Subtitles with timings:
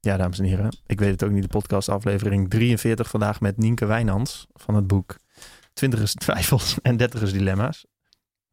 [0.00, 0.76] Ja, dames en heren.
[0.86, 1.42] Ik weet het ook niet.
[1.42, 5.16] De podcast aflevering 43 vandaag met Nienke Wijnands van het boek
[5.72, 7.86] 20 is twijfels en 30 is dilemma's.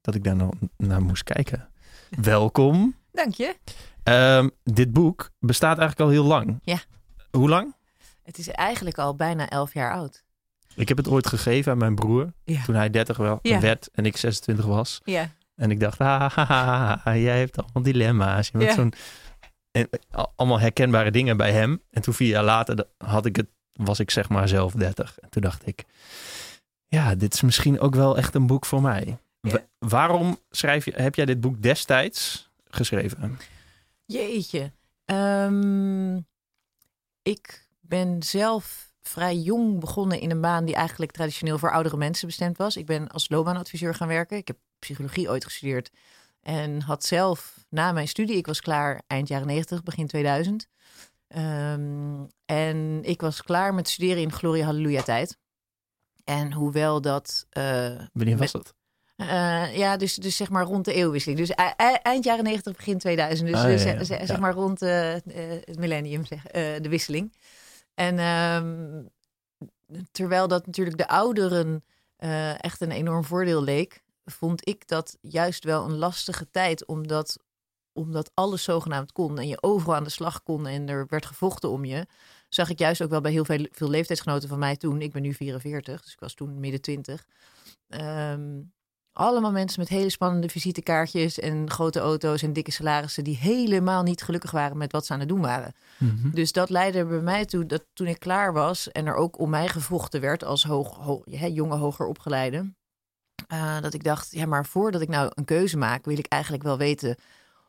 [0.02, 1.68] Dat ik daar nog naar moest kijken.
[2.22, 2.96] Welkom.
[3.12, 3.56] Dank je.
[4.04, 6.60] Ehm, dit boek bestaat eigenlijk al heel lang.
[6.64, 6.78] Ja.
[7.32, 7.76] Hoe lang?
[8.24, 10.24] Het is eigenlijk al bijna elf jaar oud.
[10.76, 12.64] Ik heb het ooit gegeven aan mijn broer Ja.
[12.64, 13.60] toen hij 30 wel, Ja.
[13.60, 15.02] werd en ik 26 was.
[15.04, 15.30] Ja.
[15.56, 18.48] En ik dacht, ah, jij hebt allemaal dilemma's.
[18.48, 18.76] Je bent Ja.
[18.76, 18.94] zo'n,
[19.76, 21.82] en, al- allemaal herkenbare dingen bij hem.
[21.92, 25.20] En toen vier jaar later had ik het, was ik zeg maar zelf 30.
[25.20, 25.84] En toen dacht ik,
[26.88, 29.18] ja, dit is misschien ook wel echt een boek voor mij.
[29.80, 33.38] Waarom schrijf je, heb jij dit boek destijds geschreven?
[34.06, 34.72] Jeetje.
[35.06, 36.18] Ehm,
[37.22, 42.28] ik ben zelf vrij jong begonnen in een baan die eigenlijk traditioneel voor oudere mensen
[42.28, 42.78] bestemd was.
[42.78, 44.38] Ik ben als loopbaanadviseur gaan werken.
[44.38, 45.92] Ik heb psychologie ooit gestudeerd.
[46.46, 50.68] En had zelf na mijn studie, ik was klaar eind jaren 90, begin 2000.
[51.28, 55.38] Ehm, en ik was klaar met studeren in Gloria Halleluja tijd.
[56.24, 58.74] En hoewel dat eh, Wanneer was dat?
[59.16, 61.40] Eh, ja, dus, dus zeg maar rond de eeuwwisseling.
[61.40, 63.50] Dus e- e- eind jaren 90, begin 2000.
[63.50, 64.26] Dus Ah, ja, eh, ja, ja.
[64.26, 65.14] zeg maar rond eh,
[65.66, 66.42] het millennium, zeg,
[66.82, 67.34] de wisseling.
[67.94, 69.04] En ehm,
[70.12, 71.84] terwijl dat natuurlijk de ouderen
[72.58, 77.38] echt een enorm voordeel leek, vond ik dat juist wel een lastige tijd, omdat,
[77.94, 81.70] omdat alles zogenaamd kon en je overal aan de slag kon en er werd gevochten
[81.70, 82.08] om je.
[82.50, 85.02] Zag ik juist ook wel bij heel veel, veel leeftijdsgenoten van mij toen.
[85.02, 87.26] Ik ben nu 44, dus ik was toen midden 20.
[87.88, 88.62] Ehm,
[89.12, 94.22] allemaal mensen met hele spannende visitekaartjes en grote auto's en dikke salarissen die helemaal niet
[94.22, 95.74] gelukkig waren met wat ze aan het doen waren.
[95.98, 96.30] Mhm.
[96.30, 99.40] Dus dat leidde er bij mij toe dat toen ik klaar was en er ook
[99.40, 102.74] om mij gevochten werd als hoog, jonge hoger opgeleide,
[103.48, 106.64] eh, dat ik dacht, ja, maar voordat ik nou een keuze maak, wil ik eigenlijk
[106.64, 107.16] wel weten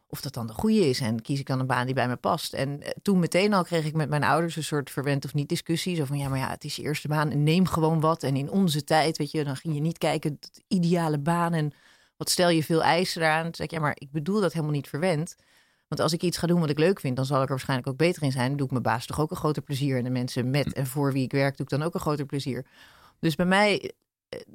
[0.09, 2.17] of dat dan de goede is en kies ik dan een baan die bij me
[2.17, 2.53] past.
[2.53, 5.49] En eh, toen meteen al kreeg ik met mijn ouders een soort verwend of niet
[5.49, 5.97] discussie.
[5.97, 8.23] Zo van, ja, maar ja, het is je eerste baan neem gewoon wat.
[8.23, 11.73] En in onze tijd, weet je, dan ging je niet kijken, de ideale baan en
[12.17, 13.43] wat stel je veel eisen eraan.
[13.43, 15.37] Toen zei ik, ja, maar ik bedoel dat helemaal niet verwend.
[15.89, 17.89] Want als ik iets ga doen wat ik leuk vind, dan zal ik er waarschijnlijk
[17.89, 18.57] ook beter in zijn.
[18.57, 19.97] Doe ik mijn baas toch ook een groter plezier.
[19.97, 22.27] En de mensen met en voor wie ik werk, doe ik dan ook een groter
[22.27, 22.67] plezier.
[23.21, 23.93] Dus bij mij,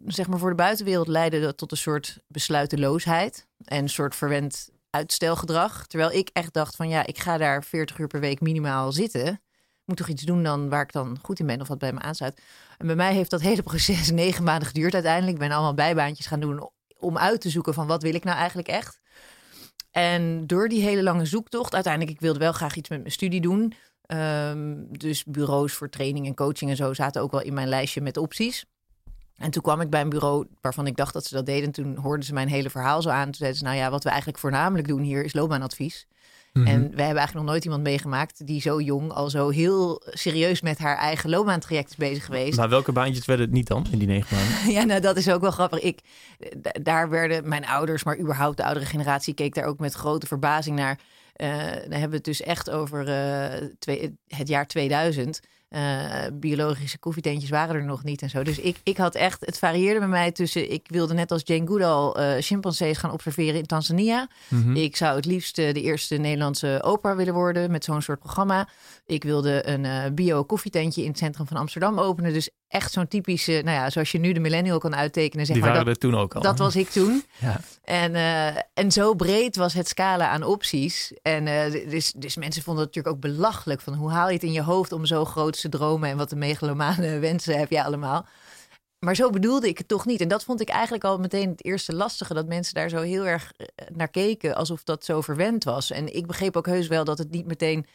[0.06, 3.48] zeg maar voor de buitenwereld, leidde dat tot een soort besluiteloosheid.
[3.66, 5.88] En een soort verwend uitstelgedrag.
[5.88, 9.42] Terwijl ik echt dacht van ja, ik ga daar 40 uur per week minimaal zitten.
[9.86, 12.00] Moet toch iets doen dan waar ik dan goed in ben of wat bij me
[12.00, 12.42] aansluit.
[12.78, 15.34] En bij mij heeft dat hele proces negen maanden geduurd uiteindelijk.
[15.34, 18.38] Ik ben allemaal bijbaantjes gaan doen om uit te zoeken van wat wil ik nou
[18.38, 19.00] eigenlijk echt.
[19.92, 23.42] En door die hele lange zoektocht, uiteindelijk, ik wilde wel graag iets met mijn studie
[23.42, 23.74] doen.
[24.02, 28.02] Ehm, dus bureaus voor training en coaching en zo zaten ook wel in mijn lijstje
[28.02, 28.66] met opties.
[29.42, 31.64] En toen kwam ik bij een bureau waarvan ik dacht dat ze dat deden.
[31.64, 33.24] En toen hoorden ze mijn hele verhaal zo aan.
[33.24, 36.08] Toen zeiden ze, nou ja, wat we eigenlijk voornamelijk doen hier is loopbaanadvies.
[36.54, 36.68] Mhm.
[36.68, 40.62] En wij hebben eigenlijk nog nooit iemand meegemaakt die zo jong al zo heel serieus
[40.62, 42.58] met haar eigen loopbaantraject is bezig geweest.
[42.58, 44.72] Maar welke baantjes werden het niet dan in die negen maanden?
[44.78, 45.80] Ja, nou dat is ook wel grappig.
[45.80, 46.00] Ik,
[46.82, 50.76] daar werden mijn ouders, maar überhaupt de oudere generatie, keek daar ook met grote verbazing
[50.76, 51.00] naar.
[51.34, 55.40] Eh, dan hebben we het dus echt over eh, twee, het jaar 2000.
[55.72, 58.44] Eh, biologische koffietentjes waren er nog niet en zo.
[58.44, 60.72] Dus ik, ik had echt, het varieerde bij mij tussen.
[60.72, 64.28] Ik wilde net als Jane Goodall eh chimpansees gaan observeren in Tanzania.
[64.48, 64.76] Mhm.
[64.76, 68.68] Ik zou het liefst eh, de eerste Nederlandse opera willen worden met zo'n soort programma.
[69.12, 72.34] Ik wilde een eh, bio-koffietentje in het centrum van Amsterdam openen.
[72.34, 75.64] Dus echt zo'n typische, nou ja, zoals je nu de millennial kan uittekenen, zeg Die
[75.64, 75.74] maar.
[75.74, 76.42] waren Dat, er toen ook al.
[76.42, 77.24] dat was ik toen.
[77.40, 77.60] Ja.
[77.84, 81.14] En, eh, en zo breed was het scala aan opties.
[81.22, 83.82] En eh, dus, dus mensen vonden het natuurlijk ook belachelijk.
[83.82, 86.38] Van hoe haal je het in je hoofd om zo grootste dromen en wat een
[86.38, 88.26] megalomane wensen heb je allemaal.
[89.00, 90.22] Maar zo bedoelde ik het toch niet.
[90.22, 92.34] En dat vond ik eigenlijk al meteen het eerste lastige.
[92.34, 93.52] Dat mensen daar zo heel erg
[93.94, 94.56] naar keken.
[94.56, 95.92] Alsof dat zo verwend was.
[95.92, 97.86] En ik begreep ook heus wel dat het niet meteen...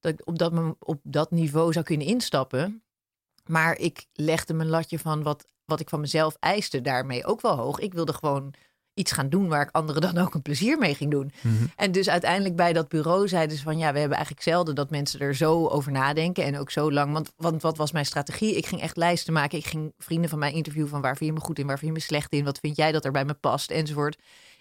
[0.00, 2.82] dat ik op dat, op dat niveau zou kunnen instappen.
[3.46, 7.56] Maar ik legde mijn latje van wat, wat ik van mezelf eiste daarmee ook wel
[7.56, 7.78] hoog.
[7.78, 8.54] Ik wilde gewoon
[8.94, 11.32] iets gaan doen waar ik anderen dan ook een plezier mee ging doen.
[11.40, 11.64] Mhm.
[11.76, 14.90] En dus uiteindelijk bij dat bureau zeiden ze van ja, we hebben eigenlijk zelden dat
[14.90, 17.12] mensen er zo over nadenken en ook zo lang.
[17.12, 18.56] Want, want wat was mijn strategie?
[18.56, 19.58] Ik ging echt lijsten maken.
[19.58, 21.92] Ik ging vrienden van mij interviewen van waar vind je me goed in, waar vind
[21.92, 24.18] je me slecht in, wat vind jij dat er bij me past enzovoort.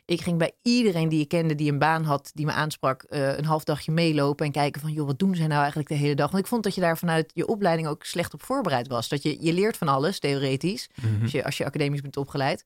[0.10, 3.38] Ik ging bij iedereen die ik kende die een baan had, die me aansprak, eh,
[3.38, 6.16] een half dagje meelopen en kijken van joh, wat doen zij nou eigenlijk de hele
[6.16, 6.32] dag?
[6.32, 9.10] Want ik vond dat je daar vanuit je opleiding ook slecht op voorbereid was.
[9.10, 11.22] Dat je, je leert van alles, theoretisch, Mhm.
[11.22, 12.66] als, je, als je academisch bent opgeleid.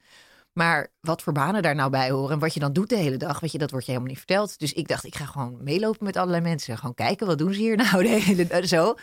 [0.53, 3.17] Maar wat voor banen daar nou bij horen en wat je dan doet de hele
[3.17, 4.59] dag, weet je, dat wordt je helemaal niet verteld.
[4.59, 6.77] Dus ik dacht, ik ga gewoon meelopen met allerlei mensen.
[6.77, 8.95] Gewoon kijken, wat doen ze hier nou de hele dag zo.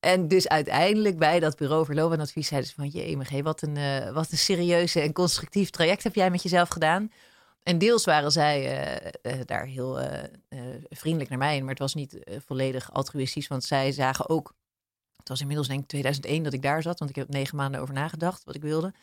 [0.00, 2.88] En dus uiteindelijk bij dat bureau voor loopbaanadvies zeiden ze van...
[2.88, 6.68] jee, MG, wat een, eh, wat een serieuze en constructief traject heb jij met jezelf
[6.68, 7.10] gedaan.
[7.64, 8.62] En deels waren zij
[9.22, 10.08] uh, daar heel uh,
[10.90, 14.54] vriendelijk naar mij in, maar het was niet volledig altruïstisch, want zij zagen ook,
[15.16, 17.80] het was inmiddels denk ik 2001 dat ik daar zat, want ik heb negen maanden
[17.80, 18.94] over nagedacht wat ik wilde.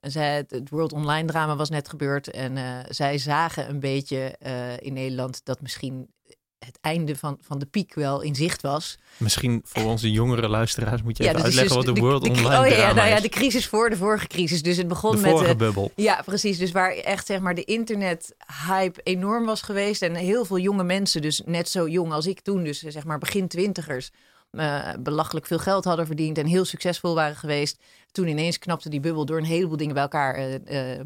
[0.00, 4.36] En zij, het World Online drama was net gebeurd en zij zagen een beetje
[4.78, 6.08] in Nederland dat misschien
[6.58, 8.98] het einde van, van de piek wel in zicht was.
[9.16, 12.76] Misschien voor onze jongere luisteraars moet je even uitleggen dus wat de, World Online oh,
[12.76, 14.62] ja, nou ja, de crisis voor de vorige crisis.
[14.62, 15.30] Dus het begon de met...
[15.30, 15.92] Vorige bubbel.
[15.94, 16.58] Ja, precies.
[16.58, 20.02] Dus waar echt zeg maar de internet-hype enorm was geweest.
[20.02, 23.18] En heel veel jonge mensen, dus net zo jong als ik toen, dus zeg maar
[23.18, 24.10] begin twintigers
[24.50, 27.82] uh, belachelijk veel geld hadden verdiend en heel succesvol waren geweest.
[28.12, 30.38] Toen ineens knapte die bubbel door een heleboel dingen bij elkaar.
[30.38, 30.60] Uh, uh,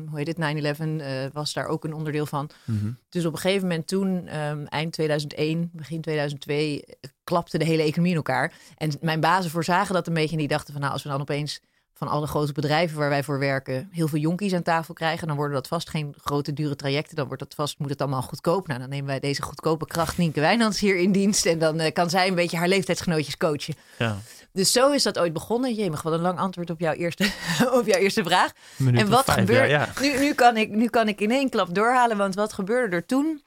[0.09, 1.29] hoe heet het?
[1.31, 2.51] 9-11 was daar ook een onderdeel van.
[2.65, 2.93] Mhm.
[3.09, 6.85] Dus op een gegeven moment toen, um, eind 2001, begin 2002,
[7.25, 8.53] klapte de hele economie in elkaar.
[8.77, 11.21] En mijn bazen voorzagen dat een beetje en die dachten van nou, als we dan
[11.21, 11.61] opeens
[12.03, 15.37] van alle grote bedrijven waar wij voor werken heel veel jonkies aan tafel krijgen, dan
[15.37, 17.17] worden dat vast geen grote dure trajecten.
[17.17, 18.67] Dan wordt dat vast, moet het allemaal goedkoop.
[18.67, 21.93] Nou, dan nemen wij deze goedkope kracht Nienke Wijnands hier in dienst en dan uh,
[21.93, 23.75] kan zij een beetje haar leeftijdsgenootjes coachen.
[23.99, 24.19] Ja.
[24.53, 25.75] Dus zo is dat ooit begonnen.
[25.75, 27.25] Jemig, wat een lang antwoord op jouw eerste,
[27.79, 28.53] op jouw eerste vraag.
[28.77, 29.71] Minuut en wat gebeurt?
[29.71, 29.89] Ja.
[30.01, 33.07] Nu, nu, kan ik, nu kan ik in één klap doorhalen, want wat gebeurde er
[33.07, 33.43] toen?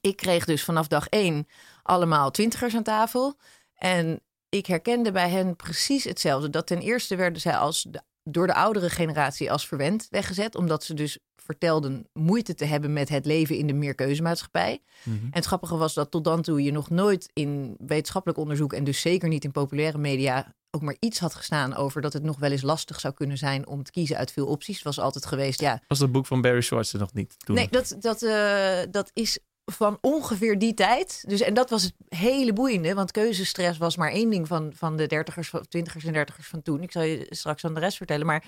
[0.00, 1.46] Ik kreeg dus vanaf dag één
[1.82, 3.36] allemaal twintigers aan tafel.
[3.74, 6.50] En ik herkende bij hen precies hetzelfde.
[6.50, 10.84] Dat ten eerste werden zij als de, door de oudere generatie als verwend weggezet, omdat
[10.84, 14.82] ze dus vertelden moeite te hebben met het leven in de meerkeuzemaatschappij.
[15.02, 18.72] Mm En het grappige was dat tot dan toe je nog nooit in wetenschappelijk onderzoek
[18.72, 22.22] en dus zeker niet in populaire media ook maar iets had gestaan over dat het
[22.22, 24.74] nog wel eens lastig zou kunnen zijn om te kiezen uit veel opties.
[24.74, 25.82] Het was altijd geweest, ja.
[25.86, 27.54] Was dat boek van Barry Schwartz er nog niet toen?
[27.54, 29.38] Nee, dat, dat, uh, dat is
[29.70, 31.24] van ongeveer die tijd.
[31.26, 34.96] Dus, en dat was het hele boeiende, want keuzestress was maar één ding van, van
[34.96, 36.82] de dertigers, twintigers en dertigers van toen.
[36.82, 38.44] Ik zal je straks aan de rest vertellen, maar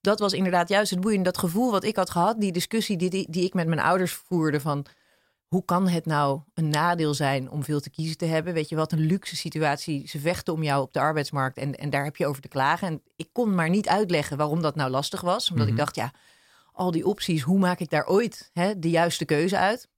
[0.00, 1.24] dat was inderdaad juist het boeiende.
[1.24, 4.12] Dat gevoel wat ik had gehad, die discussie die, die, die ik met mijn ouders
[4.12, 4.86] voerde van
[5.46, 8.54] hoe kan het nou een nadeel zijn om veel te kiezen te hebben?
[8.54, 10.08] Weet je wat een luxe situatie.
[10.08, 12.88] Ze vechten om jou op de arbeidsmarkt en, en daar heb je over te klagen.
[12.88, 15.50] En ik kon maar niet uitleggen waarom dat nou lastig was.
[15.50, 16.12] Omdat ik dacht, ja,
[16.72, 19.88] al die opties, hoe maak ik daar ooit hè, de juiste keuze uit?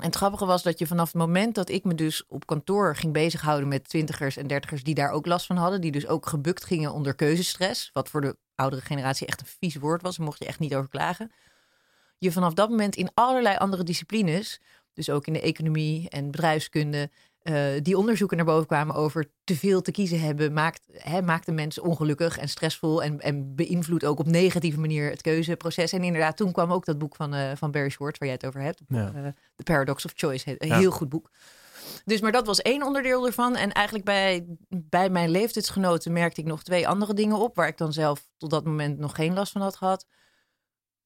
[0.00, 2.96] En het grappige was dat je vanaf het moment dat ik me dus op kantoor
[2.96, 6.26] ging bezighouden met twintigers en dertigers die daar ook last van hadden, die dus ook
[6.26, 10.26] gebukt gingen onder keuzestress, wat voor de oudere generatie echt een vies woord was, daar
[10.26, 11.32] mocht je echt niet over klagen.
[12.18, 14.60] Je vanaf dat moment in allerlei andere disciplines,
[14.92, 17.10] dus ook in de economie en bedrijfskunde
[17.42, 21.46] uh, die onderzoeken naar boven kwamen over te veel te kiezen hebben, maakt, hè, maakt
[21.46, 25.92] de mens ongelukkig en stressvol en, en beïnvloedt ook op negatieve manier het keuzeproces.
[25.92, 28.46] En inderdaad, toen kwam ook dat boek van, uh, van Barry Schwartz, waar jij het
[28.46, 29.12] over hebt, ja.
[29.16, 29.26] uh,
[29.56, 31.30] The Paradox of Choice, een heel goed boek.
[32.04, 33.56] Dus, maar dat was één onderdeel ervan.
[33.56, 37.78] En eigenlijk bij, bij mijn leeftijdsgenoten merkte ik nog twee andere dingen op, waar ik
[37.78, 40.06] dan zelf tot dat moment nog geen last van had gehad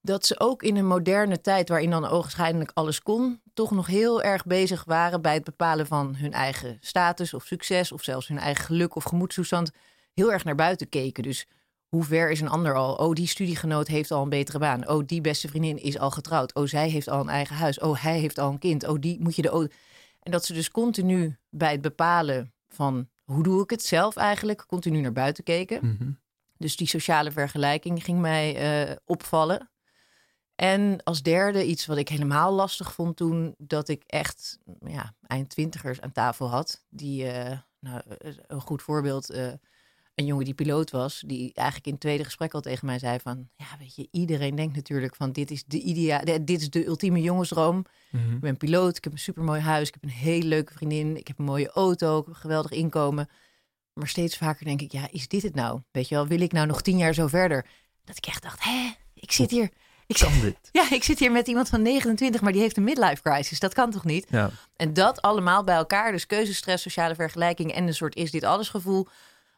[0.05, 4.23] dat ze ook in een moderne tijd, waarin dan ogenschijnlijk alles kon, toch nog heel
[4.23, 8.39] erg bezig waren bij het bepalen van hun eigen status of succes, of zelfs hun
[8.39, 9.71] eigen geluk of gemoedstoestand,
[10.15, 11.23] heel erg naar buiten keken.
[11.23, 11.47] Dus
[11.89, 12.95] hoe ver is een ander al?
[12.95, 14.89] Oh, die studiegenoot heeft al een betere baan.
[14.89, 16.55] Oh, die beste vriendin is al getrouwd.
[16.55, 17.79] Oh, zij heeft al een eigen huis.
[17.79, 18.87] Oh, hij heeft al een kind.
[18.87, 19.71] Oh, die moet je de.
[20.21, 24.65] En dat ze dus continu bij het bepalen van hoe doe ik het zelf eigenlijk,
[24.67, 25.79] continu naar buiten keken.
[25.83, 26.11] Mhm.
[26.59, 29.73] Dus die sociale vergelijking ging mij uh, opvallen.
[30.55, 35.49] En als derde, iets wat ik helemaal lastig vond toen, dat ik echt ja, eind
[35.49, 36.85] twintigers aan tafel had.
[36.89, 38.03] Die, uh, nou,
[38.47, 39.53] een goed voorbeeld, uh,
[40.15, 43.19] een jongen die piloot was, die eigenlijk in het tweede gesprek al tegen mij zei
[43.21, 46.87] van, ja, weet je, iedereen denkt natuurlijk van, dit is de idea, dit is de
[46.87, 47.85] ultieme jongensdroom.
[48.11, 48.35] Mm -hmm.
[48.35, 51.29] Ik ben piloot, ik heb een supermooi huis, ik heb een hele leuke vriendin, ik
[51.29, 53.29] heb een mooie auto, ik heb een geweldig inkomen.
[53.93, 55.81] Maar steeds vaker denk ik, ja, is dit het nou?
[55.91, 57.67] Weet je wel, wil ik nou nog tien jaar zo verder?
[58.05, 59.71] Dat ik echt dacht, hè, ik zit hier...
[60.07, 60.57] Ik kan dit?
[60.73, 63.61] Ja, ik zit hier met iemand van 29, maar die heeft een midlife crisis.
[63.61, 64.27] Dat kan toch niet?
[64.31, 64.51] Ja.
[64.77, 68.69] En dat allemaal bij elkaar, dus keuzestress, sociale vergelijking en een soort is dit alles
[68.69, 69.09] gevoel,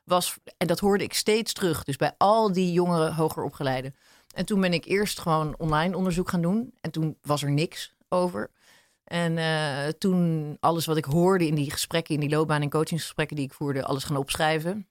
[0.04, 1.84] was, en dat hoorde ik steeds terug.
[1.84, 3.94] Dus bij al die jongeren hoger opgeleiden.
[4.34, 6.74] En toen ben ik eerst gewoon online onderzoek gaan doen.
[6.80, 8.50] En toen was er niks over.
[9.04, 13.36] En uh, toen alles wat ik hoorde in die gesprekken, in die loopbaan- en coachingsgesprekken
[13.36, 14.86] die ik voerde, alles gaan opschrijven.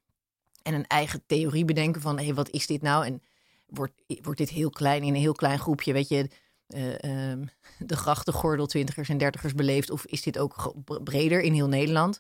[0.64, 3.06] En een eigen theorie bedenken van, hé, hey, wat is dit nou?
[3.06, 3.22] En
[3.66, 6.30] wordt, wordt dit heel klein in een heel klein groepje, weet je,
[6.68, 7.50] uh, um,
[7.90, 9.90] de grachtengordel twintigers en dertigers beleefd?
[9.90, 12.20] Of is dit ook breder in heel Nederland?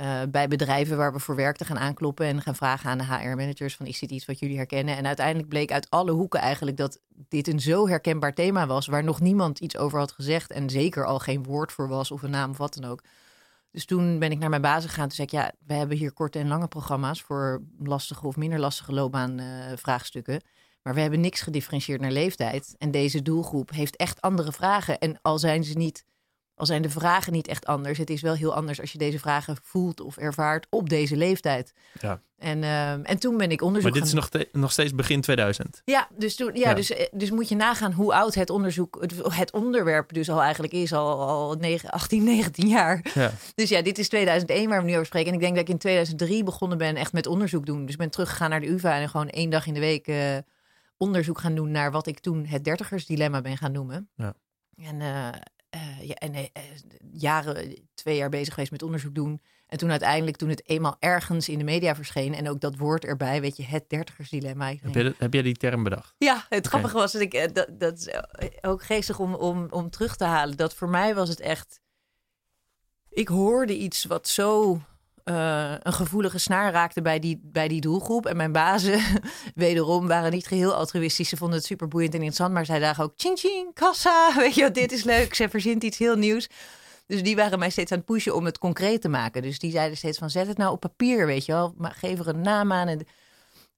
[0.00, 3.76] Uh, bij bedrijven waar we voor werkten gaan aankloppen en gaan vragen aan de HR-managers
[3.76, 4.96] van is dit iets wat jullie herkennen?
[4.96, 9.04] En uiteindelijk bleek uit alle hoeken eigenlijk dat dit een zo herkenbaar thema was waar
[9.04, 12.30] nog niemand iets over had gezegd en zeker al geen woord voor was of een
[12.30, 13.02] naam of wat dan ook.
[13.70, 15.08] Dus toen ben ik naar mijn basis gegaan.
[15.08, 18.58] Toen zei ik, ja, we hebben hier korte en lange programma's voor lastige of minder
[18.58, 20.34] lastige loopbaanvraagstukken.
[20.34, 20.40] Uh,
[20.84, 22.74] Maar we hebben niks gedifferentieerd naar leeftijd.
[22.78, 24.98] En deze doelgroep heeft echt andere vragen.
[24.98, 26.04] En al zijn ze niet
[26.54, 27.98] al zijn de vragen niet echt anders.
[27.98, 31.72] Het is wel heel anders als je deze vragen voelt of ervaart op deze leeftijd.
[32.00, 32.20] Ja.
[32.38, 35.82] En, ehm, en toen ben ik onderzoek Maar dit is nog, nog steeds begin 2000.
[35.84, 36.74] Ja, dus, toen, ja, Ja.
[36.74, 40.42] Dus, eh, dus moet je nagaan hoe oud het onderzoek, het, het onderwerp dus al
[40.42, 43.06] eigenlijk is, al, al 9, 18, 19 jaar.
[43.14, 43.32] Ja.
[43.54, 45.28] Dus ja, dit is 2001 waar we nu over spreken.
[45.28, 47.86] En ik denk dat ik in 2003 begonnen ben echt met onderzoek doen.
[47.86, 50.36] Dus ben teruggegaan naar de UvA en gewoon één dag in de week eh,
[50.96, 54.10] onderzoek gaan doen naar wat ik toen het dertigersdilemma ben gaan noemen.
[54.14, 54.34] Ja.
[54.76, 55.28] En, eh,
[55.70, 56.44] eh, ja, en eh,
[57.12, 59.42] jaren, twee jaar bezig geweest met onderzoek doen.
[59.66, 63.04] En toen uiteindelijk, toen het eenmaal ergens in de media verscheen en ook dat woord
[63.04, 64.66] erbij, weet je, het dertigersdilemma.
[64.68, 66.14] Heb, denk, je, heb jij die term bedacht?
[66.18, 68.08] ja, het grappige was dat ik dat, dat is
[68.60, 70.56] ook geestig om, om, om terug te halen.
[70.56, 71.80] Dat voor mij was het echt.
[73.08, 74.80] Ik hoorde iets wat zo
[75.24, 78.26] eh, een gevoelige snaar raakte bij die, bij die doelgroep.
[78.26, 79.00] En mijn bazen,
[79.54, 81.28] wederom, waren niet geheel altruïstisch.
[81.28, 82.52] Ze vonden het super boeiend en interessant.
[82.52, 84.32] Maar zij dachten ook: ching ching, kassa.
[84.36, 85.34] Weet je, dit is leuk.
[85.34, 86.48] Ze verzint iets heel nieuws.
[87.06, 89.42] Dus die waren mij steeds aan het pushen om het concreet te maken.
[89.42, 91.74] Dus die zeiden steeds van zet het nou op papier, weet je wel.
[91.76, 92.88] Maar geef er een naam aan.
[92.88, 93.06] En,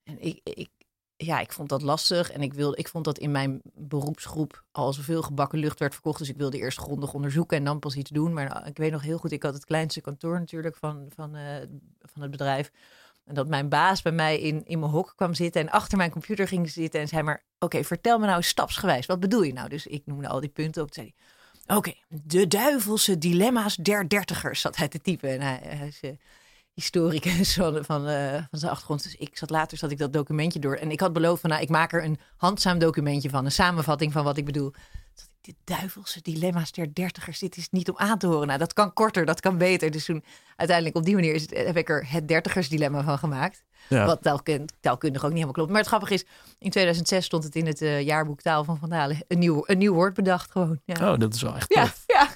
[0.05, 0.69] en ik, ik,
[1.17, 2.31] ja, ik vond dat lastig.
[2.31, 6.19] En ik, wilde, ik vond dat in mijn beroepsgroep al zoveel gebakken lucht werd verkocht.
[6.19, 8.33] Dus ik wilde eerst grondig onderzoeken en dan pas iets doen.
[8.33, 11.37] Maar nou, ik weet nog heel goed, ik had het kleinste kantoor natuurlijk van, van,
[11.37, 11.57] eh,
[12.01, 12.71] van het bedrijf.
[13.25, 16.11] En dat mijn baas bij mij in, in mijn hok kwam zitten en achter mijn
[16.11, 17.45] computer ging zitten en zei maar...
[17.59, 19.69] Oké, vertel me nou stapsgewijs, wat bedoel je nou?
[19.69, 20.95] Dus ik noemde al die punten op.
[20.95, 21.15] Zei
[21.67, 25.31] oké, de duivelse dilemma's der dertigers zat hij te typen.
[25.31, 26.11] En hij, hij eh,
[26.81, 29.03] historicus van, van, eh, van zijn achtergrond.
[29.03, 30.75] Dus ik zat later zat ik dat documentje door.
[30.75, 33.45] En ik had beloofd van, nou, ik maak er een handzaam documentje van.
[33.45, 34.71] Een samenvatting van wat ik bedoel.
[35.15, 38.47] Dacht ik, De duivelse dilemma's der dertigers, dit is niet om aan te horen.
[38.47, 39.91] Nou, dat kan korter, dat kan beter.
[39.91, 40.25] Dus toen
[40.57, 43.65] uiteindelijk op die manier is het, heb ik er het dertigersdilemma van gemaakt.
[43.89, 44.07] Ja.
[44.07, 45.71] Wat taalkun- taalkundig ook niet helemaal klopt.
[45.71, 46.25] Maar het grappige is,
[46.59, 49.25] in 2006 stond het in het eh, jaarboek Taal van Van Dalen.
[49.29, 50.81] Een nieuw, een nieuw woord bedacht gewoon.
[50.85, 52.05] Ja, Oh, dat is wel echt ja, tof.
[52.07, 52.29] ja.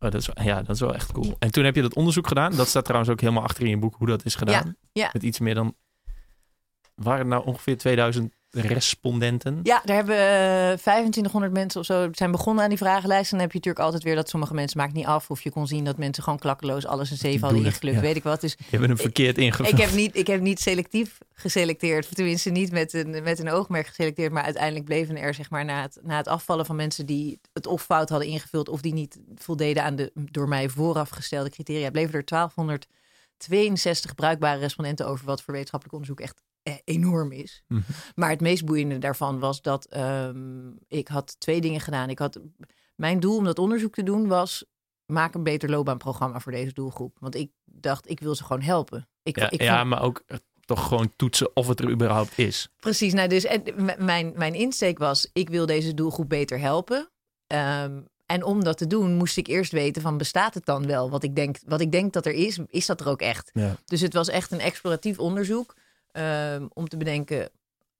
[0.00, 1.36] Oh, dat is, ja, dat is wel echt cool.
[1.38, 2.56] En toen heb je dat onderzoek gedaan.
[2.56, 4.76] Dat staat trouwens ook helemaal achter in je boek hoe dat is gedaan.
[4.92, 5.10] ja.
[5.12, 5.76] Met iets meer dan...
[6.94, 9.60] Waren er nou ongeveer 2000 respondenten?
[9.62, 13.32] Ja, daar hebben eh, 2500 mensen of zo zijn begonnen aan die vragenlijst.
[13.32, 15.30] En dan heb je natuurlijk altijd weer dat sommige mensen maakt niet af.
[15.30, 18.00] Of je kon zien dat mensen gewoon klakkeloos alles een zeven hadden ja.
[18.00, 18.40] Weet ik wat.
[18.40, 19.68] Dus Die hebben hem verkeerd ingevuld.
[19.68, 22.14] ik heb, niet, ik heb niet selectief geselecteerd.
[22.14, 24.32] Tenminste, niet met een, met een oogmerk geselecteerd.
[24.32, 27.66] Maar uiteindelijk bleven er, zeg maar, na het, na het afvallen van mensen die het
[27.66, 28.68] of fout hadden ingevuld.
[28.68, 31.90] of die niet voldeden aan de door mij vooraf gestelde criteria.
[31.90, 35.26] bleven er 1262 bruikbare respondenten over.
[35.26, 36.42] wat voor wetenschappelijk onderzoek echt
[36.84, 37.62] enorm is.
[37.68, 37.80] Mhm.
[38.14, 42.10] Maar het meest boeiende daarvan was dat ehm, ik had twee dingen gedaan.
[42.10, 42.40] Ik had,
[42.96, 44.64] mijn doel om dat onderzoek te doen was...
[45.06, 47.16] maak een beter loopbaanprogramma voor deze doelgroep.
[47.20, 49.08] Want ik dacht, ik wil ze gewoon helpen.
[49.22, 52.38] Ik, Ja, ik ja, vond- maar ook eh, toch gewoon toetsen of het er überhaupt
[52.38, 52.68] is.
[52.76, 53.62] Precies, nou dus en,
[54.04, 57.10] mijn, mijn insteek was, ik wil deze doelgroep beter helpen.
[57.46, 61.10] Ehm, en om dat te doen, moest ik eerst weten van bestaat het dan wel?
[61.10, 63.50] Wat ik denk, wat ik denk dat er is, is dat er ook echt?
[63.52, 63.76] Ja.
[63.84, 65.74] Dus het was echt een exploratief onderzoek
[66.16, 67.50] ehm, om te bedenken,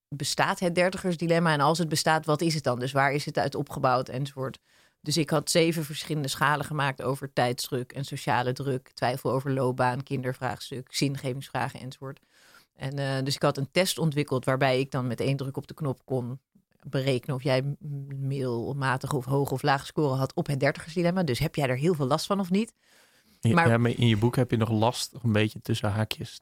[0.09, 1.53] bestaat het dertigersdilemma?
[1.53, 2.79] En als het bestaat, wat is het dan?
[2.79, 4.59] Dus waar is het uit opgebouwd enzovoort.
[5.01, 10.03] Dus ik had zeven verschillende schalen gemaakt over tijdsdruk en sociale druk, twijfel over loopbaan,
[10.03, 12.21] kindervraagstuk, zingevingsvragen enzovoort.
[12.77, 15.67] En eh, dus ik had een test ontwikkeld waarbij ik dan met één druk op
[15.67, 16.41] de knop kon
[16.83, 17.77] berekenen of jij m-
[18.27, 21.23] middelmatige of hoge of lage score had op het dertigersdilemma.
[21.23, 22.73] Dus heb jij er heel veel last van of niet?
[23.41, 26.41] Ja, Maar- ja, maar in je boek heb je nog last, een beetje tussen haakjes.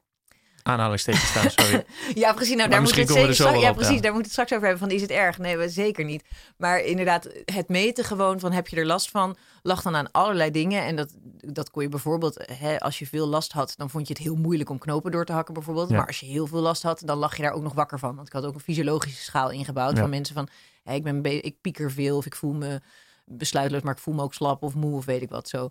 [0.66, 1.84] Aanhalingstekens staan, sorry.
[2.14, 2.56] Ja, precies.
[2.56, 3.94] Nou, daar moet het er zeker straks, ja, precies.
[3.94, 4.00] ja.
[4.00, 4.88] Daar moet het straks over hebben.
[4.88, 5.38] Van is het erg?
[5.38, 6.24] Nee, we- zeker niet.
[6.56, 10.50] Maar inderdaad, het meten gewoon van heb je er last van, lag dan aan allerlei
[10.50, 10.82] dingen.
[10.84, 14.12] En dat, dat kon je bijvoorbeeld, hè, als je veel last had, dan vond je
[14.14, 15.88] het heel moeilijk om knopen door te hakken bijvoorbeeld.
[15.90, 15.96] Ja.
[15.96, 18.14] Maar als je heel veel last had, dan lag je daar ook nog wakker van.
[18.14, 20.48] Want ik had ook een fysiologische schaal ingebouwd van mensen van,
[20.82, 22.80] hè, ik, ben ik pieker veel of ik voel me
[23.24, 25.68] besluitloos, maar ik voel me ook slap of moe of weet ik wat zo.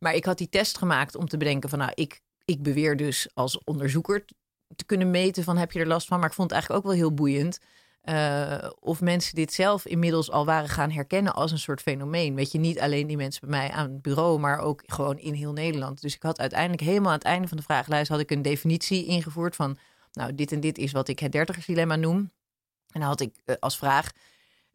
[0.00, 3.28] Maar ik had die test gemaakt om te bedenken van, nou, ik, ik beweer dus
[3.34, 4.24] als onderzoeker
[4.76, 6.18] te kunnen meten van heb je er last van.
[6.18, 7.58] Maar ik vond het eigenlijk ook wel heel boeiend.
[8.06, 12.34] eh, of mensen dit zelf inmiddels al waren gaan herkennen als een soort fenomeen.
[12.34, 15.32] Weet je, niet alleen die mensen bij mij aan het bureau, maar ook gewoon in
[15.34, 16.00] heel Nederland.
[16.00, 19.06] Dus ik had uiteindelijk helemaal aan het einde van de vragenlijst had ik een definitie
[19.06, 19.78] ingevoerd van,
[20.12, 22.16] nou, dit en dit is wat ik het dertigersdilemma noem.
[22.92, 24.12] En dan had ik eh, als vraag,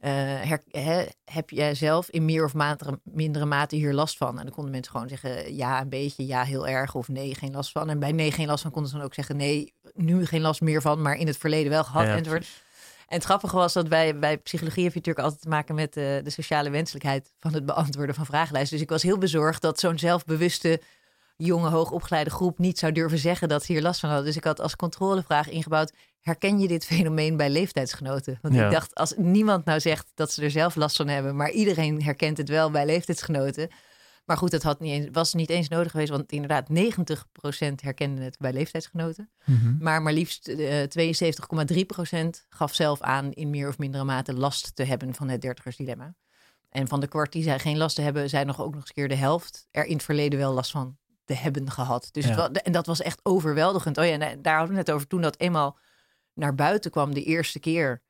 [0.10, 4.38] her- hè, heb jij zelf in meer of matere, mindere mate hier last van?
[4.38, 7.52] En dan konden mensen gewoon zeggen ja, een beetje, ja, heel erg of nee, geen
[7.52, 7.90] last van.
[7.90, 10.62] En bij nee, geen last van konden ze dan ook zeggen nee, nu geen last
[10.62, 12.06] meer van, maar in het verleden wel gehad.
[12.06, 12.48] Ja, enzovoort.
[13.08, 15.98] En het grappige was dat wij bij psychologie heb je natuurlijk altijd te maken met
[15.98, 18.78] eh, de sociale wenselijkheid van het beantwoorden van vragenlijsten.
[18.78, 20.82] Dus ik was heel bezorgd dat zo'n zelfbewuste
[21.46, 24.28] jonge, hoogopgeleide groep niet zou durven zeggen dat ze hier last van hadden.
[24.28, 28.40] Dus ik had als controlevraag ingebouwd: herken je dit fenomeen bij leeftijdsgenoten?
[28.42, 28.66] Want Ja.
[28.66, 32.04] ik dacht, als niemand nou zegt dat ze er zelf last van hebben, maar iedereen
[32.04, 33.70] herkent het wel bij leeftijdsgenoten.
[34.26, 38.22] Maar goed, dat had niet eens, was niet eens nodig geweest, want inderdaad 90% herkende
[38.22, 39.30] het bij leeftijdsgenoten.
[39.46, 39.76] Mhm.
[39.80, 44.84] Maar maar liefst eh 72,3% gaf zelf aan in meer of mindere mate last te
[44.84, 46.16] hebben van het dertigersdilemma.
[46.70, 48.92] En van de kwart die zij geen last te hebben, zijn nog ook nog eens
[48.92, 52.10] keer de helft er in het verleden wel last van te hebben gehad.
[52.12, 52.52] Dus Ja.
[52.52, 53.98] en dat was echt overweldigend.
[53.98, 55.78] Oh ja, en daar hadden we het net over toen dat eenmaal
[56.34, 58.02] naar buiten kwam de eerste keer.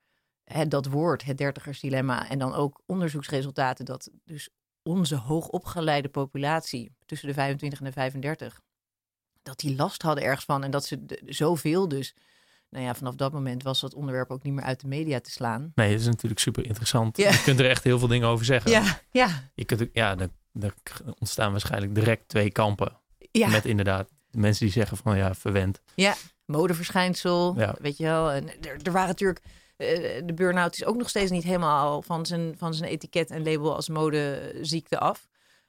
[0.44, 2.30] Hè, dat woord, het dertigersdilemma.
[2.30, 4.50] En dan ook onderzoeksresultaten dat dus
[4.84, 8.62] onze hoogopgeleide populatie tussen de 25 en de 35
[9.44, 12.16] dat die last hadden ergens van en dat ze de- zoveel dus.
[12.70, 15.32] Nou ja, vanaf dat moment was dat onderwerp ook niet meer uit de media te
[15.32, 15.72] slaan.
[15.76, 17.18] Nee, dat is natuurlijk super interessant.
[17.18, 17.30] Ja.
[17.32, 18.72] Je kunt er echt heel veel dingen over zeggen.
[18.72, 20.74] Ja, ja, Je kunt, ja, er, er
[21.20, 23.00] ontstaan waarschijnlijk direct twee kampen.
[23.32, 23.48] Ja.
[23.50, 25.82] Met inderdaad de mensen die zeggen van ja, verwend.
[26.46, 27.76] modeverschijnsel, Ja.
[27.80, 28.32] weet je wel.
[28.32, 29.40] En er, er waren natuurlijk,
[29.78, 29.88] eh,
[30.26, 33.76] de burn-out is ook nog steeds niet helemaal van zijn, van zijn etiket en label
[33.76, 35.28] als modeziekte af.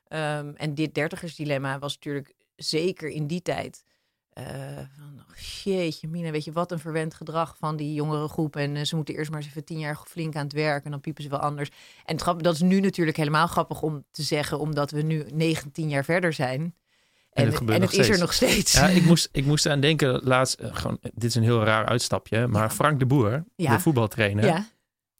[0.09, 3.85] Ehm, en dit dertigersdilemma was natuurlijk zeker in die tijd.
[4.33, 4.45] eh,
[4.77, 8.57] van, oh, jeetje, Mina, weet je wat een verwend gedrag van die jongere groep.
[8.57, 10.91] En eh, ze moeten eerst maar eens even tien jaar flink aan het werk en
[10.91, 11.69] dan piepen ze wel anders.
[12.05, 15.89] En het dat is nu natuurlijk helemaal grappig om te zeggen, omdat we nu 19
[15.89, 16.75] jaar verder zijn.
[17.33, 18.73] En, het en is er nog steeds.
[18.73, 20.55] Ja, ik moest, ik moest aan denken laatst.
[20.61, 22.47] eh, gewoon, dit is een heel raar uitstapje.
[22.47, 22.71] Maar.
[22.71, 23.75] Frank de Boer, Ja.
[23.75, 24.45] de voetbaltrainer.
[24.45, 24.67] ja.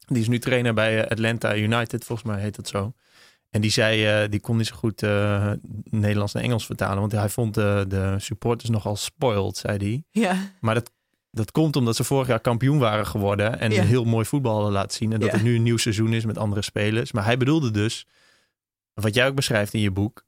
[0.07, 2.93] Die is nu trainer bij eh, Atlanta United, volgens mij heet dat zo.
[3.49, 5.01] En die zei, eh, die kon niet zo goed
[5.89, 6.99] Nederlands naar Engels vertalen.
[6.99, 10.03] Want hij vond de, de supporters nogal spoiled, zei hij.
[10.23, 10.35] ja.
[10.61, 10.91] Maar dat,
[11.31, 13.59] dat komt omdat ze vorig jaar kampioen waren geworden.
[13.59, 13.81] En Ja.
[13.81, 15.13] een heel mooi voetbal hadden laten zien.
[15.13, 15.35] En dat Ja.
[15.35, 17.11] het nu een nieuw seizoen is met andere spelers.
[17.11, 18.05] Maar hij bedoelde dus,
[18.93, 20.25] wat jij ook beschrijft in je boek,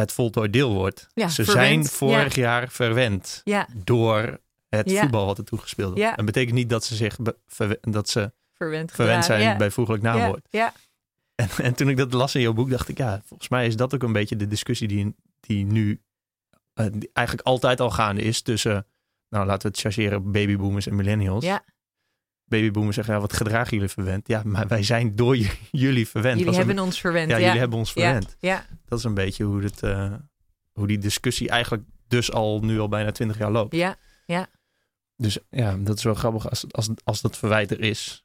[0.00, 1.08] het voltooid deelwoord.
[1.14, 6.04] Ja, ze verwend, zijn vorig jaar verwend Ja, door het voetbal wat er toegespeeld wordt.
[6.04, 6.14] Ja.
[6.14, 7.16] Dat betekent niet dat ze zich
[7.80, 10.46] dat ze verwend, zijn bij voeglijk naamwoord.
[10.50, 10.72] ja,
[11.34, 13.76] En, en toen ik dat las in jouw boek, dacht ik, ja, volgens mij is
[13.76, 16.00] dat ook een beetje de discussie die, die nu
[16.74, 18.86] eh, die eigenlijk altijd al gaande is tussen,
[19.28, 21.44] nou laten we het chargeren, babyboomers en millennials.
[21.44, 21.64] ja.
[22.48, 24.28] Babyboomers zeggen, ja, wat gedragen jullie verwend?
[24.28, 25.36] Ja, maar wij zijn door
[25.70, 26.38] jullie verwend.
[26.38, 27.30] Jullie Was een- hebben ons verwend.
[27.30, 28.36] ja, Ja, jullie hebben ons verwend.
[28.40, 30.12] Ja, Dat is een beetje hoe, het, eh,
[30.72, 33.74] hoe die discussie eigenlijk dus al nu al bijna twintig jaar loopt.
[33.74, 33.96] ja,
[35.16, 38.24] Dus ja, dat is wel grappig als, als, als dat verwijt er is.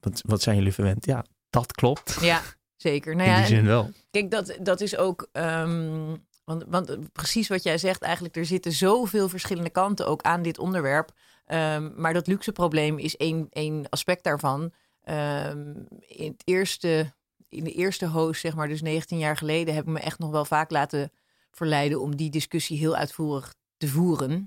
[0.00, 1.06] Wat, wat zijn jullie verwend?
[1.06, 2.18] Ja, dat klopt.
[2.20, 2.42] ja,
[2.76, 3.16] zeker.
[3.16, 3.90] Nou in ja, die en zin wel.
[4.10, 5.28] kijk, dat, dat is ook...
[5.32, 10.42] ehm, want, want precies wat jij zegt, eigenlijk, er zitten zoveel verschillende kanten ook aan
[10.42, 11.12] dit onderwerp.
[11.46, 14.72] Ehm, maar dat luxe probleem is één, één aspect daarvan.
[15.02, 15.74] Ehm,
[16.06, 17.12] in, het eerste,
[17.48, 20.30] in de eerste host, zeg maar, dus 19 jaar geleden, heb ik me echt nog
[20.30, 21.10] wel vaak laten
[21.50, 24.46] verleiden om die discussie heel uitvoerig te voeren.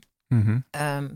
[0.69, 1.13] Ehm,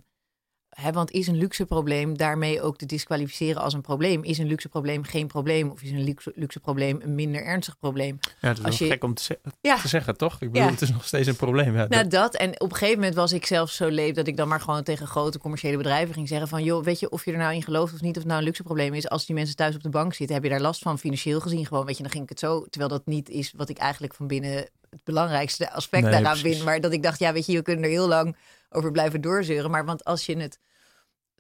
[0.74, 4.24] hè, want is een luxe probleem daarmee ook te disqualificeren als een probleem?
[4.24, 5.70] Is een luxe probleem geen probleem?
[5.70, 8.20] Of is een luxe, luxe probleem een minder ernstig probleem?
[8.42, 9.76] Ja, het is Als wel je- gek om te, ze- Ja.
[9.78, 10.34] te zeggen, toch?
[10.34, 10.72] Ik bedoel, Ja.
[10.72, 11.76] het is nog steeds een probleem.
[11.76, 12.36] Ja, Nou, dat- dat.
[12.36, 14.84] En op een gegeven moment was ik zelfs zo leep dat ik dan maar gewoon
[14.84, 17.64] tegen grote commerciële bedrijven ging zeggen van, joh, weet je of je er nou in
[17.64, 19.10] gelooft of niet, of het nou een luxe probleem is.
[19.10, 21.66] Als die mensen thuis op de bank zitten, heb je daar last van financieel gezien
[21.66, 22.66] gewoon, weet je, dan ging ik het zo.
[22.70, 24.52] Terwijl dat niet is wat ik eigenlijk van binnen
[24.90, 26.64] het belangrijkste aspect Nee, daaraan vind.
[26.64, 28.36] Maar dat ik dacht, ja, weet je, we kunnen er heel lang
[28.74, 29.72] over blijven doorzeuren.
[29.72, 30.60] Maar want als je het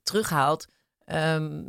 [0.03, 0.67] terughaalt,
[1.05, 1.61] ehm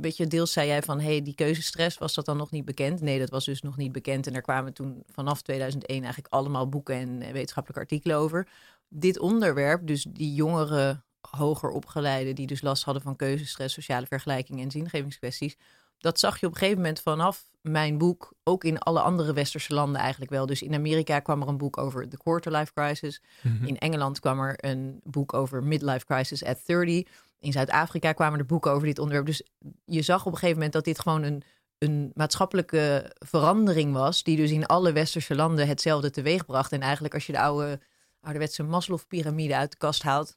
[0.00, 3.00] weet je, deels zei jij van, hey, die keuzestress, was dat dan nog niet bekend?
[3.00, 4.26] Nee, dat was dus nog niet bekend.
[4.26, 8.48] En er kwamen toen vanaf 2001 eigenlijk allemaal boeken en eh, wetenschappelijke artikelen over.
[8.88, 14.60] Dit onderwerp, dus die jongere, hoger opgeleiden, die dus last hadden van keuzestress, sociale vergelijking
[14.60, 15.56] en zingevingskwesties.
[15.98, 19.74] Dat zag je op een gegeven moment vanaf mijn boek, ook in alle andere westerse
[19.74, 20.46] landen eigenlijk wel.
[20.46, 23.22] Dus in Amerika kwam er een boek over de quarter-life crisis.
[23.42, 23.64] Mhm.
[23.64, 27.06] In Engeland kwam er een boek over midlife crisis at 30.
[27.38, 29.26] In Zuid-Afrika kwamen er boeken over dit onderwerp.
[29.26, 29.42] Dus
[29.84, 31.42] je zag op een gegeven moment dat dit gewoon een,
[31.78, 34.22] een maatschappelijke verandering was.
[34.22, 36.72] Die dus in alle westerse landen hetzelfde teweegbracht.
[36.72, 37.80] En eigenlijk als je de oude
[38.20, 40.36] ouderwetse Maslow-pyramide uit de kast haalt.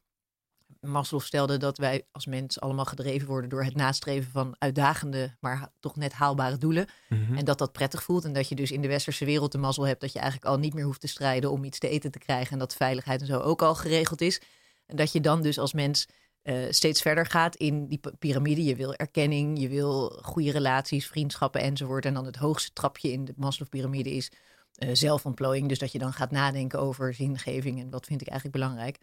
[0.79, 5.69] Maslow stelde dat wij als mens allemaal gedreven worden door het nastreven van uitdagende, maar
[5.79, 6.87] toch net haalbare doelen.
[7.09, 7.37] Mhm.
[7.37, 8.25] En dat dat prettig voelt.
[8.25, 10.59] En dat je dus in de westerse wereld de mazzel hebt dat je eigenlijk al
[10.59, 12.51] niet meer hoeft te strijden om iets te eten te krijgen.
[12.51, 14.41] En dat veiligheid en zo ook al geregeld is.
[14.85, 16.07] En dat je dan dus als mens
[16.41, 18.63] eh, steeds verder gaat in die piramide.
[18.63, 22.05] Je wil erkenning, je wil goede relaties, vriendschappen enzovoort.
[22.05, 24.31] En dan het hoogste trapje in de Maslow-pyramide is
[24.73, 25.69] eh, zelfontplooiing.
[25.69, 28.97] Dus dat je dan gaat nadenken over zingeving en wat vind ik eigenlijk belangrijk.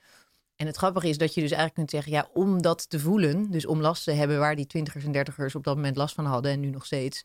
[0.57, 3.51] En het grappige is dat je dus eigenlijk kunt zeggen, ja, om dat te voelen,
[3.51, 6.25] dus om last te hebben waar die twintigers en dertigers op dat moment last van
[6.27, 7.23] hadden en nu nog steeds,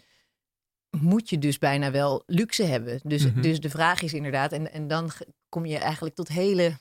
[0.89, 3.00] moet je dus bijna wel luxe hebben.
[3.04, 3.41] Dus, Mhm.
[3.41, 5.12] dus de vraag is inderdaad, en, en dan
[5.50, 6.78] kom je eigenlijk tot hele,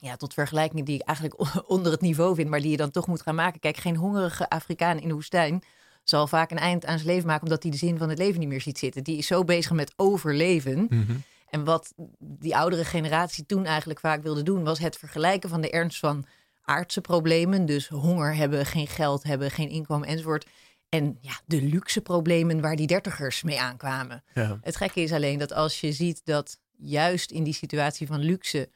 [0.00, 1.38] ja, tot vergelijkingen die ik eigenlijk
[1.74, 3.60] onder het niveau vind, maar die je dan toch moet gaan maken.
[3.60, 5.62] Kijk, geen hongerige Afrikaan in de woestijn
[6.04, 8.40] zal vaak een eind aan zijn leven maken omdat hij de zin van het leven
[8.40, 9.04] niet meer ziet zitten.
[9.04, 10.86] Die is zo bezig met overleven.
[10.88, 11.12] Mhm.
[11.50, 15.70] En wat die oudere generatie toen eigenlijk vaak wilde doen, was het vergelijken van de
[15.70, 16.26] ernst van
[16.62, 17.66] aardse problemen.
[17.66, 20.46] Dus honger hebben, geen geld hebben, geen inkomen enzovoort.
[20.88, 24.24] En ja, de luxe problemen waar die dertigers mee aankwamen.
[24.34, 24.58] Ja.
[24.60, 28.70] Het gekke is alleen dat als je ziet dat juist in die situatie van luxe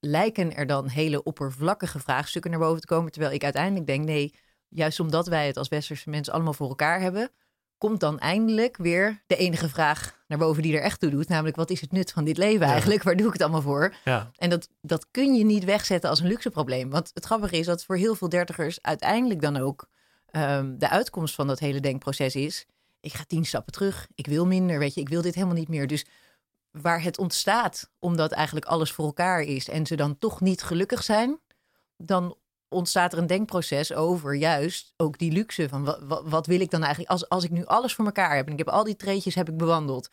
[0.00, 3.12] lijken er dan hele oppervlakkige vraagstukken naar boven te komen.
[3.12, 4.34] Terwijl ik uiteindelijk denk, nee,
[4.68, 7.30] juist omdat wij het als westerse mensen allemaal voor elkaar hebben,
[7.78, 11.28] komt dan eindelijk weer de enige vraag naar boven die er echt toe doet.
[11.28, 12.72] Namelijk, wat is het nut van dit leven Ja.
[12.72, 13.02] eigenlijk?
[13.02, 13.94] Waar doe ik het allemaal voor?
[14.04, 14.30] Ja.
[14.36, 16.90] En dat, dat kun je niet wegzetten als een luxe probleem.
[16.90, 19.88] Want het grappige is dat voor heel veel dertigers uiteindelijk dan ook
[20.30, 22.66] ehm, de uitkomst van dat hele denkproces is.
[23.00, 24.06] Ik ga tien stappen terug.
[24.14, 24.78] Ik wil minder.
[24.78, 25.86] Weet je, ik wil dit helemaal niet meer.
[25.86, 26.06] Dus
[26.70, 31.02] waar het ontstaat, omdat eigenlijk alles voor elkaar is en ze dan toch niet gelukkig
[31.02, 31.38] zijn,
[31.96, 32.36] dan
[32.68, 36.70] ontstaat er een denkproces over juist ook die luxe van wat, wat, wat wil ik
[36.70, 38.96] dan eigenlijk als, als ik nu alles voor elkaar heb en ik heb al die
[38.96, 40.08] treetjes heb ik bewandeld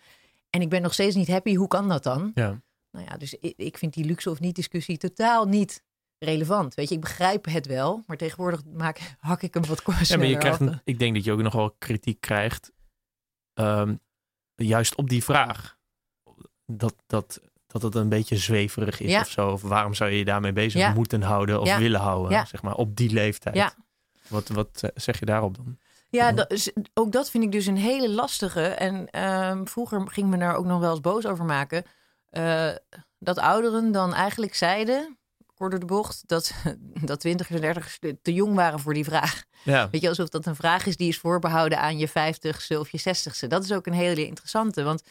[0.50, 2.32] en ik ben nog steeds niet happy, hoe kan dat dan?
[2.34, 2.62] Ja.
[2.92, 5.84] Nou ja, dus ik, ik vind die luxe of niet discussie totaal niet
[6.18, 6.74] relevant.
[6.76, 10.26] Weet je, ik begrijp het wel, maar tegenwoordig maak, hak ik hem wat Ja, maar
[10.26, 12.72] je krijgt, een- ik denk dat je ook nog wel kritiek krijgt.
[13.54, 13.96] ehm,
[14.56, 15.78] juist op die vraag.
[16.66, 17.42] Dat, dat,
[17.82, 19.20] dat het een beetje zweverig is Ja.
[19.20, 19.50] of zo.
[19.50, 20.94] Of waarom zou je je daarmee bezig Ja.
[20.94, 22.48] moeten houden of willen houden?
[22.48, 23.56] Zeg maar, op die leeftijd.
[23.56, 23.74] Ja.
[24.28, 25.78] Wat, wat eh, zeg je daarop dan?
[26.10, 28.62] Ja, dat is, ook dat vind ik dus een hele lastige.
[28.62, 31.84] En ehm, vroeger ging me daar ook nog wel eens boos over maken.
[32.30, 32.70] eh,
[33.20, 35.18] dat ouderen dan eigenlijk zeiden,
[35.54, 36.54] kort door de bocht, dat,
[37.10, 39.44] dat twintigers en dertigers te te jong waren voor die vraag.
[39.64, 39.90] Ja.
[39.92, 42.98] Weet je, alsof dat een vraag is die is voorbehouden aan je vijftigste of je
[42.98, 43.48] zestigste.
[43.48, 45.04] Dat is ook een hele interessante, want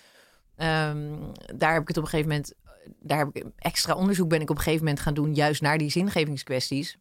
[0.57, 1.17] ehm,
[1.57, 2.55] daar heb ik het op een gegeven moment,
[3.01, 5.79] daar heb ik extra onderzoek ben ik op een gegeven moment gaan doen, juist naar
[5.79, 6.99] die zingevingskwesties.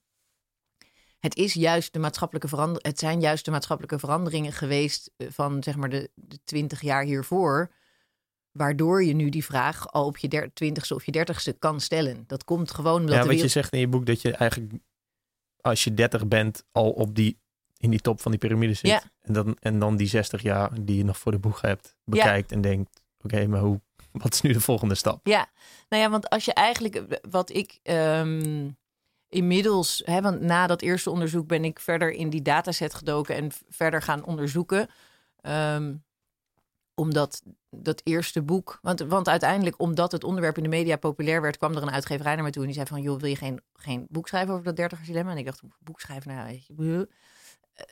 [1.20, 5.64] Het is juist de maatschappelijke verander, het zijn juist de maatschappelijke veranderingen geweest eh, van
[5.64, 6.10] zeg maar de,
[6.44, 7.72] 20 jaar hiervoor,
[8.52, 12.24] waardoor je nu die vraag al op je twintigste of je dertigste kan stellen.
[12.28, 14.74] Dat komt gewoon omdat ja, wat je zegt in je boek dat je eigenlijk
[15.62, 17.42] als je 30 bent al op die
[17.78, 18.90] in die top van die piramide zit.
[18.90, 19.04] Ja.
[19.22, 22.52] En, dan, en dan die 60 jaar die je nog voor de boeg hebt, bekijkt
[22.52, 23.82] en denkt: oké, maar hoe,
[24.12, 25.28] wat is nu de volgende stap?
[25.28, 25.48] Ja,
[25.90, 28.70] nou ja, want als je eigenlijk, wat ik ehm,
[29.30, 33.52] inmiddels, hè, want na dat eerste onderzoek ben ik verder in die dataset gedoken en
[33.70, 34.90] verder gaan onderzoeken.
[35.42, 35.94] Ehm,
[36.96, 41.58] omdat dat eerste boek, want, want uiteindelijk omdat het onderwerp in de media populair werd,
[41.58, 43.62] kwam er een uitgeverij naar me toe en die zei van, joh, wil je geen,
[43.74, 45.32] geen boek schrijven over dat dertigers dilemma?
[45.32, 47.08] En ik dacht, boek schrijven, nou.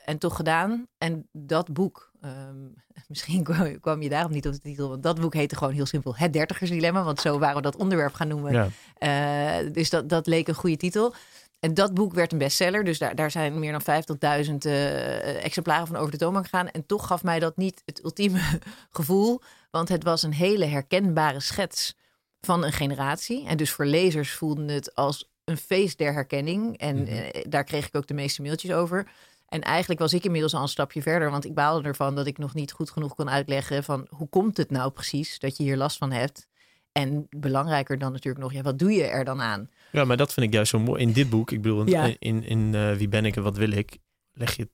[0.06, 0.88] En toch gedaan.
[0.98, 2.58] En dat boek, ehm,
[3.08, 3.44] misschien
[3.82, 6.34] kwam, je daarom niet op de titel, want dat boek heette gewoon heel simpel Het
[6.34, 8.54] Dertigersdilemma, want zo waren we dat onderwerp gaan noemen.
[8.54, 8.68] Ja.
[8.98, 11.14] Eh, dus dat, dat leek een goede titel.
[11.60, 14.04] En dat boek werd een bestseller, dus daar, daar zijn meer dan
[14.46, 16.70] 50.000 eh, exemplaren van over de toonbank gegaan.
[16.70, 18.40] En toch gaf mij dat niet het ultieme
[18.92, 19.42] gevoel,
[19.72, 21.96] want het was een hele herkenbare schets
[22.42, 23.48] van een generatie.
[23.48, 26.78] En dus voor lezers voelden het als een feest der herkenning.
[26.78, 27.08] En Mhm.
[27.12, 29.08] eh, daar kreeg ik ook de meeste mailtjes over.
[29.52, 32.38] En eigenlijk was ik inmiddels al een stapje verder, want ik baalde ervan dat ik
[32.38, 35.78] nog niet goed genoeg kon uitleggen van hoe komt het nou precies dat je hier
[35.78, 36.48] last van hebt.
[36.92, 39.70] En belangrijker dan natuurlijk nog, ja, wat doe je er dan aan?
[39.92, 41.02] Ja, maar dat vind ik juist zo mooi.
[41.02, 42.16] In dit boek, ik bedoel, in, Ja.
[42.20, 43.98] in, in eh, Wie ben ik en wat wil ik,
[44.34, 44.70] leg je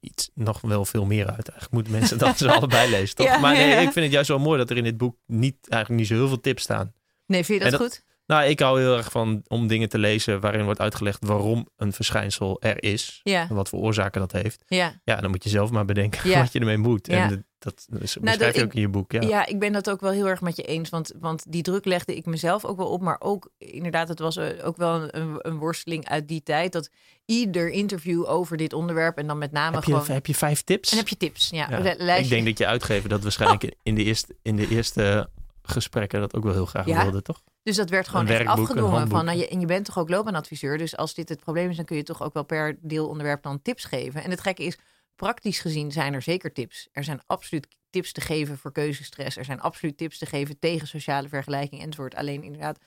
[0.00, 1.48] iets nog wel veel meer uit.
[1.48, 3.26] Eigenlijk moeten mensen dat ze allebei lezen, toch?
[3.26, 5.16] Ja, maar nee, ja, ik vind het juist wel mooi dat er in dit boek
[5.26, 6.92] niet, eigenlijk niet zo heel veel tips staan.
[7.26, 8.04] Nee, vind je dat, En goed?
[8.30, 11.92] Nou, ik hou heel erg van om dingen te lezen waarin wordt uitgelegd waarom een
[11.92, 13.20] verschijnsel er is.
[13.22, 14.64] Ja, En wat voor oorzaken dat heeft.
[14.66, 15.00] ja.
[15.04, 16.40] Ja, dan moet je zelf maar bedenken Ja.
[16.42, 17.06] wat je ermee moet.
[17.06, 17.22] Ja.
[17.22, 19.12] En de- dat, dat beschrijf je ik- ook in je boek.
[19.12, 19.20] Ja.
[19.20, 19.46] Ja.
[19.46, 20.88] ik ben dat ook wel heel erg met je eens.
[20.88, 23.00] Want, want die druk legde ik mezelf ook wel op.
[23.00, 26.72] Maar ook, inderdaad, het was eh, ook wel een, een, worsteling uit die tijd.
[26.72, 26.90] Dat
[27.24, 30.06] ieder interview over dit onderwerp en dan met name heb, je, gewoon...
[30.14, 30.90] heb je vijf tips?
[30.90, 31.48] En heb je tips?
[31.50, 31.68] Ja.
[32.16, 35.28] Ik denk dat je uitgever dat waarschijnlijk in, de eerste, in de eerste
[35.62, 37.02] gesprekken dat ook wel heel graag Ja.
[37.02, 37.42] wilde, toch?
[37.62, 39.08] Dus dat werd gewoon echt werkboek, afgedwongen.
[39.08, 40.78] Van, nou, je, en je bent toch ook loopbaanadviseur.
[40.78, 43.62] Dus als dit het probleem is, dan kun je toch ook wel per deelonderwerp dan
[43.62, 44.22] tips geven.
[44.22, 44.78] En het gekke is,
[45.16, 46.88] praktisch gezien zijn er zeker tips.
[46.92, 49.36] Er zijn absoluut tips te geven voor keuzestress.
[49.36, 52.14] Er zijn absoluut tips te geven tegen sociale vergelijking enzovoort.
[52.14, 52.78] Alleen inderdaad,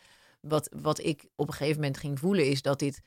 [0.42, 3.02] wat, wat ik op een gegeven moment ging voelen is dat dit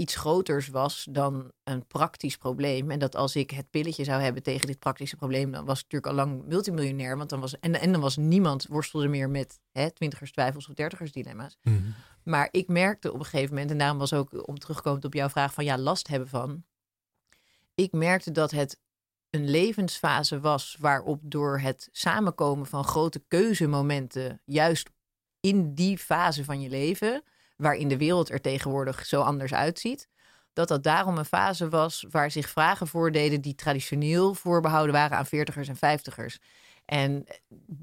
[0.00, 2.90] iets groters was dan een praktisch probleem.
[2.90, 5.82] En dat als ik het pilletje zou hebben tegen dit praktische probleem, dan was ik
[5.82, 7.16] natuurlijk al lang multimiljonair.
[7.16, 10.74] Want dan was, en, en dan was niemand worstelde meer met hè, twintigers twijfels of
[10.74, 11.58] dertigers dilemma's.
[12.22, 15.28] Maar ik merkte op een gegeven moment, en daarom was ook om terugkomend op jouw
[15.28, 16.64] vraag van ja, last hebben van.
[17.74, 18.80] Ik merkte dat het
[19.30, 24.90] een levensfase was waarop door het samenkomen van grote keuzemomenten, juist
[25.40, 27.22] in die fase van je leven,
[27.60, 30.08] waarin de wereld er tegenwoordig zo anders uitziet,
[30.52, 35.26] dat dat daarom een fase was waar zich vragen voordeden die traditioneel voorbehouden waren aan
[35.26, 36.38] veertigers en vijftigers.
[36.84, 37.24] En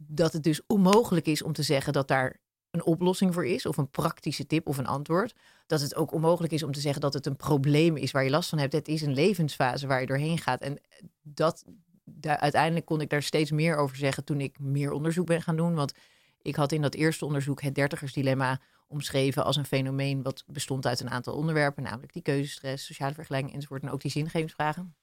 [0.07, 2.39] dat het dus onmogelijk is om te zeggen dat daar
[2.71, 5.33] een oplossing voor is, of een praktische tip of een antwoord.
[5.67, 8.29] Dat het ook onmogelijk is om te zeggen dat het een probleem is waar je
[8.29, 8.73] last van hebt.
[8.73, 10.61] Het is een levensfase waar je doorheen gaat.
[10.61, 10.81] En
[11.21, 11.63] dat,
[12.03, 15.55] daar, uiteindelijk kon ik daar steeds meer over zeggen toen ik meer onderzoek ben gaan
[15.55, 15.75] doen.
[15.75, 15.93] Want
[16.41, 20.99] ik had in dat eerste onderzoek het dertigersdilemma omschreven als een fenomeen wat bestond uit
[20.99, 24.95] een aantal onderwerpen, namelijk die keuzestress, sociale vergelijking enzovoort, en ook die zingevingsvragen.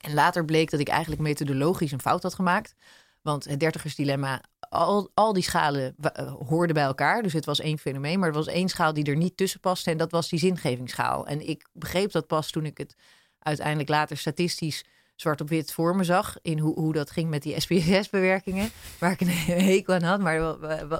[0.00, 2.74] En later bleek dat ik eigenlijk methodologisch een fout had gemaakt.
[3.22, 7.22] Want het dertigersdilemma, al, al die schalen uh, hoorden bij elkaar.
[7.22, 8.18] Dus het was één fenomeen.
[8.18, 9.90] Maar er was één schaal die er niet tussen paste.
[9.90, 11.26] En dat was die zingevingsschaal.
[11.26, 12.94] En ik begreep dat pas toen ik het
[13.38, 14.84] uiteindelijk later statistisch
[15.16, 16.36] zwart op wit voor me zag.
[16.42, 18.70] In hoe, hoe dat ging met die SPSS-bewerkingen.
[18.98, 19.28] Waar ik een
[19.70, 20.20] hekel aan had.
[20.20, 20.58] Maar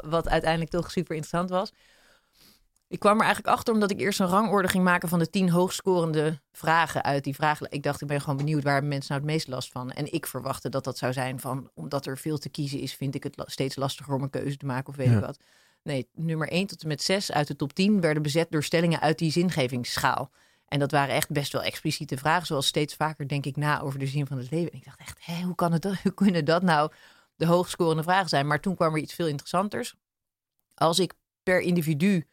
[0.09, 1.73] wat uiteindelijk toch super interessant was.
[2.89, 5.51] Ik kwam er eigenlijk achter omdat ik eerst een rangorde ging maken van de tien
[5.51, 7.67] hoogscorende vragen uit die vragen.
[7.71, 9.91] Ik dacht, ik ben gewoon benieuwd waar mensen nou het meest last van.
[9.91, 13.15] En ik verwachtte dat dat zou zijn van, omdat er veel te kiezen is, vind
[13.15, 15.39] ik het steeds lastiger om een keuze te maken of weet ik wat.
[15.83, 19.01] Nee, nummer 1 tot en met 6 uit de top 10 werden bezet door stellingen
[19.01, 20.31] uit die zingevingsschaal.
[20.69, 23.99] En dat waren echt best wel expliciete vragen, zoals steeds vaker denk ik na over
[23.99, 24.73] de zin van het leven.
[24.73, 26.93] En ik dacht echt, hé, hoe, kan het, hoe kunnen dat nou
[27.37, 28.47] de hoogscorende vragen zijn?
[28.47, 29.95] Maar toen kwam er iets veel interessanters.
[30.75, 32.27] Als ik per individu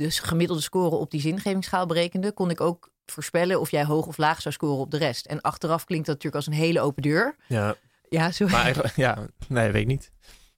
[0.00, 4.16] dus gemiddelde score op die zingevingsschaal berekende, kon ik ook voorspellen of jij hoog of
[4.16, 5.26] laag zou scoren op de rest.
[5.26, 7.36] En achteraf klinkt dat natuurlijk als een hele open deur.
[7.46, 7.74] Ja.
[8.08, 8.46] Ja, zo.
[8.46, 10.10] Maar eigenlijk, ja, nee, weet ik niet.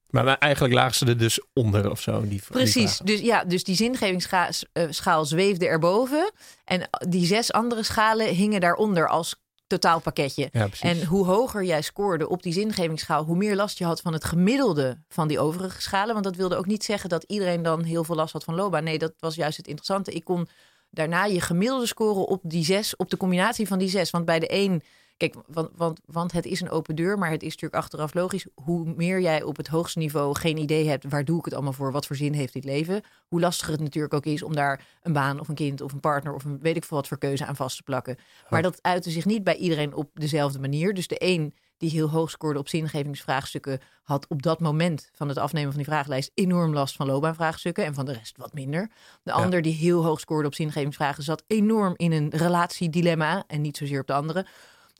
[0.08, 2.28] Maar, maar eigenlijk lagen ze er dus onder of zo.
[2.28, 2.98] Die, Precies.
[2.98, 6.32] dus ja, dus die zingevingsschaal zweefde erboven.
[6.64, 9.36] En die zes andere schalen hingen daaronder als
[9.78, 10.48] totaalpakketje.
[10.52, 14.12] Ja, en hoe hoger jij scoorde op die zingevingsschaal, hoe meer last je had van
[14.12, 16.12] het gemiddelde van die overige schalen.
[16.12, 18.80] Want dat wilde ook niet zeggen dat iedereen dan heel veel last had van LOBA.
[18.80, 20.12] Nee, dat was juist het interessante.
[20.12, 20.48] Ik kon
[20.90, 24.10] daarna je gemiddelde scoren op die zes, op de combinatie van die zes.
[24.10, 24.82] Want bij de een
[25.22, 28.46] Kijk, want, want, want het is een open deur, maar het is natuurlijk achteraf logisch.
[28.54, 31.72] Hoe meer jij op het hoogste niveau geen idee hebt, waar doe ik het allemaal
[31.72, 34.86] voor, wat voor zin heeft dit leven, hoe lastiger het natuurlijk ook is om daar
[35.02, 37.18] een baan of een kind of een partner of een weet ik veel wat voor
[37.18, 38.16] keuze aan vast te plakken.
[38.48, 40.94] Maar dat uitte zich niet bij iedereen op dezelfde manier.
[40.94, 45.38] Dus de een die heel hoog scoorde op zingevingsvraagstukken, had op dat moment van het
[45.38, 48.90] afnemen van die vragenlijst enorm last van loopbaanvraagstukken en van de rest wat minder.
[49.22, 53.76] De ander die heel hoog scoorde op zingevingsvragen zat enorm in een relatiedilemma en niet
[53.76, 54.46] zozeer op de andere.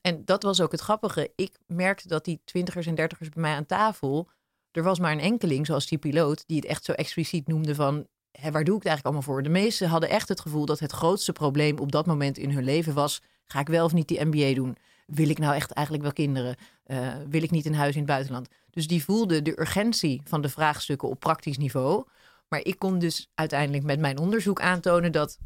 [0.03, 1.33] En dat was ook het grappige.
[1.37, 4.29] Ik merkte dat die twintigers en dertigers bij mij aan tafel.
[4.71, 8.07] Er was maar een enkeling, zoals die piloot, die het echt zo expliciet noemde van.
[8.33, 9.43] Hè, waar doe ik het eigenlijk allemaal voor?
[9.43, 12.65] De meesten hadden echt het gevoel dat het grootste probleem op dat moment in hun
[12.65, 14.77] leven was: ga ik wel of niet die MBA doen?
[15.07, 16.57] Wil ik nou echt eigenlijk wel kinderen?
[16.87, 18.49] Uh, wil ik niet een huis in het buitenland?
[18.71, 22.05] Dus die voelde de urgentie van de vraagstukken op praktisch niveau.
[22.49, 25.38] Maar ik kon dus uiteindelijk met mijn onderzoek aantonen dat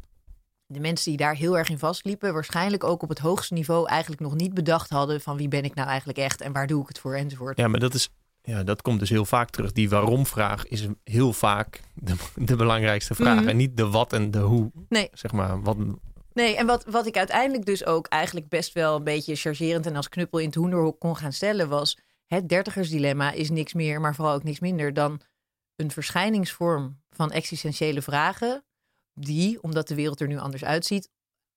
[0.67, 4.21] de mensen die daar heel erg in vastliepen, waarschijnlijk ook op het hoogste niveau eigenlijk
[4.21, 6.87] nog niet bedacht hadden van wie ben ik nou eigenlijk echt en waar doe ik
[6.87, 7.57] het voor enzovoort.
[7.57, 8.09] Ja, maar dat is
[8.47, 9.71] ja, dat komt dus heel vaak terug.
[9.71, 13.39] Die waarom-vraag is heel vaak de, de belangrijkste vraag.
[13.39, 13.47] Mhm.
[13.47, 14.71] En niet de wat en de hoe.
[14.89, 15.09] Nee.
[15.13, 15.77] Zeg maar, wat...
[16.33, 19.95] Nee, en wat, wat ik uiteindelijk dus ook eigenlijk best wel een beetje chargerend en
[19.95, 21.97] als knuppel in het hoenderhok kon gaan stellen was...
[22.25, 25.21] het dertigersdilemma is niks meer, maar vooral ook niks minder dan
[25.75, 28.63] een verschijningsvorm van existentiële vragen
[29.19, 31.09] die, omdat de wereld er nu anders uitziet,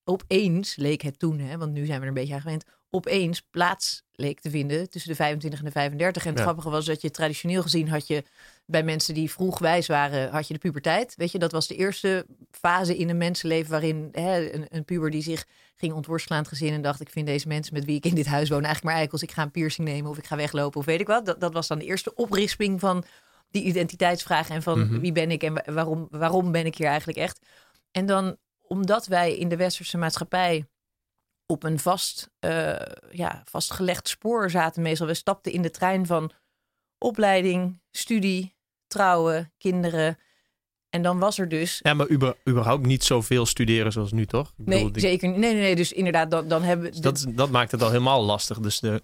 [0.05, 3.43] opeens leek het toen, hè, want nu zijn we er een beetje aan gewend, opeens
[3.51, 6.25] plaats leek te vinden tussen de 25 en de 35.
[6.27, 8.25] En het grappige was dat je traditioneel gezien had je
[8.67, 11.15] bij mensen die vroeg wijs waren, had je de puberteit.
[11.17, 15.11] Weet je, dat was de eerste fase in een mensenleven waarin hè, een, een puber
[15.11, 15.47] die zich
[15.77, 18.15] ging ontworstelen aan het gezin en dacht, ik vind deze mensen met wie ik in
[18.15, 19.23] dit huis woon eigenlijk maar eikels.
[19.23, 21.27] Ik ga een piercing nemen of ik ga weglopen of weet ik wat.
[21.27, 23.05] Dat, dat was dan de eerste oprisping van
[23.51, 25.01] die identiteitsvraag en van mhm.
[25.01, 27.47] wie ben ik en waarom, waarom ben ik hier eigenlijk echt.
[27.91, 30.67] En dan omdat wij in de westerse maatschappij
[31.47, 32.77] op een vast, uh,
[33.11, 35.07] ja, vastgelegd spoor zaten meestal.
[35.07, 36.33] We stapten in de trein van
[36.99, 38.55] opleiding, studie,
[38.87, 40.19] trouwen, kinderen.
[40.91, 41.81] En dan was er dus.
[41.83, 42.11] Ja, maar
[42.49, 44.53] überhaupt niet zoveel studeren zoals nu, toch?
[44.59, 45.39] Ik nee, zeker niet.
[45.39, 45.77] Nee, nee, nee.
[45.77, 46.91] Dus inderdaad, dan, dan hebben we.
[46.91, 48.59] Dus dat, dat maakt het al helemaal lastig.
[48.59, 49.03] Dus de,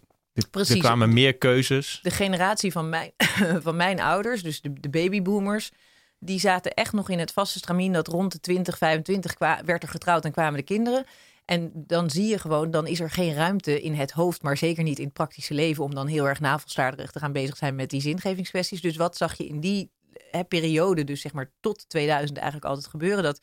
[0.51, 0.75] Precies.
[0.75, 1.99] Er kwamen meer keuzes.
[2.03, 3.13] De generatie van mijn,
[3.67, 5.71] van mijn ouders, dus de, de babyboomers,
[6.19, 9.89] die zaten echt nog in het vaste stramien dat rond de 20, 25 werd er
[9.89, 11.05] getrouwd en kwamen de kinderen.
[11.45, 14.83] En dan zie je gewoon, dan is er geen ruimte in het hoofd, maar zeker
[14.83, 17.91] niet in het praktische leven, om dan heel erg navelstaarderig te gaan bezig zijn met
[17.91, 18.81] die zingevingskwesties.
[18.81, 19.91] Dus wat zag je in die
[20.31, 23.23] hè, periode, dus zeg maar tot 2000 eigenlijk altijd gebeuren?
[23.23, 23.39] Dat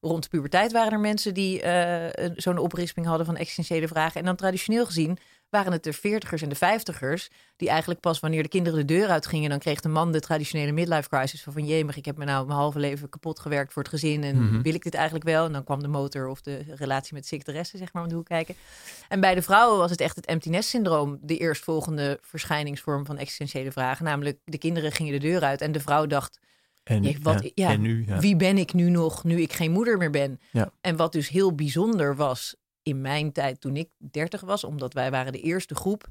[0.00, 4.20] rond de puberteit waren er mensen die uh, zo'n oprisping hadden van existentiële vragen.
[4.20, 5.18] En dan traditioneel gezien
[5.50, 9.08] waren het de veertigers en de vijftigers die eigenlijk pas wanneer de kinderen de deur
[9.08, 12.24] uitgingen, dan kreeg de man de traditionele midlife crisis van van jemig, ik heb me
[12.24, 14.62] nou mijn halve leven kapot gewerkt voor het gezin en Mhm.
[14.62, 15.44] wil ik dit eigenlijk wel?
[15.46, 18.26] En dan kwam de motor of de relatie met secretaresse zeg maar om de hoek
[18.26, 18.54] kijken.
[19.08, 23.18] En bij de vrouwen was het echt het empty nest syndroom de eerstvolgende verschijningsvorm van
[23.18, 26.38] existentiële vragen, namelijk de kinderen gingen de deur uit en de vrouw dacht
[26.84, 28.18] En, Ja, wat- ja, ja, en nu, ja.
[28.18, 30.40] wie ben ik nu nog, nu ik geen moeder meer ben?
[30.50, 30.72] Ja.
[30.80, 32.56] En wat dus heel bijzonder was
[32.88, 36.08] in mijn tijd toen ik 30 was, omdat wij waren de eerste groep,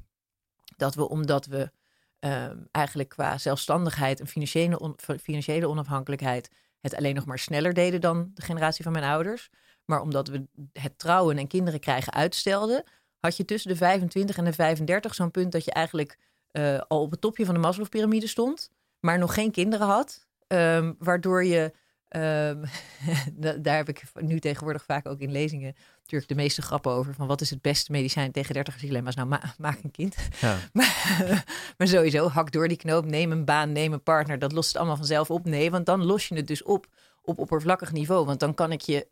[0.76, 1.70] dat we omdat we
[2.18, 8.30] ehm, eigenlijk qua zelfstandigheid en financiële, financiële onafhankelijkheid het alleen nog maar sneller deden dan
[8.34, 9.50] de generatie van mijn ouders.
[9.84, 12.84] Maar omdat we het trouwen en kinderen krijgen uitstelden,
[13.20, 16.18] had je tussen de 25 en de 35 zo'n punt dat je eigenlijk
[16.50, 20.26] eh, al op het topje van de Maslow-pyramide stond, maar nog geen kinderen had.
[20.46, 21.72] Ehm, waardoor je,
[22.08, 22.64] ehm,
[23.34, 25.74] da- daar heb ik nu tegenwoordig vaak ook in lezingen
[26.10, 27.14] natuurlijk de meeste grappen over.
[27.14, 29.14] Van wat is het beste medicijn tegen dertigersdilemma's?
[29.14, 30.16] Nou, ma- maak een kind.
[30.40, 30.56] Ja.
[30.72, 31.44] Maar,
[31.76, 34.38] maar sowieso, hak door die knoop, neem een baan, neem een partner.
[34.38, 35.44] Dat lost het allemaal vanzelf op.
[35.44, 36.86] Nee, want dan los je het dus op
[37.22, 38.26] op oppervlakkig niveau.
[38.26, 39.06] Want dan kan ik je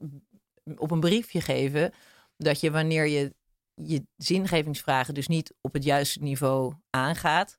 [0.77, 1.93] op een briefje geven
[2.37, 3.35] dat je wanneer je
[3.75, 7.59] je zingevingsvragen dus niet op het juiste niveau aangaat.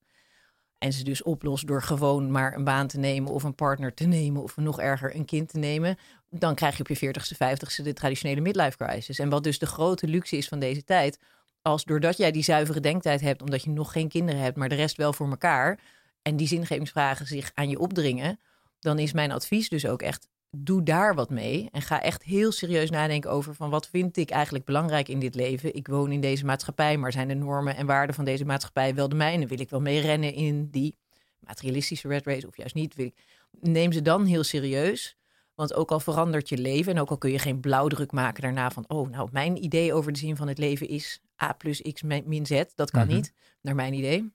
[0.77, 4.05] En ze dus oplost door gewoon maar een baan te nemen of een partner te
[4.05, 5.97] nemen of nog erger een kind te nemen.
[6.29, 9.19] Dan krijg je op je 40ste, 50ste de traditionele midlife crisis.
[9.19, 11.19] En wat dus de grote luxe is van deze tijd.
[11.61, 14.75] Als doordat jij die zuivere denktijd hebt, omdat je nog geen kinderen hebt, maar de
[14.75, 15.79] rest wel voor elkaar.
[16.21, 18.39] En die zingevingsvragen zich aan je opdringen.
[18.79, 21.69] Dan is mijn advies dus ook echt, doe daar wat mee.
[21.71, 25.35] En ga echt heel serieus nadenken over van wat vind ik eigenlijk belangrijk in dit
[25.35, 25.75] leven.
[25.75, 29.09] Ik woon in deze maatschappij, maar zijn de normen en waarden van deze maatschappij wel
[29.09, 29.47] de mijne?
[29.47, 30.95] Wil ik wel meerennen in die
[31.39, 32.95] materialistische red race of juist niet?
[32.95, 33.15] Wil ik...
[33.59, 35.17] Neem ze dan heel serieus.
[35.57, 38.71] Want ook al verandert je leven en ook al kun je geen blauwdruk maken daarna
[38.71, 42.01] van, oh, nou, mijn idee over de zin van het leven is A plus X
[42.01, 42.63] min Z.
[42.75, 43.15] Dat kan Mhm.
[43.15, 44.31] niet, naar mijn idee.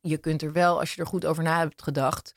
[0.00, 2.34] Je kunt er wel, als je er goed over na hebt gedacht,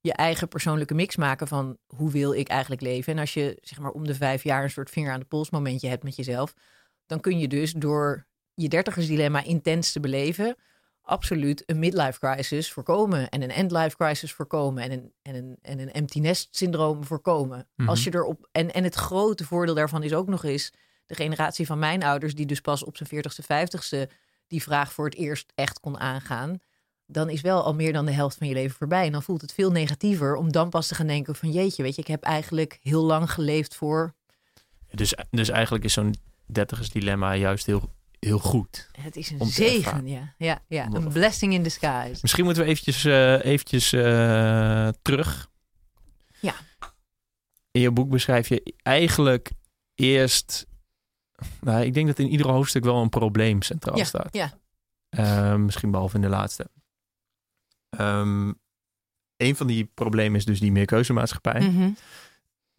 [0.00, 3.12] je eigen persoonlijke mix maken van hoe wil ik eigenlijk leven.
[3.12, 5.50] En als je zeg maar om de vijf jaar een soort vinger aan de pols
[5.50, 6.54] momentje hebt met jezelf,
[7.06, 10.56] dan kun je dus door je dertigersdilemma intens te beleven,
[11.06, 15.78] absoluut een midlife crisis voorkomen en een endlife crisis voorkomen en een, en een, en
[15.78, 17.68] een empty nest syndroom voorkomen.
[17.76, 17.88] Mhm.
[17.88, 20.72] Als je erop, en, en het grote voordeel daarvan is ook nog eens
[21.06, 24.12] de generatie van mijn ouders, die dus pas op zijn 40ste, 50ste
[24.46, 26.58] die vraag voor het eerst echt kon aangaan.
[27.06, 29.06] Dan is wel al meer dan de helft van je leven voorbij.
[29.06, 31.94] En dan voelt het veel negatiever om dan pas te gaan denken van jeetje, weet
[31.94, 34.14] je, ik heb eigenlijk heel lang geleefd voor
[34.90, 36.14] Dus, dus eigenlijk is zo'n
[36.46, 38.90] dertigersdilemma juist heel, heel goed.
[39.00, 40.06] Het is een zegen, ervaren.
[40.08, 40.34] ja.
[40.38, 40.86] Ja, ja.
[40.92, 42.18] Een blessing in disguise.
[42.22, 45.50] Misschien moeten we eventjes, eh, eventjes eh, terug.
[46.40, 46.54] Ja.
[47.70, 49.50] In je boek beschrijf je eigenlijk
[49.94, 50.66] eerst...
[51.60, 54.34] Nou, ik denk dat in ieder hoofdstuk wel een probleem centraal Ja, staat.
[54.34, 54.58] ja.
[55.08, 56.70] Eh, misschien behalve in de laatste.
[57.90, 58.52] Ehm
[59.36, 61.60] een van die problemen is dus die meerkeuzemaatschappij.
[61.60, 61.90] Mhm.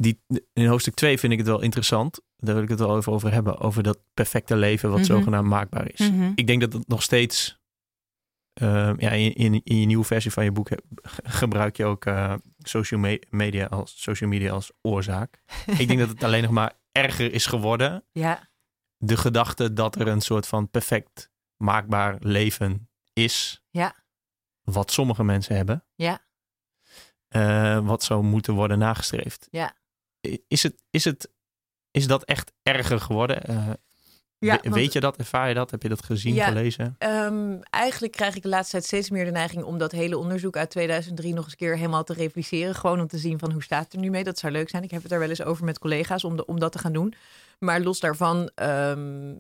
[0.02, 0.22] Die,
[0.54, 2.20] in hoofdstuk 2 vind ik het wel interessant.
[2.38, 3.58] Daar wil ik het wel even over hebben.
[3.60, 5.08] Over dat perfecte leven wat Mhm.
[5.08, 6.10] zogenaamd maakbaar is.
[6.10, 6.32] Mhm.
[6.36, 7.60] Ik denk dat het nog steeds...
[8.54, 10.84] ehm, ja, in, in, in je nieuwe versie van je boek heb-
[11.40, 15.42] gebruik je ook eh, social, me- media als, social media als oorzaak.
[15.78, 18.04] ik denk dat het alleen nog maar erger is geworden.
[18.12, 18.50] Ja,
[18.98, 21.30] De gedachte dat er een soort van perfect
[21.64, 23.62] maakbaar leven is.
[23.70, 23.96] Ja.
[24.62, 25.86] Wat sommige mensen hebben.
[25.96, 26.26] Ja.
[27.28, 29.48] Eh, wat zou moeten worden nagestreefd.
[29.52, 29.76] Ja.
[30.48, 31.30] Is, het, is, het,
[31.92, 33.44] is dat echt erger geworden?
[33.44, 33.56] Eh,
[34.40, 35.18] Ja, we- want- weet je dat?
[35.18, 35.72] Ervaar je dat?
[35.72, 36.48] Heb je dat gezien, Ja.
[36.48, 36.96] gelezen?
[36.98, 40.58] Ehm, eigenlijk krijg ik de laatste tijd steeds meer de neiging om dat hele onderzoek
[40.58, 42.76] uit 2003 nog eens een keer helemaal te repliceren.
[42.76, 44.24] Gewoon om te zien van hoe staat het er nu mee.
[44.24, 44.84] Dat zou leuk zijn.
[44.84, 46.94] Ik heb het daar wel eens over met collega's om, de, om dat te gaan
[46.94, 47.14] doen.
[47.60, 49.32] Maar los daarvan, ehm,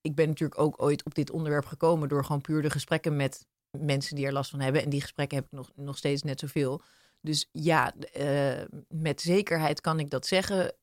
[0.00, 3.46] ik ben natuurlijk ook ooit op dit onderwerp gekomen door gewoon puur de gesprekken met
[3.78, 4.82] mensen die er last van hebben.
[4.82, 6.82] En die gesprekken heb ik nog, nog steeds net zoveel.
[7.24, 10.74] Dus ja, eh, met zekerheid kan ik dat zeggen.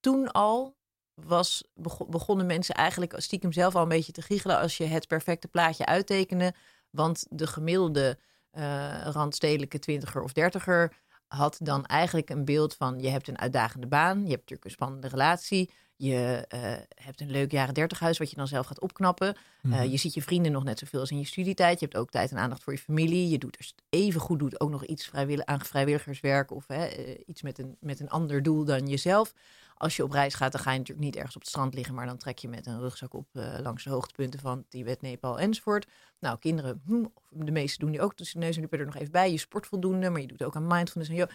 [0.00, 0.76] Toen al
[1.14, 5.06] was, bego- begonnen mensen eigenlijk stiekem zelf al een beetje te giechelen als je het
[5.06, 6.54] perfecte plaatje uittekende.
[6.90, 8.18] Want de gemiddelde
[8.50, 13.86] eh, randstedelijke twintiger of dertiger had dan eigenlijk een beeld van je hebt een uitdagende
[13.86, 16.60] baan, je hebt natuurlijk een spannende relatie, je eh,
[17.04, 19.34] hebt een leuk jaren dertig huis wat je dan zelf gaat opknappen.
[19.34, 19.88] Eh, Mhm.
[19.88, 21.80] je ziet je vrienden nog net zoveel als in je studietijd.
[21.80, 23.28] Je hebt ook tijd en aandacht voor je familie.
[23.28, 27.18] Je doet er even goed doet ook nog iets vrijwillig, aan vrijwilligerswerk of hè, eh,
[27.26, 29.32] iets met een, met een ander doel dan jezelf.
[29.74, 31.94] Als je op reis gaat, dan ga je natuurlijk niet ergens op het strand liggen,
[31.94, 33.26] maar dan trek je met een rugzak op
[33.62, 35.86] langs de hoogtepunten van Tibet, Nepal enzovoort.
[36.20, 39.12] Nou, kinderen, hm, de meeste doen die ook tussen neus en lippen er nog even
[39.12, 39.30] bij.
[39.30, 41.26] Je sport voldoende, maar je doet ook aan mindfulness en yo.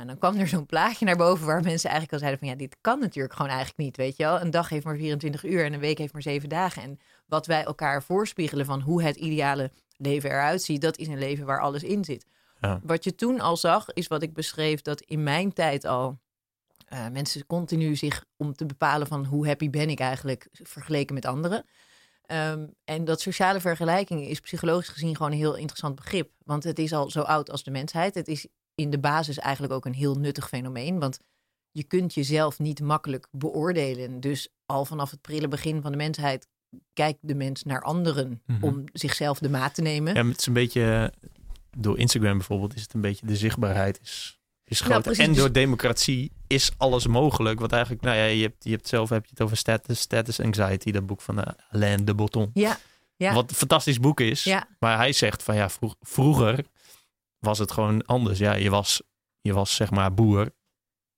[0.00, 2.54] En dan kwam er zo'n plaatje naar boven waar mensen eigenlijk al zeiden van ja,
[2.54, 4.40] dit kan natuurlijk gewoon eigenlijk niet, weet je wel.
[4.40, 6.82] Een dag heeft maar 24 uur en een week heeft maar 7 dagen.
[6.82, 11.18] En wat wij elkaar voorspiegelen van hoe het ideale leven eruit ziet, dat is een
[11.18, 12.26] leven waar alles in zit.
[12.60, 12.80] Ja.
[12.82, 16.18] Wat je toen al zag, is wat ik beschreef, dat in mijn tijd al
[16.86, 21.26] eh, mensen continu zich om te bepalen van hoe happy ben ik eigenlijk vergeleken met
[21.26, 21.64] anderen.
[22.22, 26.30] Ehm, en dat sociale vergelijking is psychologisch gezien gewoon een heel interessant begrip.
[26.44, 28.14] Want het is al zo oud als de mensheid.
[28.14, 28.46] Het is
[28.78, 30.98] in de basis eigenlijk ook een heel nuttig fenomeen.
[30.98, 31.20] Want
[31.70, 34.20] je kunt jezelf niet makkelijk beoordelen.
[34.20, 36.48] Dus al vanaf het prille begin van de mensheid
[36.92, 38.64] kijkt de mens naar anderen Mhm.
[38.64, 40.14] om zichzelf de maat te nemen.
[40.14, 41.12] Ja, het is een beetje,
[41.76, 45.06] door Instagram bijvoorbeeld, is het een beetje de zichtbaarheid is, is groot.
[45.06, 47.60] en Dus- door democratie is alles mogelijk.
[47.60, 50.40] Wat eigenlijk, nou ja, je hebt, je hebt zelf heb je het over status, status
[50.40, 52.50] anxiety, dat boek van uh, Alain de Botton.
[52.54, 52.78] Ja,
[53.16, 53.34] ja.
[53.34, 54.44] Wat een fantastisch boek is.
[54.44, 54.68] Ja.
[54.78, 56.64] Maar hij zegt van ja, vroeg- vroeger
[57.38, 58.38] was het gewoon anders.
[58.38, 59.02] Ja, je was,
[59.40, 60.50] je was zeg maar boer.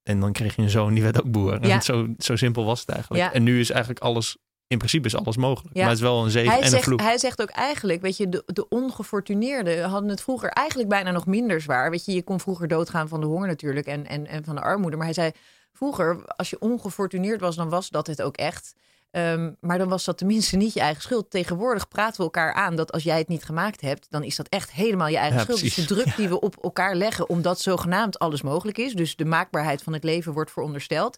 [0.03, 1.53] En dan kreeg je een zoon, die werd ook boer.
[1.61, 1.81] En Ja.
[1.81, 3.23] zo, zo simpel was het eigenlijk.
[3.23, 3.33] Ja.
[3.33, 5.75] En nu is eigenlijk alles, in principe is alles mogelijk.
[5.75, 5.81] Ja.
[5.81, 6.99] Maar het is wel een zegen Hij en een zegt, vloek.
[6.99, 11.25] hij zegt ook eigenlijk, weet je, de, de ongefortuneerden hadden het vroeger eigenlijk bijna nog
[11.25, 11.89] minder zwaar.
[11.91, 14.61] Weet je, je kon vroeger doodgaan van de honger natuurlijk en, en, en van de
[14.61, 14.95] armoede.
[14.97, 15.31] Maar hij zei,
[15.73, 18.73] vroeger, als je ongefortuneerd was, dan was dat het ook echt.
[19.11, 21.29] Ehm, maar dan was dat tenminste niet je eigen schuld.
[21.29, 24.47] Tegenwoordig praten we elkaar aan dat als jij het niet gemaakt hebt, dan is dat
[24.47, 25.59] echt helemaal je eigen Ja, schuld.
[25.59, 28.93] Dus de druk die we op elkaar leggen, omdat zogenaamd alles mogelijk is.
[28.93, 31.17] Dus de maakbaarheid van het leven wordt verondersteld.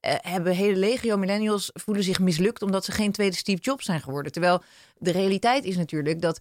[0.00, 4.00] eh, hebben hele legio millennials voelen zich mislukt omdat ze geen tweede Steve Jobs zijn
[4.00, 4.32] geworden.
[4.32, 4.62] Terwijl
[4.98, 6.40] de realiteit is natuurlijk dat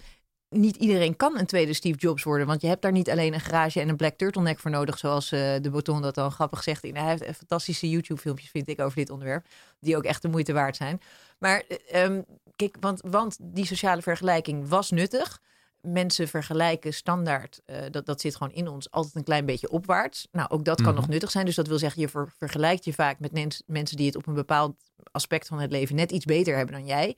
[0.53, 2.47] niet iedereen kan een tweede Steve Jobs worden.
[2.47, 4.97] Want je hebt daar niet alleen een garage en een black turtleneck voor nodig.
[4.97, 6.81] Zoals eh, de Boton dat dan grappig zegt.
[6.81, 9.45] Hij heeft fantastische YouTube-filmpjes, vind ik, over dit onderwerp.
[9.79, 11.01] Die ook echt de moeite waard zijn.
[11.39, 12.21] Maar eh, ehm,
[12.55, 15.41] kijk, want, want die sociale vergelijking was nuttig.
[15.81, 20.27] Mensen vergelijken standaard, eh, dat, dat zit gewoon in ons, altijd een klein beetje opwaarts.
[20.31, 20.95] Nou, ook dat kan Mhm.
[21.01, 21.45] nog nuttig zijn.
[21.45, 24.27] Dus dat wil zeggen, je ver- vergelijkt je vaak met mens- mensen die het op
[24.27, 24.75] een bepaald
[25.11, 27.17] aspect van het leven net iets beter hebben dan jij.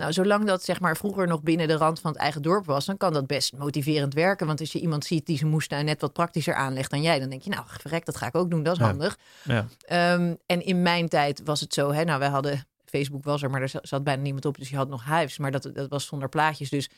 [0.00, 2.84] Nou, zolang dat zeg maar vroeger nog binnen de rand van het eigen dorp was,
[2.84, 4.46] dan kan dat best motiverend werken.
[4.46, 7.28] Want als je iemand ziet die zijn moestuin net wat praktischer aanlegt dan jij, dan
[7.28, 8.84] denk je, nou, verrek, dat ga ik ook doen, dat is Ja.
[8.86, 9.18] handig.
[9.44, 9.66] Ja.
[9.86, 13.50] Ehm, en in mijn tijd was het zo, hè, nou, wij hadden, Facebook was er,
[13.50, 15.88] maar er za- zat bijna niemand op, dus je had nog hives, maar dat, dat
[15.88, 16.70] was zonder plaatjes.
[16.70, 16.90] Dus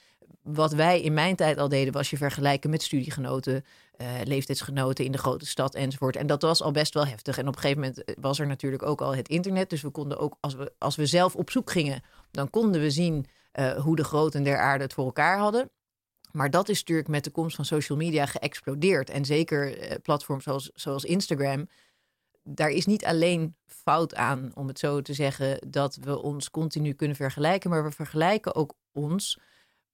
[0.43, 3.65] wat wij in mijn tijd al deden, was je vergelijken met studiegenoten,
[3.97, 6.17] eh, leeftijdsgenoten in de grote stad enzovoort.
[6.17, 7.39] En dat was al best wel heftig.
[7.39, 9.91] En op een gegeven moment eh, was er natuurlijk ook al het internet, dus we
[9.91, 13.71] konden ook, als we, als we zelf op zoek gingen, dan konden we zien eh,
[13.71, 15.71] hoe de groten der aarde het voor elkaar hadden.
[16.33, 19.11] Maar dat is natuurlijk met de komst van social media geëxplodeerd.
[19.11, 21.69] En zeker platforms zoals, zoals Instagram.
[22.43, 26.93] Daar is niet alleen fout aan, om het zo te zeggen, dat we ons continu
[26.93, 27.71] kunnen vergelijken.
[27.71, 29.39] Maar we vergelijken ook ons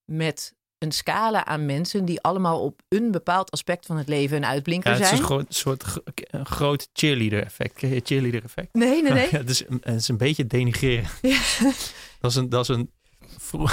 [0.05, 4.45] met een scala aan mensen die allemaal op een bepaald aspect van het leven een
[4.47, 5.39] uitblinker Ja, het is zijn.
[5.39, 6.03] een soort gro-
[6.45, 7.79] groot cheerleader effect.
[8.07, 8.75] Cheerleader effect?
[8.75, 9.29] Nee, nee, nee.
[9.31, 11.09] Ja, het, is, een- het is een beetje denigreren.
[11.23, 11.41] Ja.
[12.21, 12.91] Dat is een, dat is een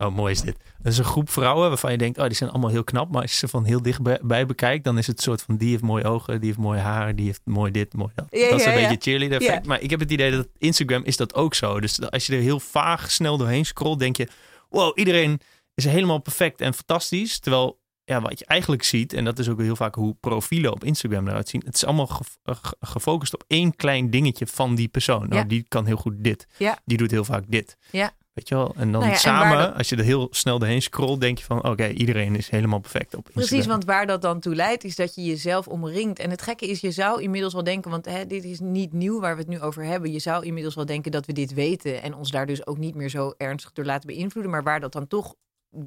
[0.00, 0.56] Oh, mooi is dit.
[0.78, 3.12] Dat is een groep vrouwen waarvan je denkt, oh, die zijn allemaal heel knap.
[3.12, 5.70] Maar als je ze van heel dichtbij bekijkt, dan is het een soort van, die
[5.70, 8.26] heeft mooie ogen, die heeft mooi haar, die heeft mooi dit, mooi dat.
[8.30, 8.88] Ja, dat is een ja.
[8.88, 9.62] beetje cheerleader effect.
[9.62, 9.68] Ja.
[9.68, 11.80] Maar ik heb het idee dat Instagram is dat ook zo.
[11.80, 14.28] Dus als je er heel vaag snel doorheen scrolt, denk je,
[14.68, 15.40] wow, iedereen
[15.74, 17.38] is helemaal perfect en fantastisch.
[17.38, 20.84] Terwijl, ja, wat je eigenlijk ziet, en dat is ook heel vaak hoe profielen op
[20.84, 21.62] Instagram eruit zien.
[21.64, 25.28] Het is allemaal ge- ge- gefocust op één klein dingetje van die persoon.
[25.28, 26.46] Nou, die kan heel goed dit.
[26.84, 27.76] Die doet heel vaak dit.
[27.90, 28.12] Ja.
[28.40, 28.74] Weet je wel?
[28.76, 31.44] En dan Nou ja, samen, dat- als je er heel snel doorheen scrolt, denk je
[31.44, 33.46] van, oké, iedereen is helemaal perfect op Instagram.
[33.48, 36.18] Precies, want waar dat dan toe leidt, is dat je jezelf omringt.
[36.18, 39.20] En het gekke is, je zou inmiddels wel denken, want hè, dit is niet nieuw
[39.20, 40.12] waar we het nu over hebben.
[40.12, 42.94] Je zou inmiddels wel denken dat we dit weten en ons daar dus ook niet
[42.94, 44.52] meer zo ernstig door laten beïnvloeden.
[44.52, 45.34] Maar waar dat dan toch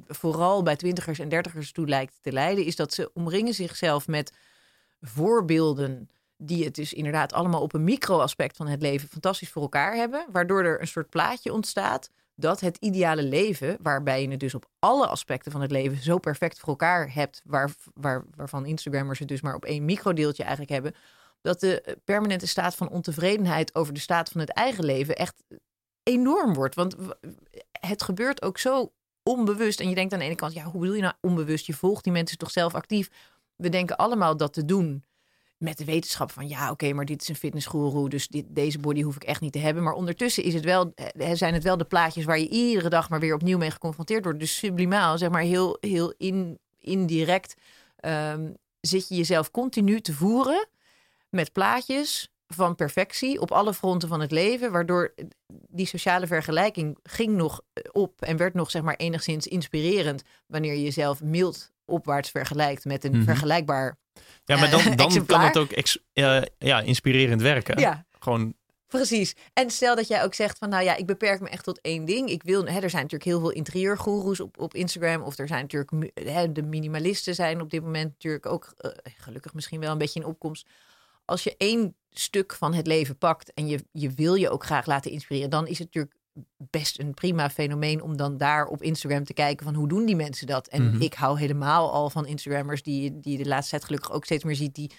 [0.06, 4.32] vooral bij twintigers en dertigers toe lijkt te leiden, is dat ze omringen zichzelf met
[5.00, 9.94] voorbeelden die het dus inderdaad allemaal op een micro-aspect van het leven fantastisch voor elkaar
[9.94, 10.26] hebben.
[10.32, 14.66] Waardoor er een soort plaatje ontstaat dat het ideale leven, waarbij je het dus op
[14.78, 19.28] alle aspecten van het leven zo perfect voor elkaar hebt, waar, waar, waarvan Instagrammers het
[19.28, 20.94] dus maar op één microdeeltje eigenlijk hebben,
[21.40, 25.42] dat de permanente staat van ontevredenheid over de staat van het eigen leven echt
[26.02, 26.74] enorm wordt.
[26.74, 26.96] Want
[27.80, 29.80] het gebeurt ook zo onbewust.
[29.80, 31.66] En je denkt aan de ene kant, ja, hoe bedoel je nou onbewust?
[31.66, 33.10] Je volgt die mensen toch zelf actief.
[33.56, 35.04] We denken allemaal dat te doen
[35.58, 39.02] met de wetenschap van ja, oké, maar dit is een fitnessguru, dus dit, deze body
[39.02, 39.82] hoef ik echt niet te hebben.
[39.82, 43.10] Maar ondertussen is het wel, eh, zijn het wel de plaatjes waar je iedere dag
[43.10, 44.38] maar weer opnieuw mee geconfronteerd wordt.
[44.38, 47.54] Dus sublimaal, zeg maar heel, heel in, indirect,
[47.96, 50.68] ehm, zit je jezelf continu te voeren
[51.28, 55.14] met plaatjes van perfectie op alle fronten van het leven, waardoor
[55.68, 60.82] die sociale vergelijking ging nog op en werd nog zeg maar enigszins inspirerend wanneer je
[60.82, 63.24] jezelf mild opwaarts vergelijkt met een Mhm.
[63.24, 63.96] vergelijkbaar.
[64.44, 65.46] Ja, maar dan, Eh, dan kan exemplaar.
[65.46, 67.78] het ook ex- eh, ja, inspirerend werken.
[67.80, 68.54] Ja, Gewoon,
[68.86, 69.34] precies.
[69.52, 72.04] En stel dat jij ook zegt van, nou ja, ik beperk me echt tot één
[72.04, 72.28] ding.
[72.30, 75.22] Ik wil, hè, er zijn natuurlijk heel veel interieurgoeroes op, op Instagram.
[75.22, 79.54] Of er zijn natuurlijk, hè, de minimalisten zijn op dit moment natuurlijk ook, eh, gelukkig
[79.54, 80.66] misschien wel een beetje in opkomst.
[81.24, 84.86] Als je één stuk van het leven pakt en je, je wil je ook graag
[84.86, 86.14] laten inspireren, dan is het natuurlijk
[86.56, 90.16] best een prima fenomeen om dan daar op Instagram te kijken van hoe doen die
[90.16, 90.66] mensen dat.
[90.68, 91.02] En Mhm.
[91.02, 94.44] ik hou helemaal al van Instagrammers die, die je de laatste tijd gelukkig ook steeds
[94.44, 94.90] meer ziet, die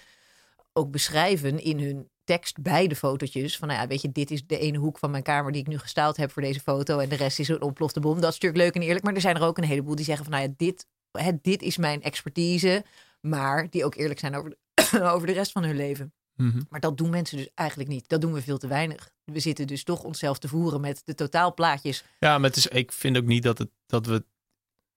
[0.74, 3.58] ook beschrijven in hun tekst bij de fotootjes.
[3.58, 5.68] Van nou ja, weet je, dit is de ene hoek van mijn kamer die ik
[5.68, 7.00] nu gestyled heb voor deze foto.
[7.00, 8.22] En de rest is een ontplofte bom.
[8.22, 9.06] Dat is natuurlijk leuk en eerlijk.
[9.06, 11.62] Maar er zijn er ook een heleboel die zeggen van nou ja, dit, hè, dit
[11.62, 12.84] is mijn expertise.
[13.22, 16.14] Maar die ook eerlijk zijn over de, over de rest van hun leven.
[16.36, 16.62] Mhm.
[16.70, 18.10] Maar dat doen mensen dus eigenlijk niet.
[18.10, 19.10] Dat doen we veel te weinig.
[19.24, 22.04] We zitten dus toch onszelf te voeren met de totaalplaatjes.
[22.20, 24.26] ja, maar het is, ik vind ook niet dat, het, dat we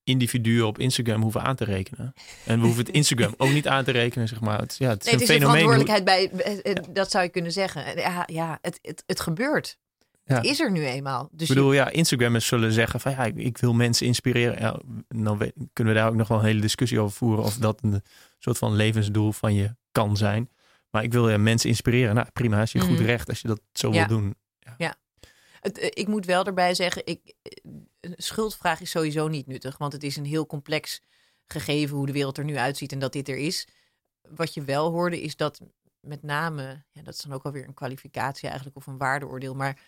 [0.05, 2.12] individuen op Instagram hoeven aan te rekenen.
[2.45, 4.61] En we hoeven het Instagram ook niet aan te rekenen, zeg maar.
[4.61, 5.82] Het, ja, het is Nee, het een is een fenomeen.
[5.84, 7.84] verantwoordelijkheid bij, eh, eh, dat zou je kunnen zeggen.
[7.84, 9.78] En Ja, ja het, het, het gebeurt.
[10.24, 10.34] Ja.
[10.36, 11.28] Het is er nu eenmaal.
[11.32, 14.59] Dus Ik bedoel, ja, Instagrammers zullen zeggen van ja, ik, ik wil mensen inspireren.
[14.61, 17.57] Ja, dan we- kunnen we daar ook nog wel een hele discussie over voeren of
[17.57, 18.03] dat een
[18.39, 20.51] soort van levensdoel van je kan zijn.
[20.91, 22.14] Maar ik wil ja, mensen inspireren.
[22.14, 23.05] Nou, prima, is je goed Mhm.
[23.05, 24.07] recht als je dat zo Ja.
[24.07, 24.34] wil doen.
[25.61, 27.53] Het, eh, ik moet wel erbij zeggen, ik, eh,
[28.01, 29.78] een schuldvraag is sowieso niet nuttig.
[29.78, 31.01] Want het is een heel complex
[31.47, 33.68] gegeven hoe de wereld er nu uitziet en dat dit er is.
[34.28, 35.61] Wat je wel hoorde is dat
[36.01, 39.55] met name, ja, dat is dan ook alweer een kwalificatie eigenlijk of een waardeoordeel.
[39.55, 39.80] Maar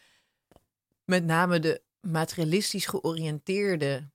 [1.04, 4.10] met name de materialistisch georiënteerde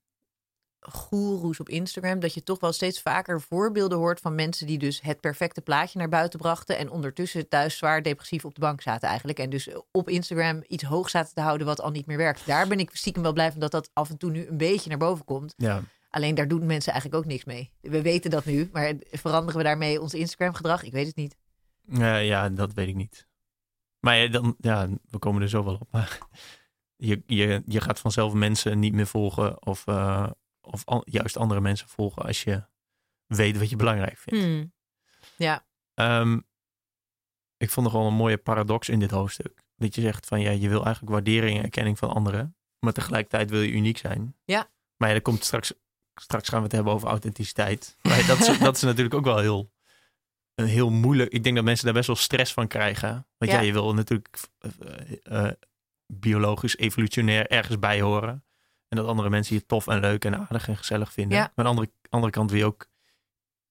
[0.91, 5.01] goeroes op Instagram, dat je toch wel steeds vaker voorbeelden hoort van mensen die dus
[5.01, 9.07] het perfecte plaatje naar buiten brachten en ondertussen thuis zwaar depressief op de bank zaten
[9.07, 9.39] eigenlijk.
[9.39, 12.45] En dus op Instagram iets hoog zaten te houden wat al niet meer werkt.
[12.45, 14.89] Daar ben ik stiekem wel blij van dat dat af en toe nu een beetje
[14.89, 15.53] naar boven komt.
[15.57, 17.71] Ja, Alleen daar doen mensen eigenlijk ook niks mee.
[17.81, 20.83] We weten dat nu, maar veranderen we daarmee ons Instagram gedrag?
[20.83, 21.37] Ik weet het niet.
[22.23, 23.27] Ja dat weet ik niet.
[23.99, 25.87] Maar ja, dan, ja, we komen er zo wel op.
[25.91, 26.17] Maar
[26.95, 30.29] je, je, je gaat vanzelf mensen niet meer volgen of, eh,
[30.65, 32.63] of an- juist andere mensen volgen als je
[33.25, 34.45] weet wat je belangrijk vindt.
[34.45, 34.73] Hmm.
[35.37, 36.39] Ja, Ehm,
[37.57, 39.63] ik vond nog wel een mooie paradox in dit hoofdstuk.
[39.75, 43.49] Dat je zegt van ja, je wil eigenlijk waardering en erkenning van anderen, maar tegelijkertijd
[43.49, 44.35] wil je uniek zijn.
[44.45, 44.69] Ja.
[44.97, 45.73] Maar ja, komt straks,
[46.21, 47.97] straks gaan we het hebben over authenticiteit.
[48.01, 49.71] Maar dat, is, dat is natuurlijk ook wel heel,
[50.55, 51.31] een heel moeilijk.
[51.31, 53.27] Ik denk dat mensen daar best wel stress van krijgen.
[53.37, 53.63] Want ja, Ja.
[53.65, 55.51] je wil natuurlijk eh, eh,
[56.13, 58.45] biologisch, evolutionair ergens bij horen.
[58.87, 61.37] En dat andere mensen je tof en leuk en aardig en gezellig vinden.
[61.37, 61.51] Ja.
[61.55, 62.87] Maar aan de andere, andere kant wil je ook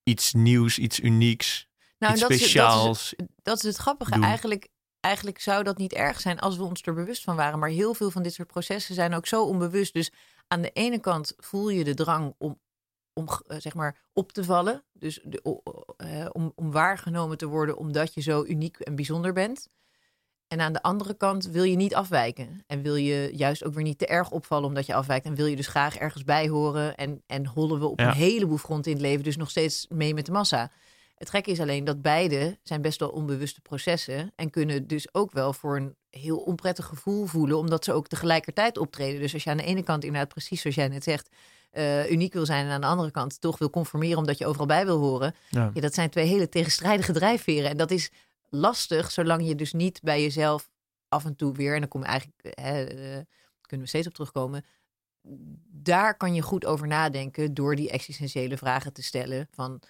[0.03, 3.15] iets nieuws, iets unieks, nou, iets dat is, dat, is, speciaals.
[3.43, 4.11] dat is het grappige.
[4.11, 4.23] doen.
[4.23, 4.69] Eigenlijk,
[5.01, 7.59] eigenlijk zou dat niet erg zijn als we ons er bewust van waren.
[7.59, 9.93] Maar heel veel van dit soort processen zijn ook zo onbewust.
[9.93, 10.13] Dus
[10.49, 12.61] aan de ene kant voel je de drang om,
[13.13, 14.85] om eh, zeg maar op te vallen.
[14.93, 15.61] Dus de,
[15.97, 19.69] eh, om, om waargenomen te worden omdat je zo uniek en bijzonder bent.
[20.55, 22.63] En aan de andere kant wil je niet afwijken.
[22.67, 25.27] En wil je juist ook weer niet te erg opvallen omdat je afwijkt.
[25.27, 26.95] En wil je dus graag ergens bij horen.
[26.95, 28.07] En, en hollen we op Ja.
[28.09, 30.71] een heleboel fronten in het leven dus nog steeds mee met de massa.
[31.15, 34.33] Het gekke is alleen dat beide zijn best wel onbewuste processen.
[34.37, 37.59] En kunnen dus ook wel voor een heel onprettig gevoel voelen.
[37.59, 39.21] Omdat ze ook tegelijkertijd optreden.
[39.21, 41.29] Dus als je aan de ene kant inderdaad precies zoals jij net zegt...
[41.71, 44.67] eh, uniek wil zijn en aan de andere kant toch wil conformeren omdat je overal
[44.67, 45.35] bij wil horen.
[45.51, 45.71] Ja.
[45.75, 47.71] Ja, dat zijn twee hele tegenstrijdige drijfveren.
[47.71, 48.11] En dat is
[48.55, 50.71] lastig, zolang je dus niet bij jezelf
[51.09, 53.21] af en toe weer, en dan kom je eigenlijk, hè, eh,
[53.61, 54.65] kunnen we steeds op terugkomen.
[55.71, 59.49] Daar kan je goed over nadenken door die existentiële vragen te stellen.
[59.51, 59.81] Van,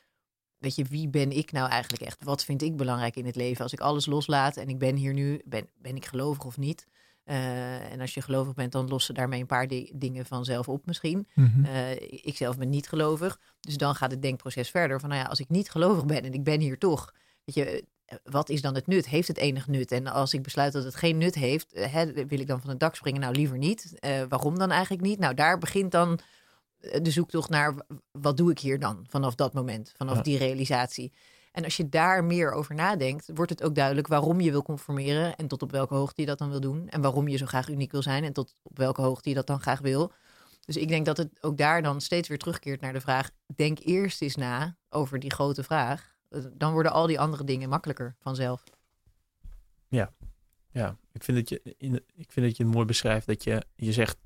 [0.59, 2.25] weet je, wie ben ik nou eigenlijk echt?
[2.25, 3.63] Wat vind ik belangrijk in het leven?
[3.63, 6.87] Als ik alles loslaat en ik ben hier nu, ben, ben ik gelovig of niet?
[7.25, 10.87] Eh, en als je gelovig bent, dan lossen daarmee een paar di- dingen vanzelf op
[10.87, 11.29] misschien.
[11.65, 11.93] Eh,
[12.25, 13.41] ik zelf ben niet gelovig.
[13.61, 15.01] Dus dan gaat het denkproces verder.
[15.01, 17.15] Van nou ja, als ik niet gelovig ben en ik ben hier toch.
[17.45, 17.85] Weet je,
[18.23, 19.07] wat is dan het nut?
[19.09, 19.93] Heeft het enig nut?
[19.93, 22.71] En als ik besluit dat het geen nut heeft, eh, hè, wil ik dan van
[22.71, 23.21] het dak springen?
[23.21, 23.95] Nou, liever niet.
[23.99, 25.19] Eh, waarom dan eigenlijk niet?
[25.19, 26.19] Nou, daar begint dan
[26.81, 27.75] eh, de zoektocht naar
[28.13, 30.23] wat doe ik hier dan vanaf dat moment, vanaf Ja.
[30.23, 31.13] die realisatie.
[31.53, 35.37] En als je daar meer over nadenkt, wordt het ook duidelijk waarom je wil conformeren
[35.37, 36.89] en tot op welke hoogte je dat dan wil doen.
[36.89, 39.47] En waarom je zo graag uniek wil zijn en tot op welke hoogte je dat
[39.47, 40.13] dan graag wil.
[40.65, 43.79] Dus ik denk dat het ook daar dan steeds weer terugkeert naar de vraag: denk
[43.79, 46.14] eerst eens na over die grote vraag.
[46.53, 48.65] Dan worden al die andere dingen makkelijker vanzelf.
[49.89, 53.63] Ja, ik vind dat je, in, ik vind dat je het mooi beschrijft dat je,
[53.77, 54.17] je zegt,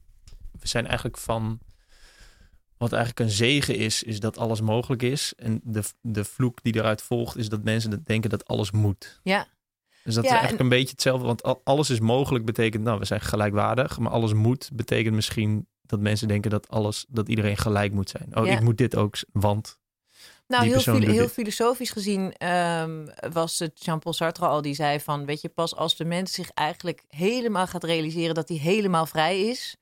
[0.60, 1.58] we zijn eigenlijk van,
[2.76, 5.34] wat eigenlijk een zegen is, is dat alles mogelijk is.
[5.34, 9.20] En de, de vloek die eruit volgt, is dat mensen denken dat alles moet.
[9.22, 9.46] Ja,
[10.04, 12.84] Dus dat Ja, is eigenlijk en- een beetje hetzelfde, want al- alles is mogelijk betekent,
[12.84, 17.28] nou, we zijn gelijkwaardig, maar alles moet betekent misschien dat mensen denken dat alles, dat
[17.28, 18.36] iedereen gelijk moet zijn.
[18.36, 18.52] Oh, Ja.
[18.52, 19.78] ik moet dit ook, want
[20.48, 24.62] Nou, heel, heel filosofisch gezien ehm, was het Jean-Paul Sartre al.
[24.62, 28.48] Die zei van, weet je, pas als de mens zich eigenlijk helemaal gaat realiseren dat
[28.48, 29.76] hij helemaal vrij is,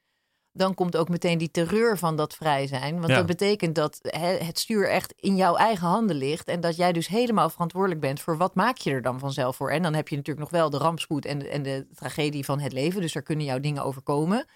[0.56, 2.94] dan komt ook meteen die terreur van dat vrij zijn.
[2.94, 3.16] Want Ja.
[3.16, 3.98] dat betekent dat
[4.38, 8.20] het stuur echt in jouw eigen handen ligt en dat jij dus helemaal verantwoordelijk bent
[8.20, 9.70] voor wat maak je er dan vanzelf voor.
[9.70, 12.60] En dan heb je natuurlijk nog wel de rampspoed en de, en de tragedie van
[12.60, 14.46] het leven, dus daar kunnen jouw dingen overkomen.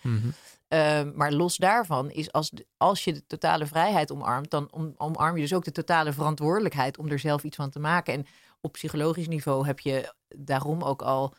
[0.69, 5.35] Ehm, maar los daarvan is als, als je de totale vrijheid omarmt, dan om, omarm
[5.37, 8.15] je dus ook de totale verantwoordelijkheid om er zelf iets van te maken.
[8.15, 8.27] En
[8.61, 11.35] op psychologisch niveau heb je daarom ook al,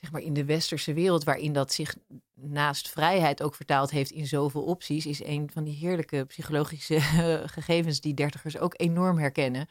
[0.00, 1.96] zeg maar in de westerse wereld, waarin dat zich
[2.34, 7.00] naast vrijheid ook vertaald heeft in zoveel opties, is een van die heerlijke psychologische
[7.56, 9.68] gegevens die dertigers ook enorm herkennen,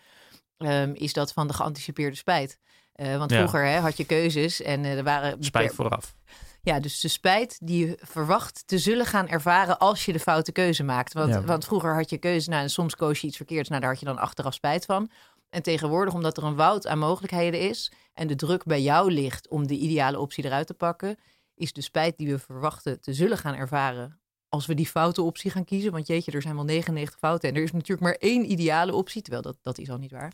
[0.57, 2.59] ehm, is dat van de geanticipeerde spijt.
[2.93, 3.37] Eh, want Ja.
[3.37, 6.15] vroeger hè, had je keuzes en eh, er waren Spijt vooraf.
[6.61, 10.51] ja, dus de spijt die je verwacht te zullen gaan ervaren als je de foute
[10.51, 11.13] keuze maakt.
[11.13, 11.43] Want, Ja.
[11.43, 13.99] want vroeger had je keuze, nou, en soms koos je iets verkeerds, nou, daar had
[13.99, 15.09] je dan achteraf spijt van.
[15.49, 19.47] En tegenwoordig, omdat er een woud aan mogelijkheden is en de druk bij jou ligt
[19.47, 21.17] om de ideale optie eruit te pakken,
[21.55, 24.19] is de spijt die we verwachten te zullen gaan ervaren
[24.49, 25.91] als we die foute optie gaan kiezen.
[25.91, 29.21] Want jeetje, er zijn wel 99 fouten en er is natuurlijk maar één ideale optie,
[29.21, 30.33] terwijl dat, dat is al niet waar.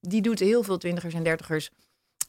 [0.00, 1.70] Die doet heel veel twintigers en dertigers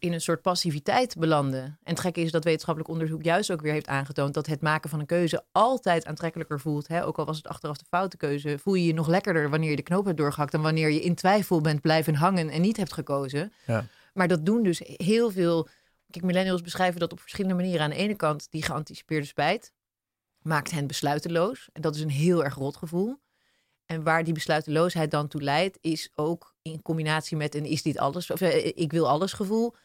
[0.03, 1.63] in een soort passiviteit belanden.
[1.63, 4.89] En het gekke is dat wetenschappelijk onderzoek juist ook weer heeft aangetoond dat het maken
[4.89, 6.87] van een keuze altijd aantrekkelijker voelt.
[6.87, 7.05] Hè?
[7.05, 9.75] Ook al was het achteraf de foute keuze, voel je je nog lekkerder wanneer je
[9.75, 12.93] de knoop hebt doorgehakt dan wanneer je in twijfel bent blijven hangen en niet hebt
[12.93, 13.53] gekozen.
[13.65, 13.85] Ja.
[14.13, 15.67] Maar dat doen dus heel veel.
[16.09, 17.81] Kijk, millennials beschrijven dat op verschillende manieren.
[17.81, 19.73] Aan de ene kant die geanticipeerde spijt
[20.41, 21.69] maakt hen besluiteloos.
[21.73, 23.17] En dat is een heel erg rot gevoel.
[23.85, 27.97] En waar die besluiteloosheid dan toe leidt, is ook in combinatie met een is dit
[27.97, 29.75] alles, of eh, ik wil alles gevoel,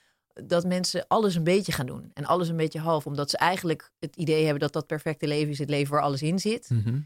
[0.45, 2.11] dat mensen alles een beetje gaan doen.
[2.15, 5.51] En alles een beetje half, omdat ze eigenlijk het idee hebben dat dat perfecte leven
[5.51, 6.71] is het leven waar alles in zit.
[6.71, 7.01] Mhm.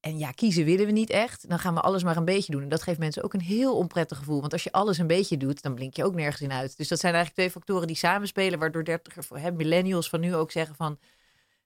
[0.00, 1.48] En ja, kiezen willen we niet echt.
[1.48, 2.62] Dan gaan we alles maar een beetje doen.
[2.62, 4.40] En dat geeft mensen ook een heel onprettig gevoel.
[4.40, 6.76] Want als je alles een beetje doet, dan blink je ook nergens in uit.
[6.76, 10.50] Dus dat zijn eigenlijk twee factoren die samenspelen, waardoor dertiger, hè, millennials van nu ook
[10.50, 10.98] zeggen van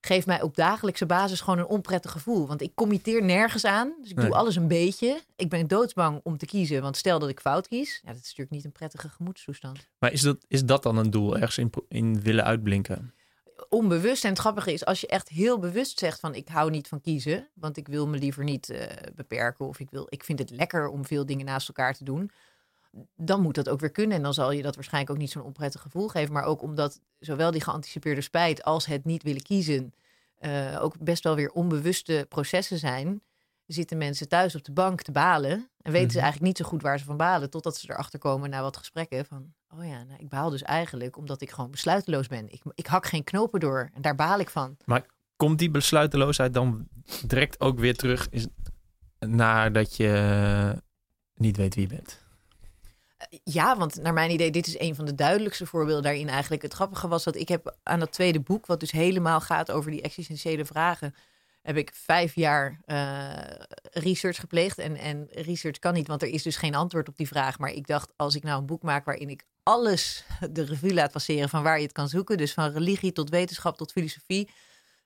[0.00, 2.46] geef mij op dagelijkse basis gewoon een onprettig gevoel.
[2.46, 3.94] Want ik committeer nergens aan.
[4.00, 4.26] Dus ik Nee.
[4.26, 5.20] doe alles een beetje.
[5.36, 6.82] Ik ben doodsbang om te kiezen.
[6.82, 8.00] Want stel dat ik fout kies.
[8.02, 9.86] Ja, dat is natuurlijk niet een prettige gemoedstoestand.
[9.98, 13.14] Maar is dat, is dat dan een doel, ergens in, in willen uitblinken?
[13.68, 14.24] Onbewust.
[14.24, 17.00] En het grappige is, als je echt heel bewust zegt van ik hou niet van
[17.00, 17.48] kiezen.
[17.54, 19.66] Want ik wil me liever niet eh, beperken.
[19.66, 22.30] Of ik, wil, ik vind het lekker om veel dingen naast elkaar te doen.
[23.16, 24.16] Dan moet dat ook weer kunnen.
[24.16, 26.32] En dan zal je dat waarschijnlijk ook niet zo'n onprettig gevoel geven.
[26.32, 29.94] Maar ook omdat zowel die geanticipeerde spijt als het niet willen kiezen.
[30.36, 33.20] eh, ook best wel weer onbewuste processen zijn.
[33.66, 35.50] Zitten mensen thuis op de bank te balen.
[35.82, 36.24] En weten ze Mhm.
[36.24, 37.50] eigenlijk niet zo goed waar ze van balen.
[37.50, 39.26] Totdat ze erachter komen na wat gesprekken.
[39.26, 42.52] Van, oh ja, nou, ik baal dus eigenlijk omdat ik gewoon besluiteloos ben.
[42.52, 43.90] Ik, ik hak geen knopen door.
[43.94, 44.76] En daar baal ik van.
[45.36, 46.88] Komt die besluiteloosheid dan
[47.26, 48.46] direct ook weer terug is,
[49.18, 50.82] nadat je
[51.34, 52.24] niet weet wie je bent?
[53.44, 56.62] Ja, want naar mijn idee, dit is een van de duidelijkste voorbeelden daarin eigenlijk.
[56.62, 59.90] Het grappige was dat ik heb aan dat tweede boek, wat dus helemaal gaat over
[59.90, 61.14] die existentiële vragen,
[61.62, 63.28] heb ik vijf jaar eh,
[63.90, 64.78] research gepleegd.
[64.78, 67.58] En, en research kan niet, want er is dus geen antwoord op die vraag.
[67.58, 71.12] Maar ik dacht, als ik nou een boek maak waarin ik alles de revue laat
[71.12, 72.36] passeren van waar je het kan zoeken.
[72.36, 74.50] Dus van religie tot wetenschap tot filosofie.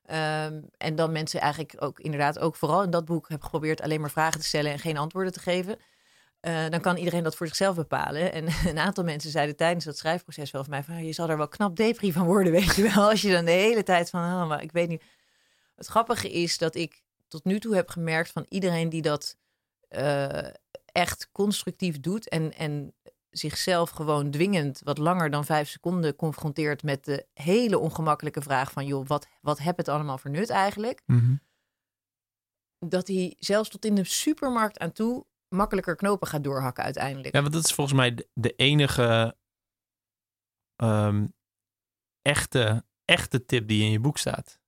[0.02, 4.00] Ehm, en dan mensen eigenlijk ook inderdaad ook vooral in dat boek heb geprobeerd alleen
[4.00, 5.78] maar vragen te stellen en geen antwoorden te geven.
[6.41, 8.32] Eh, dan kan iedereen dat voor zichzelf bepalen.
[8.32, 11.28] En een aantal mensen zeiden tijdens dat schrijfproces wel van mij van "Ah, je zal
[11.28, 13.09] er wel knap depri van worden, weet je wel.
[13.11, 15.03] Als je dan de hele tijd van, oh, maar ik weet niet.
[15.76, 19.36] Het grappige is dat ik tot nu toe heb gemerkt van iedereen die dat
[19.88, 20.47] eh,
[20.84, 22.95] echt constructief doet en, en
[23.30, 28.86] zichzelf gewoon dwingend wat langer dan vijf seconden confronteert met de hele ongemakkelijke vraag van
[28.86, 31.03] joh, wat, wat heb het allemaal voor nut eigenlijk?
[32.78, 35.24] Dat hij zelfs tot in de supermarkt aan toe
[35.55, 37.34] makkelijker knopen gaat doorhakken uiteindelijk.
[37.34, 39.36] Ja, want dat is volgens mij de, enige
[40.76, 41.26] ehm,
[42.22, 44.59] echte, echte tip die in je boek staat.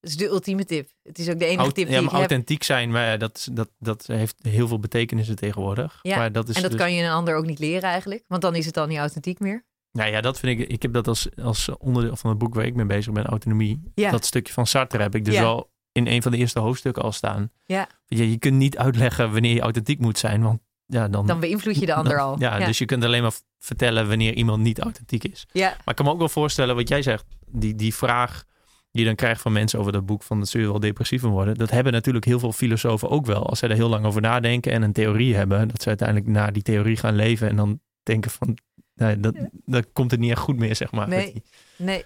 [0.00, 0.90] Dat is de ultieme tip.
[1.02, 2.30] Het is ook de enige Aut- tip die ja, ik maar heb.
[2.30, 5.98] authentiek zijn, maar ja, dat, dat, dat heeft heel veel betekenissen tegenwoordig.
[6.02, 8.24] Ja, maar dat is En dat dus- kan je een ander ook niet leren eigenlijk.
[8.26, 9.66] Want dan is het al niet authentiek meer.
[9.92, 10.68] Nou ja, dat vind ik.
[10.68, 13.82] Ik heb dat als, als onderdeel van het boek waar ik mee bezig ben, autonomie.
[13.94, 14.10] Ja.
[14.10, 15.64] Dat stukje van Sartre heb ik dus Ja.
[16.06, 17.50] In een van de eerste hoofdstukken al staan.
[17.64, 17.88] Ja.
[18.06, 21.26] Je, je kunt niet uitleggen wanneer je authentiek moet zijn, want ja, dan.
[21.26, 22.38] Dan beïnvloed je de ander dan- al.
[22.38, 25.46] Ja, dus je kunt alleen maar vertellen wanneer iemand niet authentiek is.
[25.52, 25.68] ja.
[25.68, 28.44] Maar ik kan me ook wel voorstellen wat jij zegt, die, die vraag
[28.90, 31.20] die je dan krijgt van mensen over dat boek van dat zul je wel depressief
[31.20, 31.54] van worden.
[31.54, 33.46] Dat hebben natuurlijk heel veel filosofen ook wel.
[33.48, 36.52] Als zij er heel lang over nadenken en een theorie hebben, dat ze uiteindelijk naar
[36.52, 38.58] die theorie gaan leven en dan denken van,
[38.94, 39.34] nee, dat,
[39.64, 41.08] dat komt het niet echt goed meer, zeg maar.
[41.08, 41.42] Nee.
[41.76, 42.02] Nee.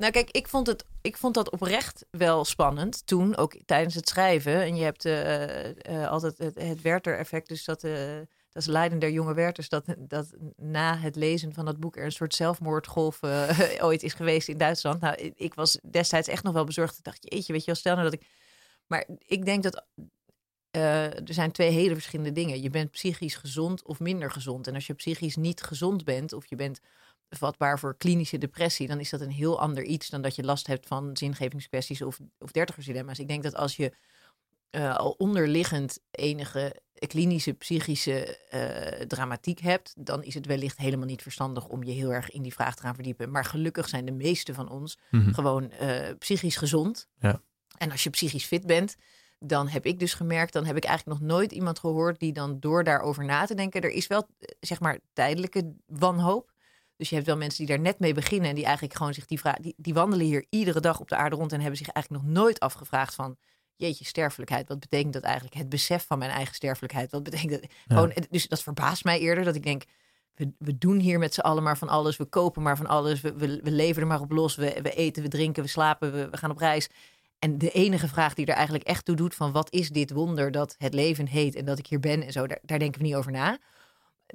[0.00, 4.08] Nou, kijk, ik vond, het, ik vond dat oprecht wel spannend toen, ook tijdens het
[4.08, 4.62] schrijven.
[4.62, 8.16] En je hebt uh, altijd het, het Werther-effect, dus dat, uh,
[8.50, 12.04] dat is Leiden der jonge Werthers, dat, dat na het lezen van dat boek er
[12.04, 13.20] een soort zelfmoordgolf
[13.88, 15.00] ooit is geweest in Duitsland.
[15.00, 16.98] Nou, ik was destijds echt nog wel bezorgd.
[16.98, 18.26] Ik dacht, jeetje, weet je wel, stel nou dat ik...
[18.86, 19.84] Maar ik denk dat
[20.70, 22.62] er zijn twee hele verschillende dingen.
[22.62, 24.66] Je bent psychisch gezond of minder gezond.
[24.66, 26.80] En als je psychisch niet gezond bent, of je bent
[27.30, 30.66] vatbaar voor klinische depressie, dan is dat een heel ander iets dan dat je last
[30.66, 33.18] hebt van zingevingskwesties of, of dertigersdilemma's.
[33.18, 33.92] Ik denk dat als je
[34.70, 41.22] uh, al onderliggend enige klinische psychische uh, dramatiek hebt, dan is het wellicht helemaal niet
[41.22, 43.30] verstandig om je heel erg in die vraag te gaan verdiepen.
[43.30, 45.32] Maar gelukkig zijn de meeste van ons Mhm.
[45.32, 47.08] gewoon uh, psychisch gezond.
[47.18, 47.42] Ja.
[47.78, 48.96] En als je psychisch fit bent,
[49.38, 52.60] dan heb ik dus gemerkt, dan heb ik eigenlijk nog nooit iemand gehoord die dan
[52.60, 54.28] door daarover na te denken, er is wel
[54.60, 56.49] zeg maar tijdelijke wanhoop.
[57.00, 59.26] Dus je hebt wel mensen die daar net mee beginnen en die eigenlijk gewoon zich
[59.26, 61.88] die vraag, die, die wandelen hier iedere dag op de aarde rond en hebben zich
[61.88, 63.36] eigenlijk nog nooit afgevraagd van,
[63.76, 65.54] jeetje, sterfelijkheid, wat betekent dat eigenlijk?
[65.54, 67.62] Het besef van mijn eigen sterfelijkheid, wat betekent dat?
[67.62, 67.94] Ja.
[67.94, 69.84] Gewoon, dus dat verbaast mij eerder dat ik denk,
[70.34, 73.20] we, we doen hier met z'n allen maar van alles, we kopen maar van alles,
[73.20, 76.12] we, we, we leven er maar op los, we, we eten, we drinken, we slapen,
[76.12, 76.88] we, we gaan op reis.
[77.38, 80.50] En de enige vraag die er eigenlijk echt toe doet van wat is dit wonder
[80.50, 83.06] dat het leven heet en dat ik hier ben en zo, daar, daar denken we
[83.06, 83.58] niet over na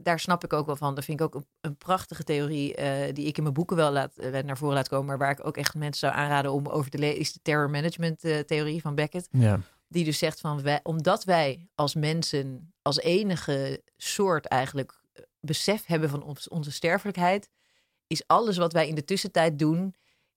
[0.02, 0.96] daar snap ik ook wel van.
[0.96, 3.92] Dat vind ik ook een, een prachtige theorie uh, die ik in mijn boeken wel
[3.92, 5.06] laat, uh, naar voren laat komen.
[5.06, 7.70] Maar waar ik ook echt mensen zou aanraden om over te lezen, is de terror
[7.70, 9.28] management uh, theorie van Beckett.
[9.32, 9.60] Ja.
[9.88, 15.04] Die dus zegt van wij, omdat wij als mensen als enige soort eigenlijk
[15.40, 17.50] besef hebben van ons, onze sterfelijkheid,
[18.08, 19.96] is alles wat wij in de tussentijd doen,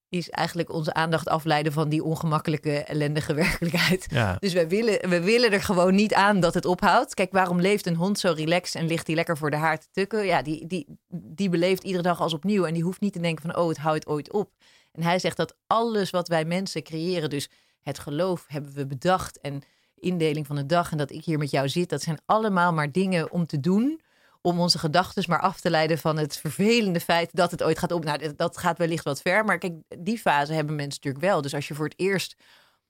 [0.09, 4.05] is eigenlijk onze aandacht afleiden van die ongemakkelijke, ellendige werkelijkheid.
[4.09, 4.37] Ja.
[4.39, 7.13] Dus wij willen, we willen er gewoon niet aan dat het ophoudt.
[7.13, 9.87] Kijk, waarom leeft een hond zo relaxed en ligt die lekker voor de haard te
[9.91, 10.25] tukken?
[10.25, 13.51] Ja, die, die, die beleeft iedere dag als opnieuw en die hoeft niet te denken
[13.51, 14.51] van, oh, het houdt ooit op.
[14.91, 17.49] En hij zegt dat alles wat wij mensen creëren, dus
[17.81, 19.61] het geloof hebben we bedacht en
[19.95, 22.91] indeling van de dag en dat ik hier met jou zit, dat zijn allemaal maar
[22.91, 24.01] dingen om te doen
[24.41, 27.91] om onze gedachten maar af te leiden van het vervelende feit dat het ooit gaat
[27.91, 28.03] op.
[28.03, 31.41] Nou, dat gaat wellicht wat ver, maar kijk, die fase hebben mensen natuurlijk wel.
[31.41, 32.35] Dus als je voor het eerst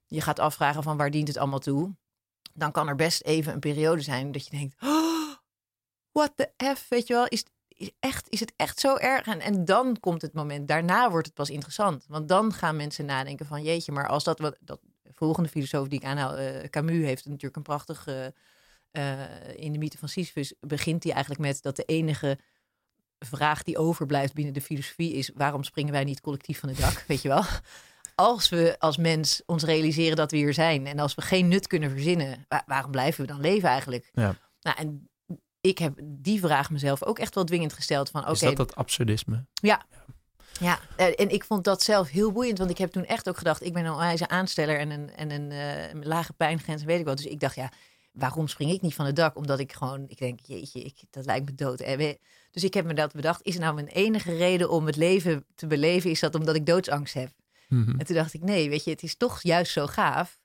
[0.06, 1.96] je gaat afvragen van waar dient het allemaal toe,
[2.54, 5.36] dan kan er best even een periode zijn dat je denkt, oh,
[6.12, 9.26] what the f, weet je wel, is, is, echt, is het echt zo erg?
[9.26, 12.06] En, en dan komt het moment, daarna wordt het pas interessant.
[12.08, 16.00] Want dan gaan mensen nadenken van, jeetje, maar als dat, wat, dat volgende filosoof die
[16.00, 18.08] ik aanhaal, uh, Camus heeft natuurlijk een prachtig...
[18.92, 19.20] uh,
[19.56, 22.38] in de mythe van Sisyphus begint hij eigenlijk met dat de enige
[23.20, 27.04] vraag die overblijft binnen de filosofie is: waarom springen wij niet collectief van het dak?
[27.08, 27.44] Weet je wel?
[28.16, 31.68] Als we als mens ons realiseren dat we hier zijn en als we geen nut
[31.68, 34.10] kunnen verzinnen, waar, waarom blijven we dan leven eigenlijk?
[34.14, 34.36] Ja.
[34.62, 35.10] Nou, en
[35.62, 38.30] ik heb die vraag mezelf ook echt wel dwingend gesteld van oké.
[38.32, 39.46] Okay, is dat dat absurdisme?
[39.54, 39.86] Ja.
[40.60, 43.64] Ja, en ik vond dat zelf heel boeiend, want ik heb toen echt ook gedacht:
[43.64, 45.52] ik ben een onwijze aansteller en een, en een
[45.96, 47.16] uh, lage pijngrens, weet ik wel.
[47.16, 47.72] Dus ik dacht, ja,
[48.20, 49.38] waarom spring ik niet van het dak?
[49.38, 51.78] Omdat ik gewoon, ik denk, jeetje, ik, dat lijkt me dood.
[52.52, 53.44] Dus ik heb me dat bedacht.
[53.44, 57.14] Is nou mijn enige reden om het leven te beleven, is dat omdat ik doodsangst
[57.14, 57.32] heb?
[57.68, 58.00] Mm -hmm.
[58.00, 60.40] En toen dacht ik, nee, weet je, het is toch juist zo gaaf.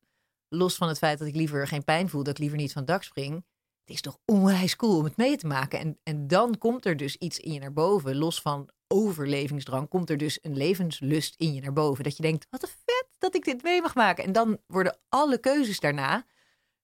[0.49, 2.83] Los van het feit dat ik liever geen pijn voel, dat ik liever niet van
[2.83, 3.45] het dak spring.
[3.85, 5.79] Het is toch onwijs cool om het mee te maken.
[5.79, 8.17] En, en dan komt er dus iets in je naar boven.
[8.17, 12.05] Los van overlevingsdrang, komt er dus een levenslust in je naar boven.
[12.05, 14.25] Dat je denkt, wat een vet dat ik dit mee mag maken.
[14.25, 16.27] En dan worden alle keuzes daarna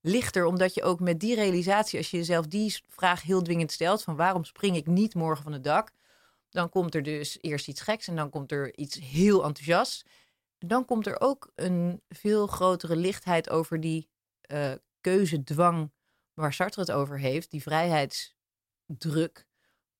[0.00, 4.02] lichter, omdat je ook met die realisatie, als je jezelf die vraag heel dwingend stelt,
[4.02, 5.92] van waarom spring ik niet morgen van het dak,
[6.50, 10.08] dan komt er dus eerst iets geks en dan komt er iets heel enthousiast.
[10.58, 14.08] Dan komt er ook een veel grotere lichtheid over die
[14.52, 15.92] uh, keuzedwang
[16.34, 19.46] waar Sartre het over heeft, die vrijheidsdruk.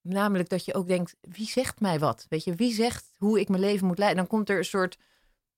[0.01, 2.27] Namelijk dat je ook denkt, wie zegt mij wat?
[2.29, 4.19] Weet je, wie zegt hoe ik mijn leven moet leiden?
[4.19, 4.99] Dan komt er een soort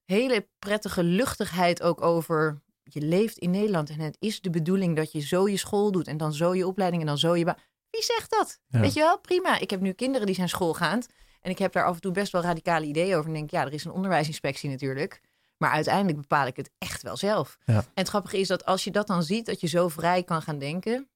[0.05, 2.63] hele prettige luchtigheid ook over
[2.93, 6.07] je leeft in Nederland en het is de bedoeling dat je zo je school doet
[6.07, 7.59] en dan zo je opleiding en dan zo je baan.
[7.91, 8.61] Wie zegt dat?
[8.69, 8.81] Ja.
[8.81, 9.59] Weet je wel, prima.
[9.59, 11.09] Ik heb nu kinderen die zijn schoolgaand
[11.41, 13.27] en ik heb daar af en toe best wel radicale ideeën over.
[13.27, 15.21] En denk, ja, er is een onderwijsinspectie natuurlijk.
[15.57, 17.59] Maar uiteindelijk bepaal ik het echt wel zelf.
[17.65, 17.75] Ja.
[17.75, 20.43] En het grappige is dat als je dat dan ziet, dat je zo vrij kan
[20.43, 21.09] gaan denken,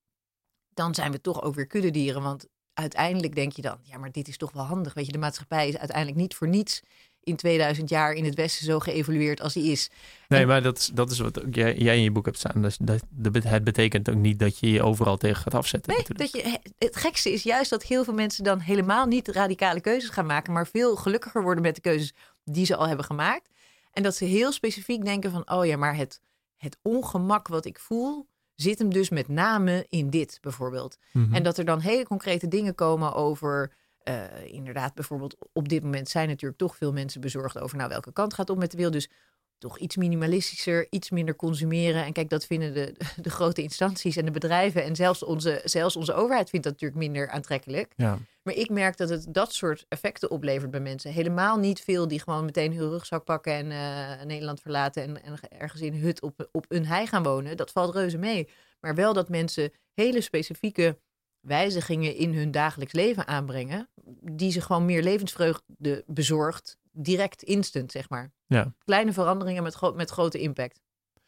[0.74, 2.22] dan zijn we toch ook weer kuddedieren.
[2.22, 4.94] Want uiteindelijk denk je dan, ja, maar dit is toch wel handig.
[4.94, 6.82] Weet je, de maatschappij is uiteindelijk niet voor niets
[7.26, 9.90] in 2000 jaar in het Westen zo geëvolueerd als die is.
[10.28, 12.38] Nee, En- maar dat is, dat is wat ook jij, jij in je boek hebt
[12.38, 12.62] staan.
[12.62, 15.92] Dus dat, dat, het betekent ook niet dat je je overal tegen gaat afzetten.
[15.92, 16.32] Nee, natuurlijk.
[16.32, 20.10] dat je, het gekste is juist dat heel veel mensen dan helemaal niet radicale keuzes
[20.10, 22.12] gaan maken, maar veel gelukkiger worden met de keuzes
[22.44, 23.50] die ze al hebben gemaakt.
[23.92, 26.20] En dat ze heel specifiek denken van, oh ja, maar het,
[26.56, 30.98] het ongemak wat ik voel, zit hem dus met name in dit bijvoorbeeld.
[31.12, 31.34] Mhm.
[31.34, 33.72] En dat er dan hele concrete dingen komen over
[34.06, 38.12] eh, inderdaad, bijvoorbeeld op dit moment zijn natuurlijk toch veel mensen bezorgd over nou welke
[38.12, 38.94] kant gaat op met de wereld.
[38.94, 39.10] Dus
[39.58, 42.04] toch iets minimalistischer, iets minder consumeren.
[42.04, 45.96] En kijk, dat vinden de, de grote instanties en de bedrijven en zelfs onze, zelfs
[45.96, 47.92] onze overheid vindt dat natuurlijk minder aantrekkelijk.
[47.96, 48.18] Ja.
[48.42, 51.12] Maar ik merk dat het dat soort effecten oplevert bij mensen.
[51.12, 55.38] Helemaal niet veel die gewoon meteen hun rugzak pakken en eh, Nederland verlaten en, en
[55.48, 57.56] ergens in een hut op, op een hei gaan wonen.
[57.56, 58.48] Dat valt reuze mee.
[58.80, 60.98] Maar wel dat mensen hele specifieke
[61.46, 63.88] wijzigingen in hun dagelijks leven aanbrengen,
[64.20, 68.32] die ze gewoon meer levensvreugde bezorgt, direct instant, zeg maar.
[68.46, 68.74] Ja.
[68.84, 70.80] Kleine veranderingen met, gro met grote impact.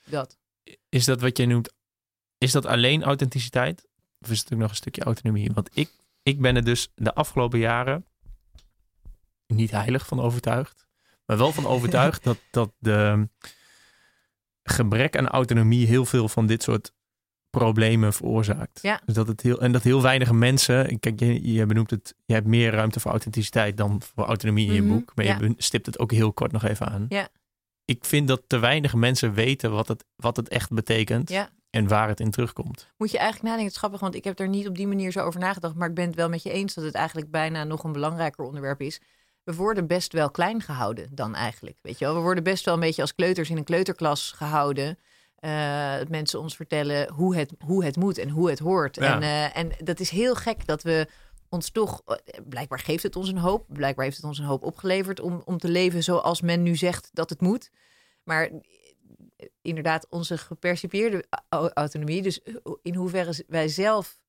[0.04, 0.38] Dat.
[0.88, 1.72] Is dat wat jij noemt,
[2.38, 3.88] is dat alleen authenticiteit?
[4.20, 5.50] Of is het ook nog een stukje autonomie?
[5.52, 5.90] Want ik,
[6.22, 8.06] ik ben er dus de afgelopen jaren
[9.46, 10.86] niet heilig van overtuigd.
[11.24, 13.28] Maar wel van overtuigd dat, dat de
[14.62, 16.92] gebrek aan autonomie heel veel van dit soort
[17.58, 18.78] problemen veroorzaakt.
[18.82, 19.00] Ja.
[19.04, 22.34] Dus dat het heel, en dat heel weinig mensen, kijk, je, je benoemt het, je
[22.34, 25.12] hebt meer ruimte voor authenticiteit dan voor autonomie in je Mhm, boek.
[25.14, 25.38] Maar ja.
[25.40, 27.06] je stipt het ook heel kort nog even aan.
[27.08, 27.28] Ja.
[27.84, 31.48] Ik vind dat te weinig mensen weten wat het, wat het echt betekent Ja.
[31.70, 32.88] en waar het in terugkomt.
[32.96, 35.12] Moet je eigenlijk nadenken, het is grappig, want ik heb er niet op die manier
[35.12, 35.74] zo over nagedacht.
[35.74, 38.44] Maar ik ben het wel met je eens dat het eigenlijk bijna nog een belangrijker
[38.44, 39.00] onderwerp is.
[39.44, 41.78] We worden best wel klein gehouden dan eigenlijk.
[41.82, 42.14] Weet je wel?
[42.14, 44.98] We worden best wel een beetje als kleuters in een kleuterklas gehouden.
[45.38, 48.96] Eh, dat mensen ons vertellen hoe het, hoe het moet en hoe het hoort.
[48.96, 49.14] Ja.
[49.14, 51.06] En, eh, en dat is heel gek dat we
[51.48, 52.02] ons toch...
[52.06, 52.16] eh,
[52.48, 53.64] Blijkbaar geeft het ons een hoop.
[53.68, 57.10] Blijkbaar heeft het ons een hoop opgeleverd om, om te leven zoals men nu zegt
[57.12, 57.70] dat het moet.
[58.24, 62.22] Maar eh, inderdaad, onze gepercipieerde au- autonomie.
[62.22, 62.40] Dus
[62.82, 64.20] in hoeverre wij zelf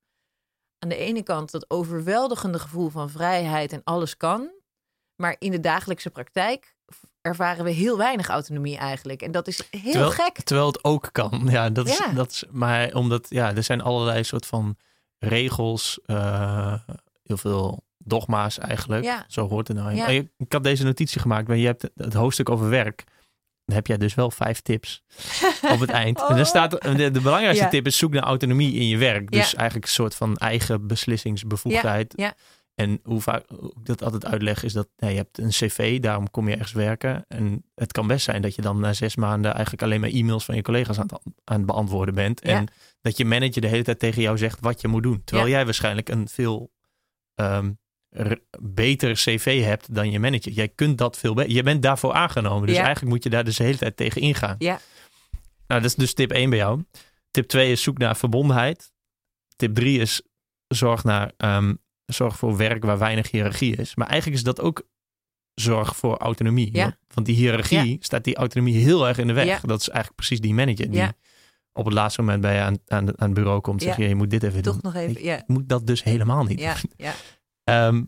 [0.80, 4.52] aan de ene kant dat overweldigende gevoel van vrijheid en alles kan.
[5.16, 6.78] Maar in de dagelijkse praktijk
[7.22, 9.22] ervaren we heel weinig autonomie eigenlijk.
[9.22, 10.42] En dat is heel terwijl, gek.
[10.42, 11.48] Terwijl het ook kan.
[11.52, 12.12] Ja, dat is, Ja.
[12.12, 14.76] dat is, maar omdat, ja, er zijn allerlei soort van
[15.18, 16.74] regels, eh,
[17.24, 19.04] heel veel dogma's eigenlijk.
[19.04, 19.26] Ja.
[19.28, 19.96] Zo hoort het nou.
[19.96, 20.08] Ja.
[20.08, 23.04] Ik had deze notitie gemaakt, maar je hebt het- hoofdstuk over werk.
[23.66, 25.04] Dan heb jij dus wel vijf tips
[25.72, 26.18] op het eind.
[26.22, 26.36] En Oh.
[26.36, 27.70] dan staat, de, de belangrijkste Ja.
[27.70, 29.32] tip is zoek naar autonomie in je werk.
[29.32, 32.14] Dus eigenlijk een soort van eigen beslissingsbevoegdheid.
[32.16, 32.34] Ja, ja.
[32.80, 36.30] En hoe vaak hoe ik dat altijd uitleg is dat je hebt een cv, daarom
[36.32, 37.26] kom je ergens werken.
[37.28, 40.46] En het kan best zijn dat je dan na zes maanden eigenlijk alleen maar e-mails
[40.46, 42.40] van je collega's aan het, aan het beantwoorden bent.
[42.44, 42.50] Ja.
[42.58, 42.68] En
[43.02, 45.22] dat je manager de hele tijd tegen jou zegt wat je moet doen.
[45.24, 45.56] Terwijl Ja.
[45.56, 46.72] jij waarschijnlijk een veel
[48.10, 50.52] r- beter cv hebt dan je manager.
[50.52, 51.52] Jij kunt dat veel beter.
[51.52, 52.68] Je bent daarvoor aangenomen.
[52.68, 52.84] Dus Ja.
[52.84, 54.56] eigenlijk moet je daar dus de hele tijd tegen ingaan.
[54.60, 54.80] Ja.
[55.68, 56.84] Nou, dat is dus tip 1 bij jou.
[57.32, 58.92] Tip 2 is zoek naar verbondenheid.
[59.56, 60.22] Tip 3 is
[60.68, 61.74] zorg, naar, ehm,
[62.14, 63.96] zorg voor werk waar weinig hiërarchie is.
[63.96, 64.88] Maar eigenlijk is dat ook
[65.54, 66.70] zorg voor autonomie.
[66.74, 66.84] Ja.
[66.84, 69.46] Want, want die hiërarchie staat die autonomie heel erg in de weg.
[69.46, 69.60] Ja.
[69.62, 71.08] Dat is eigenlijk precies die manager die
[71.74, 73.82] op het laatste moment bij je aan, aan, aan het bureau komt.
[73.82, 74.82] Zeg je, je moet dit even Toch doen.
[74.84, 75.18] nog even.
[75.18, 76.62] Ik Ja, moet dat dus helemaal niet.
[77.64, 78.04] Ehm,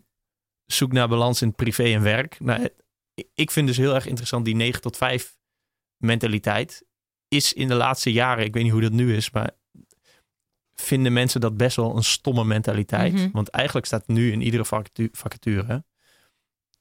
[0.64, 2.40] zoek naar balans in privé en werk.
[2.40, 2.68] Nou,
[3.34, 5.36] ik vind dus heel erg interessant die 9 tot 5
[5.96, 6.84] mentaliteit.
[7.28, 9.50] Is in de laatste jaren, ik weet niet hoe dat nu is, maar
[10.74, 13.12] vinden mensen dat best wel een stomme mentaliteit.
[13.12, 13.28] Mhm.
[13.32, 15.84] Want eigenlijk staat nu in iedere vacature, vacature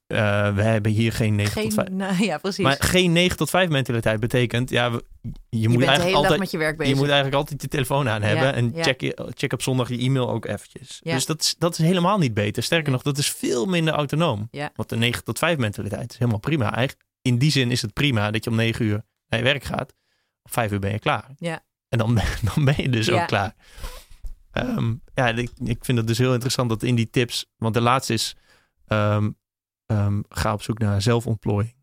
[0.08, 1.88] eh, we hebben hier geen 9 tot 5.
[1.88, 2.64] Geen, nou, ja, precies.
[2.64, 6.52] Maar geen 9 tot 5 mentaliteit betekent, ja, we- je, je moet eigenlijk altijd met
[6.52, 6.94] je werk bezig.
[6.94, 8.46] je moet eigenlijk altijd je telefoon aan hebben.
[8.46, 8.84] Ja, en ja.
[8.84, 11.00] check, check op zondag je e-mail ook eventjes.
[11.04, 11.14] Ja.
[11.14, 12.64] Dus dat is, dat is helemaal niet beter.
[12.64, 12.94] Sterker Nee.
[12.96, 14.50] nog, dat is veel minder autonoom.
[14.76, 16.74] Want de 9 tot 5 mentaliteit is helemaal prima.
[16.76, 19.64] Eigenlijk, in die zin is het prima dat je om 9 uur naar je werk
[19.64, 19.94] gaat.
[20.44, 21.26] Om 5 uur ben je klaar.
[21.38, 21.64] Ja.
[21.92, 23.22] En dan, ben- dan ben je dus Ja.
[23.22, 23.56] ook klaar.
[24.52, 27.46] Ehm, ja, ik, ik vind het dus heel interessant dat in die tips...
[27.58, 28.36] Want de laatste is...
[28.88, 29.30] ehm,
[29.86, 31.76] ehm, ga op zoek naar zelfontplooiing.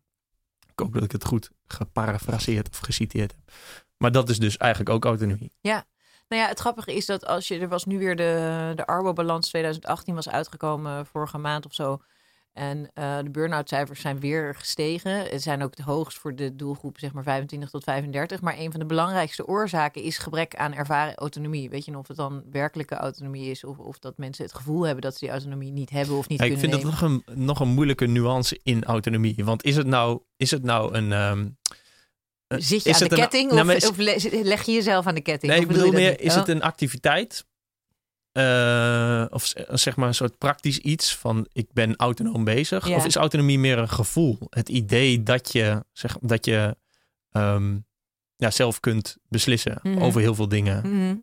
[0.71, 3.55] Ik hoop dat ik het goed geparafraseerd of geciteerd heb.
[3.97, 5.53] Maar dat is dus eigenlijk ook autonomie.
[5.61, 9.47] Nou ja, het grappige is dat als je, er was nu weer de, de Arbo-balans
[9.47, 12.01] 2018 was uitgekomen vorige maand of zo.
[12.53, 15.11] En eh, de burn-out cijfers zijn weer gestegen.
[15.11, 18.41] Het zijn ook het hoogst voor de doelgroep, zeg maar 25 tot 35.
[18.41, 21.69] Maar een van de belangrijkste oorzaken is gebrek aan ervaren autonomie.
[21.69, 25.01] Weet je of het dan werkelijke autonomie is, of, of dat mensen het gevoel hebben
[25.01, 27.59] dat ze die autonomie niet hebben of niet Ja, ik vind dat nog een, nog
[27.59, 29.35] een moeilijke nuance in autonomie.
[29.45, 31.11] Want is het nou, is het nou een...
[31.11, 31.47] ehm,
[32.47, 34.71] eh, Zit je is aan de een- ketting Nou, of, is- of le- leg je
[34.71, 35.51] jezelf aan de ketting?
[35.51, 36.39] Nee, ik bedoel meer, is Oh.
[36.39, 37.45] het een activiteit?
[38.31, 42.87] Eh, of z- zeg maar een soort praktisch iets van ik ben autonoom bezig?
[42.87, 42.95] Ja.
[42.95, 44.37] Of is autonomie meer een gevoel?
[44.49, 46.77] Het idee dat je, zeg, dat je
[47.31, 47.77] ehm,
[48.35, 50.01] ja, zelf kunt beslissen Mhm.
[50.01, 50.89] over heel veel dingen.
[50.95, 51.15] Mhm.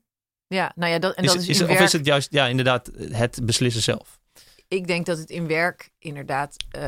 [0.47, 2.07] Ja, nou ja, dat, en Is, dat is, is, in het- of werk- is het
[2.07, 4.21] juist, ja, inderdaad, het beslissen zelf?
[4.69, 6.83] Ik denk dat het in werk inderdaad uh,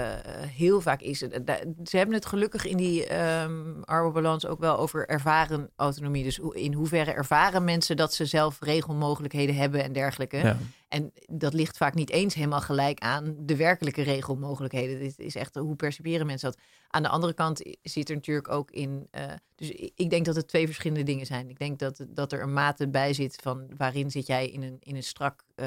[0.46, 1.18] heel vaak is.
[1.18, 6.24] Ze hebben het gelukkig in die um, ook wel over ervaren autonomie.
[6.24, 10.36] Dus in hoeverre ervaren mensen dat ze zelf regelmogelijkheden hebben en dergelijke.
[10.36, 10.56] Ja.
[10.88, 14.98] En dat ligt vaak niet eens helemaal gelijk aan de werkelijke regelmogelijkheden.
[14.98, 16.60] Dit is echt hoe perciperen mensen dat.
[16.90, 19.08] Aan de andere kant zit er natuurlijk ook in.
[19.10, 19.22] Uh,
[19.54, 21.50] dus ik denk dat het twee verschillende dingen zijn.
[21.50, 24.76] Ik denk dat, dat er een mate bij zit van waarin zit jij in een,
[24.80, 25.44] in een strak.
[25.56, 25.66] Uh,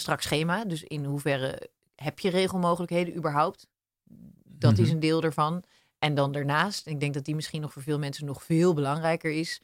[0.00, 0.64] strak schema.
[0.64, 3.66] Dus in hoeverre heb je regelmogelijkheden überhaupt?
[4.44, 4.94] Dat is mhm.
[4.94, 5.64] een deel ervan.
[5.98, 9.30] En dan daarnaast, ik denk dat die misschien nog voor veel mensen nog veel belangrijker
[9.32, 9.60] is,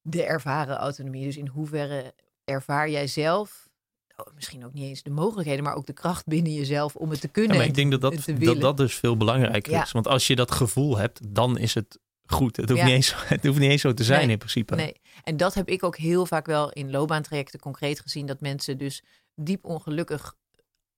[0.00, 1.24] de ervaren autonomie.
[1.24, 2.14] Dus in hoeverre
[2.44, 3.68] ervaar jij zelf,
[4.16, 7.20] oh, misschien ook niet eens de mogelijkheden, maar ook de kracht binnen jezelf om het
[7.20, 7.52] te kunnen.
[7.52, 9.92] Ja, maar ik denk dat dat, dat, dat dus veel belangrijker is.
[9.92, 12.56] Want als je dat gevoel hebt, dan is het goed.
[12.56, 14.74] Het hoeft, niet, eens, het hoeft niet eens zo te zijn in principe.
[14.74, 18.26] Nee, en dat heb ik ook heel vaak wel in loopbaantrajecten concreet gezien.
[18.26, 19.02] Dat mensen dus
[19.34, 20.36] diep ongelukkig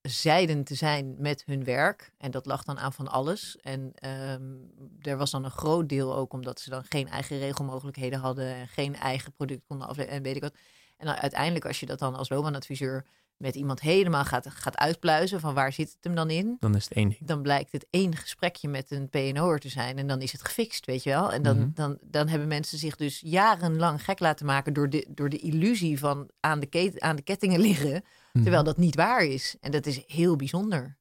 [0.01, 2.11] zeiden te zijn met hun werk.
[2.17, 3.57] En dat lag dan aan van alles.
[3.61, 3.93] En
[4.31, 4.71] um,
[5.01, 8.55] er was dan een groot deel ook omdat ze dan geen eigen regelmogelijkheden hadden.
[8.55, 10.55] En geen eigen product konden afleveren en weet ik wat.
[10.97, 13.05] En dan uiteindelijk als je dat dan als loopbaanadviseur
[13.37, 16.57] met iemand helemaal gaat, gaat uitpluizen van waar zit het hem dan in.
[16.59, 17.27] Dan is het één ding.
[17.27, 20.85] Dan blijkt het één gesprekje met een PNO'er te zijn en dan is het gefixt,
[20.85, 21.31] weet je wel.
[21.31, 21.69] En dan, mhm.
[21.73, 25.99] dan, dan hebben mensen zich dus jarenlang gek laten maken door de, door de illusie
[25.99, 28.03] van aan de, ket, aan de kettingen liggen.
[28.41, 29.55] Terwijl dat niet waar is.
[29.59, 30.97] En dat is heel bijzonder.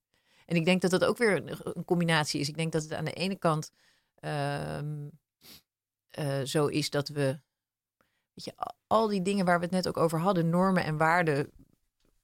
[0.46, 2.48] En ik denk dat dat ook weer een, combinatie is.
[2.48, 3.70] Ik denk dat het aan de ene kant
[4.20, 4.78] uh,
[6.18, 7.38] uh, zo is dat we
[8.34, 8.54] weet je,
[8.86, 11.50] al die dingen waar we het net ook over hadden, normen en waarden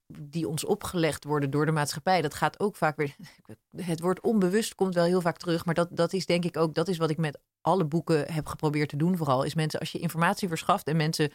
[0.07, 3.15] die ons opgelegd worden door de maatschappij, dat gaat ook vaak weer.
[3.75, 6.73] Het woord onbewust komt wel heel vaak terug, maar dat, dat is denk ik ook,
[6.73, 9.17] dat is wat ik met alle boeken heb geprobeerd te doen.
[9.17, 11.31] Vooral is mensen, als je informatie verschaft en mensen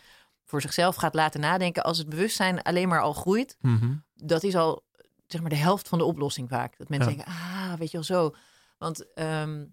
[0.49, 3.94] voor zichzelf gaat laten nadenken, als het bewustzijn alleen maar al groeit, mhm.
[4.14, 4.86] dat is al
[5.26, 6.78] zeg maar de helft van de oplossing vaak.
[6.78, 8.34] Dat mensen denken, ah, weet je wel zo.
[8.78, 9.64] Want ehm,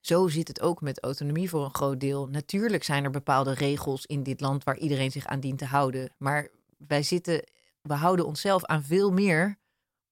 [0.00, 2.26] zo zit het ook met autonomie voor een groot deel.
[2.26, 6.14] Natuurlijk zijn er bepaalde regels in dit land waar iedereen zich aan dient te houden.
[6.18, 7.44] Maar wij zitten
[7.82, 9.58] we houden onszelf aan veel meer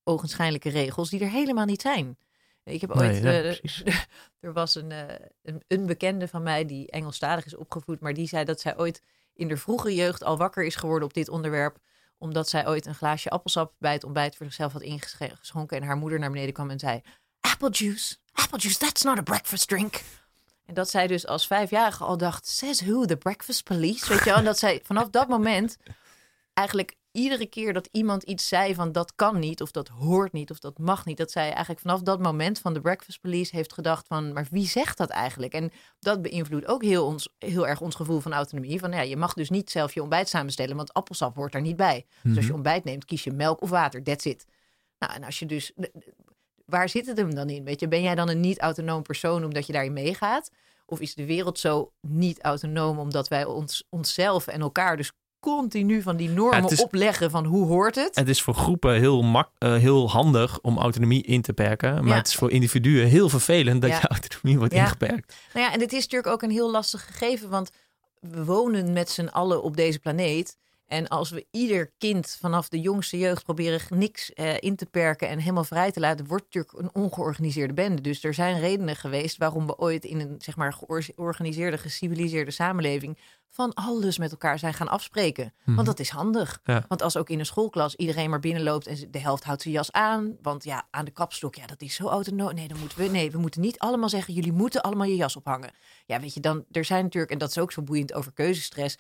[0.05, 2.19] ogenschijnlijke regels die er helemaal niet zijn.
[2.65, 3.51] Ik heb ooit, eh,
[4.41, 5.05] er was een, uh,
[5.43, 9.03] een, een, bekende van mij die Engelstalig is opgevoed, maar die zei dat zij ooit
[9.39, 11.79] in de vroege jeugd al wakker is geworden op dit onderwerp,
[12.19, 15.97] omdat zij ooit een glaasje appelsap bij het ontbijt voor zichzelf had ingeschonken en haar
[15.97, 17.01] moeder naar beneden kwam en zei,
[17.41, 20.03] apple juice, apple juice, that's not a breakfast drink.
[20.67, 24.25] En dat zij dus als vijfjarige al dacht, says who, the breakfast police, weet je
[24.25, 24.37] wel?
[24.37, 25.77] En dat zij vanaf dat moment
[26.55, 30.51] eigenlijk iedere keer dat iemand iets zei van dat kan niet, of dat hoort niet,
[30.51, 33.73] of dat mag niet, dat zij eigenlijk vanaf dat moment van de Breakfast Police heeft
[33.73, 35.53] gedacht van, maar wie zegt dat eigenlijk?
[35.53, 38.79] En dat beïnvloedt ook heel, ons, heel erg ons gevoel van autonomie.
[38.79, 41.77] Van ja, je mag dus niet zelf je ontbijt samenstellen, want appelsap hoort daar niet
[41.77, 42.07] bij.
[42.23, 42.55] Dus als je mhm.
[42.55, 44.47] ontbijt neemt, kies je melk of water, that's it.
[44.99, 45.73] Nou, en als je dus,
[46.65, 47.65] waar zit het hem dan in?
[47.65, 50.51] Weet je, ben jij dan een niet-autonoom persoon omdat je daarin meegaat?
[50.87, 56.03] Of is de wereld zo niet autonoom omdat wij ons, onszelf en elkaar dus continu
[56.03, 58.17] van die normen opleggen van hoe hoort het.
[58.17, 62.05] Het is voor groepen heel, mak uh, heel handig om autonomie in te perken.
[62.05, 65.37] Maar het is voor individuen heel vervelend dat je autonomie wordt ingeperkt.
[65.53, 67.71] Nou ja, en het is natuurlijk ook een heel lastig gegeven, want
[68.21, 70.57] we wonen met z'n allen op deze planeet.
[70.89, 75.29] En als we ieder kind vanaf de jongste jeugd proberen niks eh, in te perken
[75.29, 78.03] en helemaal vrij te laten, wordt natuurlijk een ongeorganiseerde bende.
[78.03, 83.19] Dus er zijn redenen geweest waarom we ooit in een zeg maar georganiseerde, geciviliseerde samenleving
[83.51, 85.53] van alles met elkaar zijn gaan afspreken.
[85.65, 85.87] Want mhm.
[85.87, 86.61] dat is handig.
[86.89, 89.93] Want als ook in een schoolklas iedereen maar binnenloopt en de helft houdt zijn jas
[89.93, 92.55] aan, want ja, aan de kapstok, ja, dat is zo autonoom.
[92.55, 95.37] Nee, dan moeten we, nee, we moeten niet allemaal zeggen, jullie moeten allemaal je jas
[95.37, 95.71] ophangen.
[96.07, 98.97] Ja, weet je, dan, er zijn natuurlijk, en dat is ook zo boeiend over keuzestress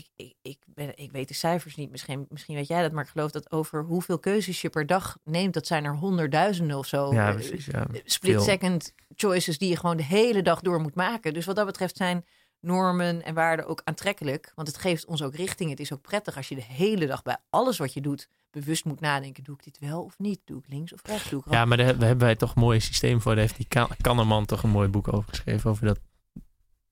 [0.00, 3.04] ik, ik, ik, ben, ik weet de cijfers niet, misschien, misschien weet jij dat, maar
[3.04, 6.86] ik geloof dat over hoeveel keuzes je per dag neemt, dat zijn er honderdduizenden of
[6.86, 7.12] zo.
[7.12, 7.66] Ja, precies.
[7.66, 7.86] Ja.
[8.04, 11.34] Split second choices die je gewoon de hele dag door moet maken.
[11.34, 12.24] Dus wat dat betreft zijn
[12.60, 15.70] normen en waarden ook aantrekkelijk, want het geeft ons ook richting.
[15.70, 18.84] Het is ook prettig als je de hele dag bij alles wat je doet bewust
[18.84, 19.44] moet nadenken.
[19.44, 20.40] Doe ik dit wel of niet?
[20.44, 21.30] Doe ik links of rechts?
[21.30, 23.34] Doe ik ja, maar daar hebben wij toch een mooi systeem voor.
[23.34, 25.70] Daar heeft die Kannerman toch een mooi boek over geschreven.
[25.70, 25.98] Over dat,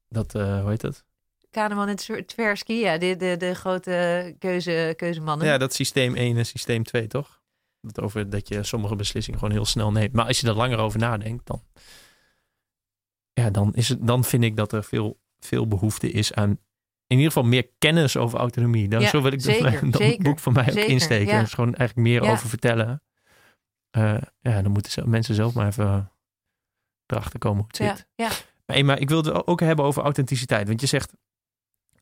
[0.08, 1.04] dat uh, hoe heet dat?
[1.50, 5.46] Kahneman en Tversky, ja, de, de, de grote keuze, keuzemannen.
[5.46, 7.40] Ja, dat systeem 1 en systeem 2, toch?
[7.80, 10.12] Dat over dat je sommige beslissingen gewoon heel snel neemt.
[10.12, 11.62] Maar als je er langer over nadenkt, dan,
[13.32, 16.58] ja, dan, is het, dan vind ik dat er veel, veel behoefte is aan
[17.08, 18.88] in ieder geval meer kennis over autonomie.
[18.88, 21.34] Dan zo wil ik zeker, dat boek van mij ook insteken.
[21.34, 21.40] Ja.
[21.40, 23.02] Dus gewoon eigenlijk meer over vertellen.
[23.96, 26.12] Uh, ja, dan moeten mensen zelf maar even
[27.06, 28.08] erachter komen hoe het zit.
[28.14, 28.30] Ja.
[28.66, 30.68] Maar, maar ik wilde ook hebben over authenticiteit.
[30.68, 31.12] Want je zegt,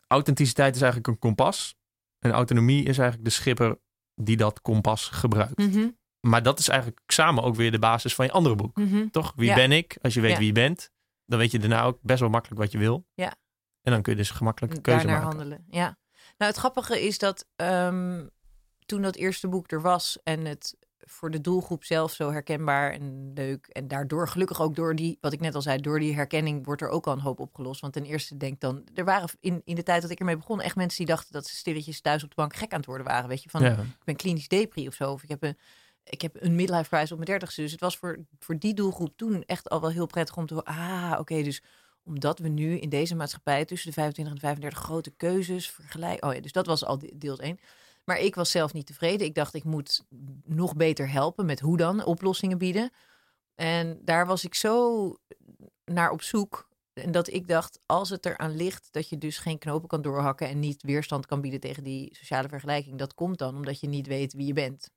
[0.07, 1.75] authenticiteit is eigenlijk een kompas.
[2.19, 3.79] En autonomie is eigenlijk de schipper
[4.15, 5.59] die dat kompas gebruikt.
[5.59, 5.89] Mhm,
[6.21, 8.77] Maar dat is eigenlijk samen ook weer de basis van je andere boek.
[8.77, 9.09] mhm.
[9.09, 9.33] Toch?
[9.37, 9.55] Wie Ja.
[9.55, 9.99] ben ik?
[10.03, 10.37] Als je weet Ja.
[10.39, 10.91] wie je bent,
[11.27, 13.07] dan weet je daarna ook best wel makkelijk wat je wil.
[13.15, 13.35] Ja.
[13.83, 15.39] En dan kun je dus gemakkelijk een keuze daarnaar maken.
[15.39, 15.67] handelen.
[15.71, 15.99] Ja.
[16.39, 18.27] Nou, het grappige is dat ehm,
[18.87, 20.77] toen dat eerste boek er was en het
[21.09, 25.33] voor de doelgroep zelf zo herkenbaar en leuk en daardoor gelukkig ook door die, wat
[25.33, 27.81] ik net al zei, door die herkenning wordt er ook al een hoop opgelost.
[27.81, 30.61] Want ten eerste denk dan, er waren in, in de tijd dat ik ermee begon
[30.61, 33.07] echt mensen die dachten dat ze stilletjes thuis op de bank gek aan het worden
[33.07, 33.29] waren.
[33.29, 33.73] Weet je, van Ja.
[33.79, 35.13] ik ben klinisch depri of zo.
[35.13, 35.57] Of ik heb een,
[36.05, 37.61] ik heb een midlife crisis op mijn dertigste.
[37.61, 40.65] Dus het was voor, voor die doelgroep toen echt al wel heel prettig om te
[40.65, 41.63] Ah, oké, dus
[42.05, 46.29] omdat we nu in deze maatschappij tussen de 25 en de 35 grote keuzes vergelijken.
[46.29, 47.59] Oh ja, dus dat was al de- deels één.
[48.07, 49.27] Maar ik was zelf niet tevreden.
[49.27, 50.05] Ik dacht, ik moet
[50.45, 52.91] nog beter helpen met hoe dan oplossingen bieden.
[53.55, 55.15] En daar was ik zo
[55.85, 56.69] naar op zoek.
[56.93, 60.49] En dat ik dacht, als het eraan ligt dat je dus geen knopen kan doorhakken
[60.49, 64.07] en niet weerstand kan bieden tegen die sociale vergelijking, dat komt dan omdat je niet
[64.07, 64.91] weet wie je bent.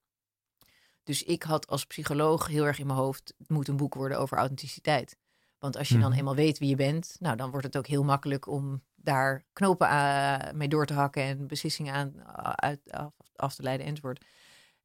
[1.03, 4.19] Dus ik had als psycholoog heel erg in mijn hoofd, het moet een boek worden
[4.19, 5.17] over authenticiteit.
[5.59, 6.17] Want als je dan Mhm.
[6.17, 9.87] eenmaal weet wie je bent, nou dan wordt het ook heel makkelijk om daar knopen
[9.89, 14.25] aan- mee door te hakken en beslissingen aan uit, af, af te leiden enzovoort.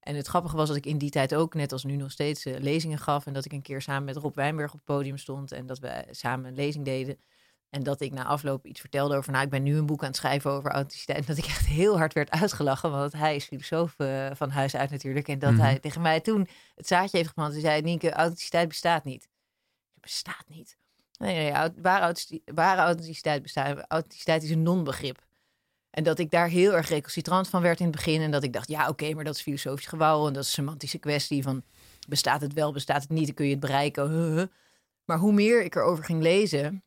[0.01, 2.45] En het grappige was dat ik in die tijd ook, net als nu nog steeds,
[2.45, 3.27] eh, lezingen gaf.
[3.27, 5.53] En dat ik een keer samen met Rob Wijnberg op het podium stond.
[5.53, 7.19] En dat we samen een lezing deden.
[7.71, 10.07] En dat ik na afloop iets vertelde over, nou, ik ben nu een boek aan
[10.09, 11.19] het schrijven over authenticiteit.
[11.19, 14.77] En dat ik echt heel hard werd uitgelachen, want hij is filosoof eh, van huis
[14.77, 15.29] uit natuurlijk.
[15.29, 15.61] En dat Mhm.
[15.61, 17.53] hij tegen mij toen het zaadje heeft geplant.
[17.53, 19.23] Hij zei, Nienke, authenticiteit bestaat niet.
[19.93, 20.77] Het bestaat niet.
[21.25, 21.71] Nee, nee,
[22.55, 23.85] ware authenticiteit, bestaat.
[23.89, 25.25] Authenticiteit is een non-begrip.
[25.91, 28.21] En dat ik daar heel erg recalcitrant van werd in het begin.
[28.21, 30.27] En dat ik dacht, ja, oké, maar dat is filosofisch gewauw.
[30.27, 31.63] En dat is een semantische kwestie van,
[32.09, 33.27] bestaat het wel, bestaat het niet?
[33.27, 34.51] Dan kun je het bereiken.
[35.05, 36.85] Maar hoe meer ik erover ging lezen,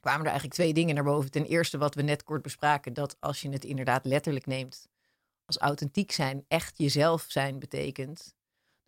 [0.00, 1.30] kwamen er eigenlijk twee dingen naar boven.
[1.30, 4.88] Ten eerste wat we net kort bespraken, dat als je het inderdaad letterlijk neemt,
[5.44, 8.34] als authentiek zijn, echt jezelf zijn betekent,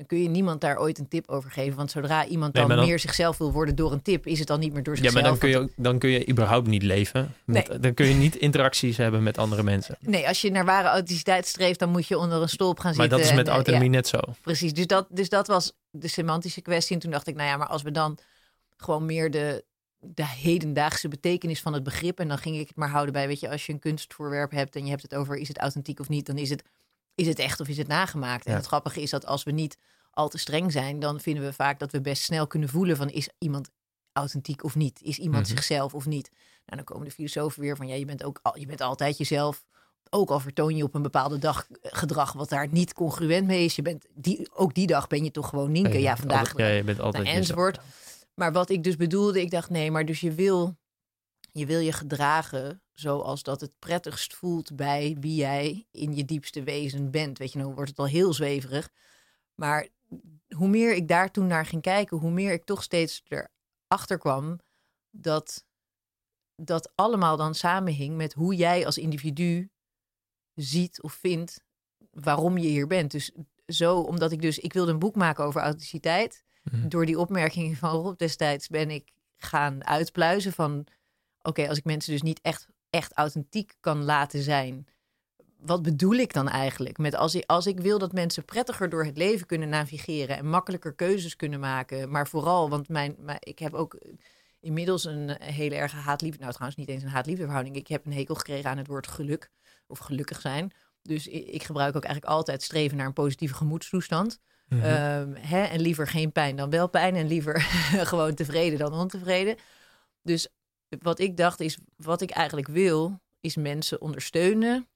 [0.02, 1.76] dan kun je niemand daar ooit een tip over geven.
[1.76, 4.48] Want zodra iemand dan, maar dan- meer zichzelf wil worden door een tip, is het
[4.48, 5.22] dan niet meer door Ja, zichzelf.
[5.22, 7.34] maar dan kun, je, dan kun je überhaupt niet leven.
[7.44, 9.96] Met, Dan kun je niet interacties hebben met andere mensen.
[10.00, 13.00] Nee, als je naar ware authenticiteit streeft, dan moet je onder een stolp gaan Maar
[13.00, 13.18] zitten.
[13.18, 14.18] dat is met en, eh, autonomie ja, net zo.
[14.40, 16.94] precies, dus dat, dus dat was de semantische kwestie.
[16.94, 18.18] En toen dacht ik, nou ja, maar als we dan
[18.76, 19.64] gewoon meer de,
[20.00, 22.20] de hedendaagse betekenis van het begrip.
[22.20, 24.76] En dan ging ik het maar houden bij, weet je, als je een kunstvoorwerp hebt
[24.76, 26.62] en je hebt het over is het authentiek of niet, dan is het,
[27.14, 28.46] is het echt of is het nagemaakt.
[28.46, 29.78] En het grappige is dat als we niet
[30.10, 33.08] al te streng zijn, dan vinden we vaak dat we best snel kunnen voelen van
[33.10, 33.70] is iemand
[34.12, 35.00] authentiek of niet?
[35.02, 35.54] Is iemand Mhm.
[35.54, 36.30] zichzelf of niet?
[36.32, 39.18] Nou, dan komen de filosofen weer van ja, je bent ook al, je bent altijd
[39.18, 39.64] jezelf.
[40.10, 43.64] Ook al vertoon je op een bepaalde dag eh, gedrag wat daar niet congruent mee
[43.64, 43.76] is.
[43.76, 46.00] Je bent die, ook die dag ben je toch gewoon Nienke.
[46.00, 47.78] Ja, vandaag Altijd- ja, je bent altijd nou, enzovoort.
[48.34, 50.76] Maar wat ik dus bedoelde, ik dacht nee, maar dus je wil
[51.52, 56.62] je, wil je gedragen zoals dat het prettigst voelt bij wie jij in je diepste
[56.62, 57.38] wezen bent.
[57.38, 58.90] Weet je, nou wordt het al heel zweverig.
[59.54, 59.88] Maar
[60.56, 64.60] hoe meer ik daar toen naar ging kijken, hoe meer ik toch steeds erachter kwam
[65.10, 65.64] dat
[66.56, 69.70] dat allemaal dan samenhing met hoe jij als individu
[70.54, 71.60] ziet of vindt
[72.10, 73.10] waarom je hier bent.
[73.10, 73.32] Dus
[73.66, 76.44] zo, omdat ik dus, ik wilde een boek maken over authenticiteit.
[76.62, 76.88] Mhm.
[76.88, 80.86] Door die opmerkingen van Rob destijds ben ik gaan uitpluizen van,
[81.42, 84.86] oké, als ik mensen dus niet echt, echt authentiek kan laten zijn,
[85.58, 86.98] wat bedoel ik dan eigenlijk?
[86.98, 90.48] Met als ik, als ik wil dat mensen prettiger door het leven kunnen navigeren en
[90.48, 93.98] makkelijker keuzes kunnen maken, maar vooral, want mijn, mijn ik heb ook
[94.60, 98.12] inmiddels een hele erge haatliefde, nou trouwens niet eens een haatliefde verhouding, ik heb een
[98.12, 99.50] hekel gekregen aan het woord geluk
[99.86, 100.72] of gelukkig zijn.
[101.02, 104.38] Dus ik, ik gebruik ook eigenlijk altijd streven naar een positieve gemoedstoestand.
[104.68, 104.82] Mhm.
[104.82, 107.14] Ehm, hè, en liever geen pijn dan wel pijn.
[107.14, 107.60] En liever
[108.12, 109.56] gewoon tevreden dan ontevreden.
[110.22, 110.48] Dus
[110.98, 114.88] wat ik dacht is, wat ik eigenlijk wil, is mensen ondersteunen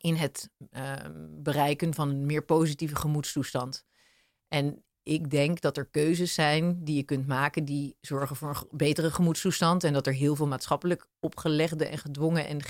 [0.00, 3.84] in het ehm, bereiken van een meer positieve gemoedstoestand.
[4.48, 8.76] En ik denk dat er keuzes zijn die je kunt maken die zorgen voor een
[8.78, 9.84] betere gemoedstoestand.
[9.84, 12.60] En dat er heel veel maatschappelijk opgelegde en gedwongen en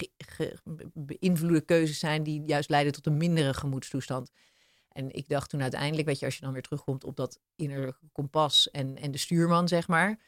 [0.94, 4.30] beïnvloede keuzes zijn die juist leiden tot een mindere gemoedstoestand.
[4.88, 8.08] En ik dacht toen uiteindelijk, weet je, als je dan weer terugkomt op dat innerlijke
[8.12, 10.18] kompas en, en de stuurman, zeg maar.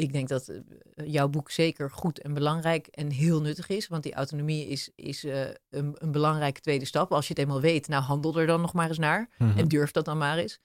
[0.00, 0.60] Ik denk dat eh,
[1.06, 3.88] jouw boek zeker goed en belangrijk en heel nuttig is.
[3.88, 7.12] Want die autonomie is, is eh, een, een belangrijke tweede stap.
[7.12, 9.28] Als je het eenmaal weet, nou handel er dan nog maar eens naar.
[9.38, 9.58] Mhm.
[9.58, 10.60] En durf dat dan maar eens.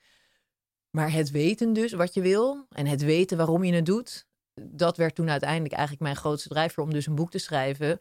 [0.89, 4.27] Maar het weten dus wat je wil en het weten waarom je het doet,
[4.61, 7.97] dat werd toen uiteindelijk eigenlijk mijn grootste drijfveer om dus een boek te schrijven.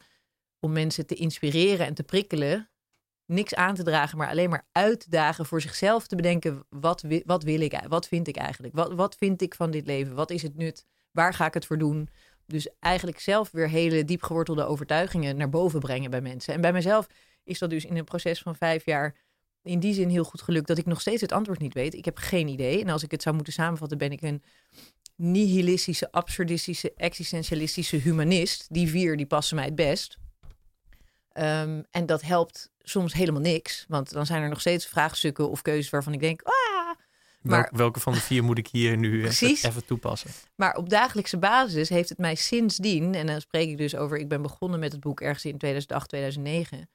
[0.59, 2.69] Om mensen te inspireren en te prikkelen.
[3.25, 7.61] Niks aan te dragen, maar alleen maar uitdagen voor zichzelf te bedenken: wat, wat wil
[7.61, 8.75] ik, wat vind ik eigenlijk?
[8.75, 10.15] Wat, wat vind ik van dit leven?
[10.15, 10.85] Wat is het nut?
[11.15, 12.09] Waar ga ik het voor doen?
[12.45, 16.53] Dus eigenlijk zelf weer hele diep gewortelde overtuigingen naar boven brengen bij mensen.
[16.53, 17.07] En bij mezelf
[17.43, 19.15] is dat dus in een proces van vijf jaar
[19.63, 21.93] in die zin heel goed gelukt dat ik nog steeds het antwoord niet weet.
[21.93, 22.81] Ik heb geen idee.
[22.81, 24.43] En als ik het zou moeten samenvatten, ben ik een
[25.15, 28.65] nihilistische, absurdistische, existentialistische humanist.
[28.69, 30.17] Die vier, die passen mij het best.
[31.31, 33.85] Ehm, en dat helpt soms helemaal niks.
[33.87, 36.41] Want dan zijn er nog steeds vraagstukken of keuzes waarvan ik denk...
[36.41, 36.74] Ah,
[37.45, 40.29] maar, welke van de vier moet ik hier nu even, even, toepassen?
[40.55, 43.15] Maar op dagelijkse basis heeft het mij sindsdien...
[43.15, 44.17] en dan spreek ik dus over...
[44.17, 46.89] ik ben begonnen met het boek ergens in 2008, 2009...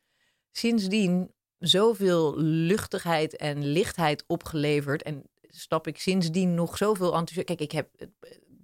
[0.51, 5.02] sindsdien zoveel luchtigheid en lichtheid opgeleverd.
[5.02, 7.44] En stap ik sindsdien nog zoveel enthousiasme.
[7.44, 7.89] Kijk, ik heb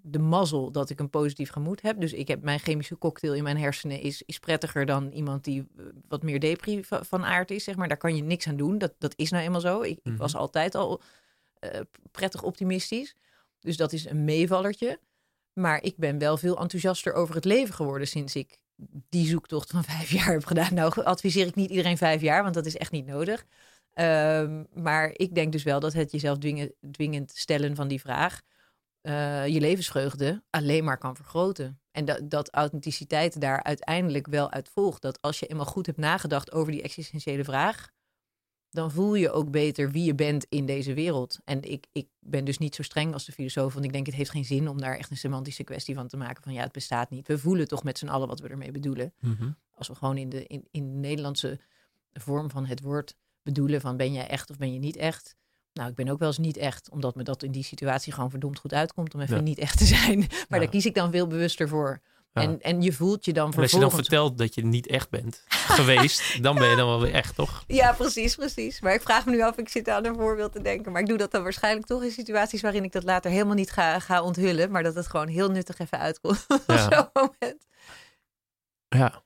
[0.09, 2.01] de mazzel dat ik een positief gemoed heb.
[2.01, 5.67] Dus ik heb mijn chemische cocktail in mijn hersenen is, is prettiger dan iemand die
[5.77, 7.65] eh, wat meer depri van aard is.
[7.65, 7.89] Zeg maar.
[7.89, 8.79] Daar kan je niks aan doen.
[8.79, 9.81] Dat, dat is nou eenmaal zo.
[9.81, 10.41] Ik, ik was mhm.
[10.41, 11.03] altijd al
[12.11, 13.17] prettig optimistisch.
[13.61, 15.01] Dus dat is een meevallertje.
[15.53, 18.59] Maar ik ben wel veel enthousiaster over het leven geworden sinds ik
[19.09, 20.75] die zoektocht van vijf jaar heb gedaan.
[20.75, 23.45] Nou, adviseer ik niet iedereen vijf jaar, want dat is echt niet nodig.
[23.93, 28.41] Ehm, maar ik denk dus wel dat het jezelf dwingen, dwingend stellen van die vraag
[29.07, 31.81] uh, je levensvreugde alleen maar kan vergroten.
[31.91, 35.03] En dat, dat authenticiteit daar uiteindelijk wel uit volgt.
[35.03, 37.91] Dat als je eenmaal goed hebt nagedacht over die existentiële vraag,
[38.77, 41.39] dan voel je ook beter wie je bent in deze wereld.
[41.45, 44.15] En ik, ik ben dus niet zo streng als de filosoof, want ik denk het
[44.15, 46.43] heeft geen zin om daar echt een semantische kwestie van te maken.
[46.43, 47.27] Van ja, het bestaat niet.
[47.27, 49.13] We voelen toch met z'n allen wat we ermee bedoelen.
[49.21, 49.51] Mhm.
[49.75, 51.61] Als we gewoon in de, in, in de Nederlandse
[52.13, 55.37] vorm van het woord bedoelen van ben jij echt of ben je niet echt.
[55.73, 58.31] Nou, ik ben ook wel eens niet echt, omdat me dat in die situatie gewoon
[58.31, 60.19] verdomd goed uitkomt om even niet echt te zijn.
[60.49, 62.01] Maar daar kies ik dan veel bewuster voor.
[62.43, 63.75] En, en je voelt je dan vervolgens...
[63.75, 65.43] als je dan vertelt dat je niet echt bent
[65.79, 67.65] geweest, dan ben je dan wel weer echt, toch?
[67.67, 68.81] Ja, precies, precies.
[68.81, 70.93] Maar ik vraag me nu af, ik zit aan een voorbeeld te denken.
[70.93, 73.71] Maar ik doe dat dan waarschijnlijk toch in situaties waarin ik dat later helemaal niet
[73.71, 74.71] ga, ga onthullen.
[74.71, 76.75] Maar dat het gewoon heel nuttig even uitkomt ja.
[76.75, 77.67] op zo'n moment.
[78.89, 79.23] Ja.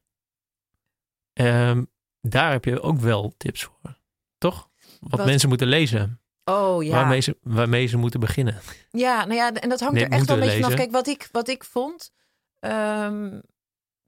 [1.71, 3.97] Um, daar heb je ook wel tips voor,
[4.39, 4.69] toch?
[5.01, 6.21] Wat, mensen moeten lezen.
[6.45, 6.91] Oh ja.
[6.91, 8.61] Waarmee ze, waarmee ze moeten beginnen.
[8.91, 10.75] Ja, nou ja, en dat hangt er echt wel een beetje vanaf.
[10.75, 12.13] Kijk, wat ik, wat ik vond
[12.61, 13.41] Um,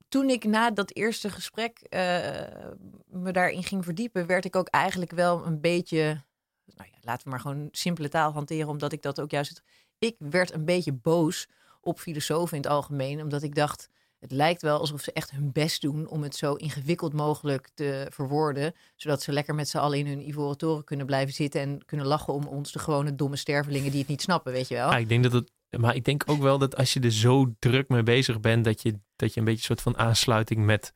[0.07, 1.99] toen ik na dat eerste gesprek uh,
[3.05, 6.23] me daarin ging verdiepen, werd ik ook eigenlijk wel een beetje,
[6.65, 9.63] nou ja, laten we maar gewoon simpele taal hanteren, omdat ik dat ook juist.
[9.99, 11.47] Ik werd een beetje boos
[11.81, 13.89] op filosofen in het algemeen, omdat ik dacht,
[14.19, 18.07] het lijkt wel alsof ze echt hun best doen om het zo ingewikkeld mogelijk te
[18.09, 21.85] verwoorden, zodat ze lekker met z'n allen in hun ivoren toren kunnen blijven zitten en
[21.85, 24.89] kunnen lachen om ons, de gewone domme stervelingen die het niet snappen, weet je wel.
[24.89, 27.53] Ja, ik denk dat het maar ik denk ook wel dat als je er zo
[27.59, 30.93] druk mee bezig bent, dat je, dat je een beetje een soort van aansluiting met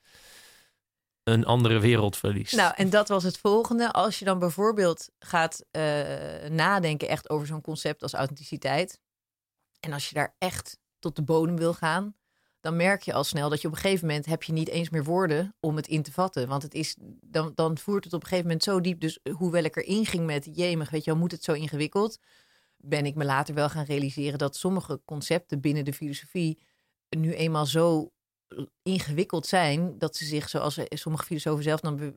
[1.24, 2.56] een andere wereld verliest.
[2.56, 3.92] Nou, en dat was het volgende.
[3.92, 5.82] Als je dan bijvoorbeeld gaat uh,
[6.50, 9.00] nadenken echt over zo'n concept als authenticiteit.
[9.80, 12.16] En als je daar echt tot de bodem wil gaan,
[12.60, 14.90] dan merk je al snel dat je op een gegeven moment heb je niet eens
[14.90, 16.48] meer woorden om het in te vatten.
[16.48, 19.00] Want het is, dan, dan voert het op een gegeven moment zo diep.
[19.00, 22.20] Dus hoewel ik erin ging met, jemig, weet je wel, moet het zo ingewikkeld
[22.78, 26.60] ben ik me later wel gaan realiseren dat sommige concepten binnen de filosofie
[27.10, 28.12] nu eenmaal zo
[28.84, 32.14] ingewikkeld zijn dat ze zich, zoals sommige filosofen zelf dan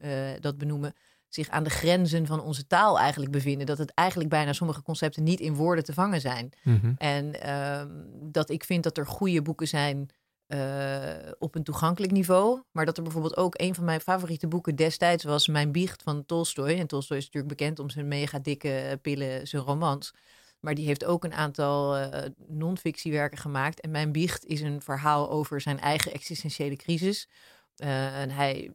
[0.00, 0.94] eh, dat benoemen,
[1.28, 3.66] zich aan de grenzen van onze taal eigenlijk bevinden.
[3.66, 6.52] Dat het eigenlijk bijna sommige concepten niet in woorden te vangen zijn.
[6.62, 6.92] Mhm.
[6.96, 7.88] En ehm,
[8.22, 10.08] dat ik vind dat er goede boeken zijn
[10.54, 12.62] uh, op een toegankelijk niveau.
[12.70, 16.26] Maar dat er bijvoorbeeld ook een van mijn favoriete boeken destijds was Mijn Biecht van
[16.26, 16.78] Tolstoy.
[16.78, 20.14] En Tolstoy is natuurlijk bekend om zijn mega dikke pillen, zijn romans.
[20.60, 22.06] Maar die heeft ook een aantal uh,
[22.46, 23.80] non-fictiewerken gemaakt.
[23.80, 27.28] En Mijn Biecht is een verhaal over zijn eigen existentiële crisis.
[27.76, 28.72] En hij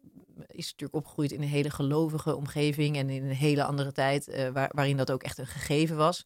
[0.47, 4.71] is natuurlijk opgegroeid in een hele gelovige omgeving en in een hele andere tijd, waar,
[4.73, 6.25] waarin dat ook echt een gegeven was.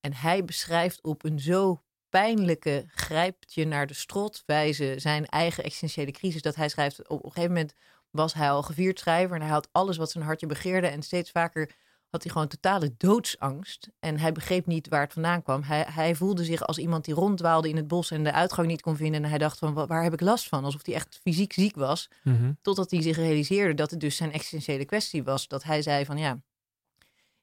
[0.00, 1.82] En hij beschrijft op een zo
[2.16, 6.42] pijnlijke grijpt je naar de strot wijze zijn eigen existentiële crisis.
[6.42, 7.74] Dat hij schrijft, op een gegeven moment
[8.10, 10.86] was hij al gevierd schrijver en hij had alles wat zijn hartje begeerde.
[10.86, 11.70] En steeds vaker
[12.10, 13.88] had hij gewoon totale doodsangst.
[14.00, 15.62] En hij begreep niet waar het vandaan kwam.
[15.62, 18.82] Hij, hij voelde zich als iemand die ronddwaalde in het bos en de uitgang niet
[18.82, 19.22] kon vinden.
[19.22, 20.64] En hij dacht van, waar heb ik last van?
[20.64, 22.10] Alsof hij echt fysiek ziek was.
[22.22, 22.52] Mhm.
[22.62, 25.48] Totdat hij zich realiseerde dat het dus zijn existentiële kwestie was.
[25.48, 26.40] Dat hij zei van, ja,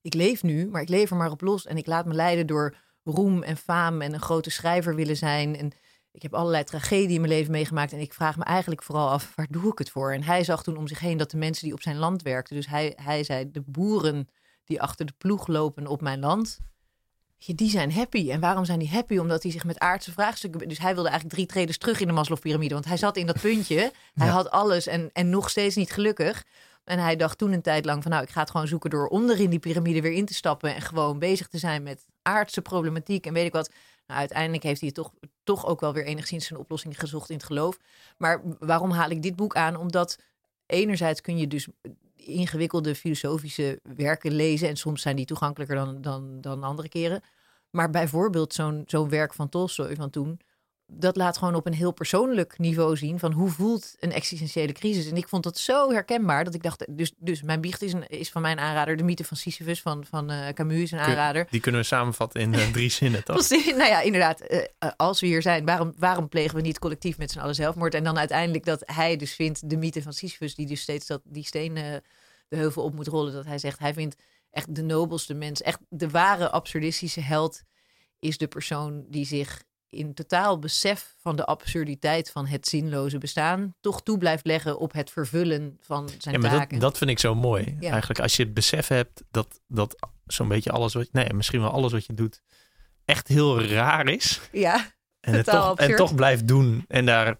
[0.02, 1.66] ik leef nu, maar ik leef er maar op los.
[1.66, 5.58] En ik laat me leiden door roem en faam en een grote schrijver willen zijn.
[5.58, 5.72] En
[6.12, 7.94] ik heb allerlei tragedieën in mijn leven meegemaakt.
[7.94, 10.14] En ik vraag me eigenlijk vooral af, waar doe ik het voor?
[10.14, 12.56] En hij zag toen om zich heen dat de mensen die op zijn land werkten...
[12.56, 14.28] dus hij, hij zei, de boeren
[14.66, 16.60] die achter de ploeg lopen op mijn land...
[17.38, 18.32] die zijn happy.
[18.32, 19.18] En waarom zijn die happy?
[19.18, 20.68] Omdat hij zich met aardse vraagstukken...
[20.68, 22.74] Dus hij wilde eigenlijk drie treden terug in de Maslow-pyramide.
[22.74, 23.92] Want hij zat in dat puntje.
[24.14, 26.44] Hij had alles en, en nog steeds niet gelukkig.
[26.84, 29.08] En hij dacht toen een tijd lang van nou, ik ga het gewoon zoeken door
[29.08, 32.62] onder in die piramide weer in te stappen en gewoon bezig te zijn met aardse
[32.62, 33.70] problematiek en weet ik wat.
[34.08, 35.12] Nou, uiteindelijk heeft hij toch,
[35.44, 37.78] toch ook wel weer enigszins een oplossing gezocht in het geloof.
[38.18, 39.76] Maar waarom haal ik dit boek aan?
[39.76, 40.20] Omdat
[40.66, 41.68] enerzijds kun je dus
[42.16, 44.68] ingewikkelde filosofische werken lezen.
[44.68, 47.22] En soms zijn die toegankelijker dan, dan, dan andere keren.
[47.70, 50.40] Maar bijvoorbeeld zo'n zo'n werk van Tolstoy van toen
[50.88, 55.10] dat laat gewoon op een heel persoonlijk niveau zien van hoe voelt een existentiële crisis.
[55.10, 58.08] En ik vond dat zo herkenbaar dat ik dacht, dus, dus mijn biecht is, een,
[58.08, 61.48] is van mijn aanrader de mythe van Sisyphus van, van uh, Camus is een aanrader.
[61.50, 63.50] Die kunnen we samenvatten in uh, drie zinnen, toch?
[63.50, 64.52] nou ja, inderdaad.
[64.52, 67.94] Uh, als we hier zijn, waarom, waarom plegen we niet collectief met z'n allen zelfmoord?
[67.94, 71.22] En dan uiteindelijk dat hij dus vindt de mythe van Sisyphus, die dus steeds dat,
[71.24, 72.02] die steen de
[72.56, 74.16] heuvel op moet rollen, dat hij zegt, hij vindt
[74.52, 77.64] echt de nobelste mens, echt de ware absurdistische held
[78.20, 83.76] is de persoon die zich in totaal besef van de absurditeit van het zinloze bestaan
[83.82, 86.80] toch toe blijft leggen op het vervullen van zijn ja, maar taken.
[86.80, 87.78] Dat, dat vind ik zo mooi.
[87.82, 89.96] Eigenlijk als je het besef hebt dat, dat
[90.26, 92.42] zo'n beetje alles wat nee, misschien wel alles wat je doet
[93.06, 94.42] echt heel raar is.
[94.52, 94.92] Ja.
[95.20, 97.38] En het toch, en toch blijft doen en daar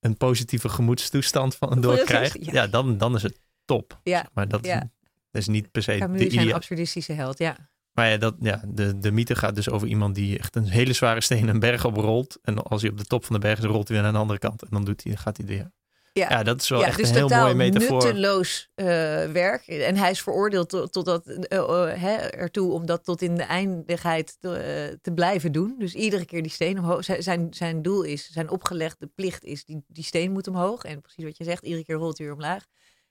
[0.00, 2.36] een positieve gemoedstoestand van door krijgt.
[2.40, 2.66] Ja.
[2.66, 4.00] dan, dan is het top.
[4.02, 4.28] Ja.
[4.32, 4.82] Maar dat, dat
[5.30, 7.70] is niet per se Camus de absurdistische held, ja.
[7.92, 10.92] Maar ja, dat, ja de, de mythe gaat dus over iemand die echt een hele
[10.92, 12.38] zware steen een berg oprolt.
[12.42, 14.18] En als hij op de top van de berg is, rolt hij weer naar de
[14.18, 14.62] andere kant.
[14.62, 15.70] En dan doet hij, gaat hij weer.
[16.12, 18.04] Ja, ja dat is wel echt dus een heel mooie metafoor.
[18.04, 18.86] nutteloos uh,
[19.32, 19.66] werk.
[19.66, 23.42] En hij is veroordeeld tot, tot dat, uh, uh, ertoe om dat tot in de
[23.42, 25.74] eindigheid te, te, blijven doen.
[25.78, 27.04] Dus iedere keer die steen omhoog.
[27.18, 30.84] Zijn, zijn doel is, zijn opgelegde plicht is, die, die steen moet omhoog.
[30.84, 32.64] En precies wat je zegt, iedere keer rolt hij weer omlaag.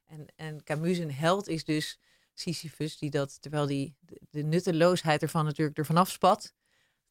[0.08, 2.00] En, en Camus een held is dus
[2.42, 3.96] Sisyphus, die dat, terwijl die
[4.30, 6.54] de, nutteloosheid ervan natuurlijk ervan afspat,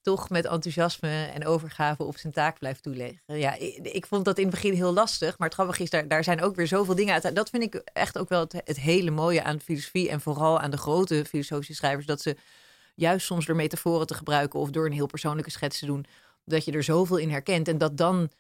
[0.03, 3.39] toch met enthousiasme en overgave op zijn taak blijft toeleggen.
[3.39, 6.43] Ja, ik, vond dat in het begin heel lastig, maar het is, daar, daar zijn
[6.43, 7.35] ook weer zoveel dingen uit.
[7.35, 10.71] Dat vind ik echt ook wel het, het hele mooie aan filosofie en vooral aan
[10.71, 12.37] de grote filosofische schrijvers, dat ze
[12.95, 16.05] juist soms door metaforen te gebruiken of door een heel persoonlijke schets te doen,
[16.45, 18.31] dat je er zoveel in herkent en dat dan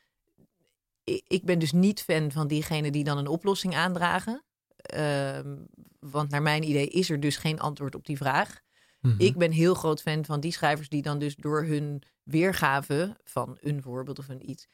[1.26, 4.44] ik ben dus niet fan van diegenen die dan een oplossing aandragen.
[4.82, 5.56] Ehm,
[5.98, 8.60] want naar mijn idee is er dus geen antwoord op die vraag.
[9.00, 9.14] Mhm.
[9.18, 13.58] Ik ben heel groot fan van die schrijvers die dan dus door hun weergave van
[13.60, 14.68] een voorbeeld of een iets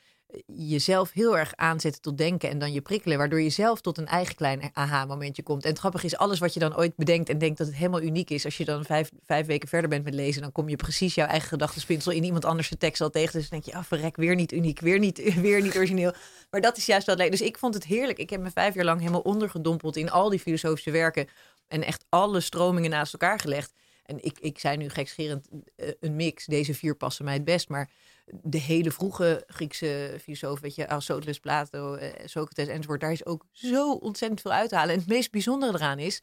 [0.46, 4.06] jezelf heel erg aanzetten tot denken en dan je prikkelen, waardoor je zelf tot een
[4.06, 5.64] eigen klein aha-momentje komt.
[5.64, 8.02] En het grappige is, alles wat je dan ooit bedenkt en denkt dat het helemaal
[8.02, 10.76] uniek is, als je dan vijf, vijf weken verder bent met lezen, dan kom je
[10.76, 13.32] precies jouw eigen gedachtenspinsel in iemand anders de tekst al tegen.
[13.32, 16.12] Dus dan denk je, ah, verrek, weer niet uniek, weer niet, weer niet origineel.
[16.50, 17.30] Maar dat is juist wat leuk.
[17.30, 18.18] Dus ik vond het heerlijk.
[18.18, 21.28] Ik heb me vijf jaar lang helemaal ondergedompeld in al die filosofische werken
[21.68, 23.72] en echt alle stromingen naast elkaar gelegd.
[24.04, 26.46] En ik, ik zei nu gekscherend eh, een mix.
[26.46, 27.68] Deze vier passen mij het best.
[27.68, 27.90] Maar
[28.26, 33.46] de hele vroege Griekse filosoof, weet je, Aristoteles, Plato, eh, Socrates enzovoort, daar is ook
[33.52, 34.92] zo ontzettend veel uit te halen.
[34.92, 36.20] En het meest bijzondere eraan is,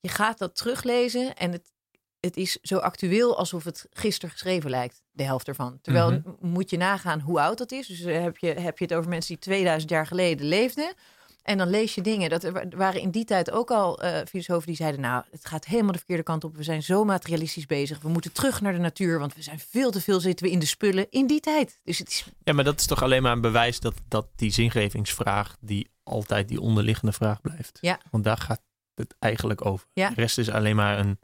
[0.00, 1.72] je gaat dat teruglezen en het,
[2.20, 5.78] het is zo actueel alsof het gisteren geschreven lijkt, de helft ervan.
[5.80, 6.30] Terwijl mhm.
[6.40, 7.86] moet je nagaan hoe oud dat is.
[7.86, 10.94] Dus eh, heb je, heb je het over mensen die 2000 jaar geleden leefden.
[11.42, 12.30] En dan lees je dingen.
[12.30, 15.64] Dat er waren in die tijd ook al uh, filosofen die zeiden: Nou, het gaat
[15.64, 16.56] helemaal de verkeerde kant op.
[16.56, 18.00] We zijn zo materialistisch bezig.
[18.00, 20.58] We moeten terug naar de natuur, want we zijn veel te veel zitten we in
[20.58, 21.80] de spullen in die tijd.
[21.82, 22.24] Dus het is...
[22.44, 26.48] Ja, maar dat is toch alleen maar een bewijs dat, dat die zingevingsvraag, die altijd
[26.48, 27.78] die onderliggende vraag blijft.
[27.80, 28.00] Ja.
[28.10, 28.62] Want daar gaat
[28.94, 29.86] het eigenlijk over.
[29.92, 30.08] Ja.
[30.08, 31.18] De rest is alleen maar een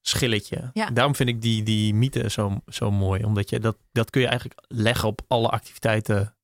[0.00, 0.70] schilletje.
[0.72, 0.90] Ja.
[0.90, 3.24] Daarom vind ik die, die mythe zo, zo mooi.
[3.24, 6.36] Omdat je dat, dat kun je eigenlijk leggen op alle activiteiten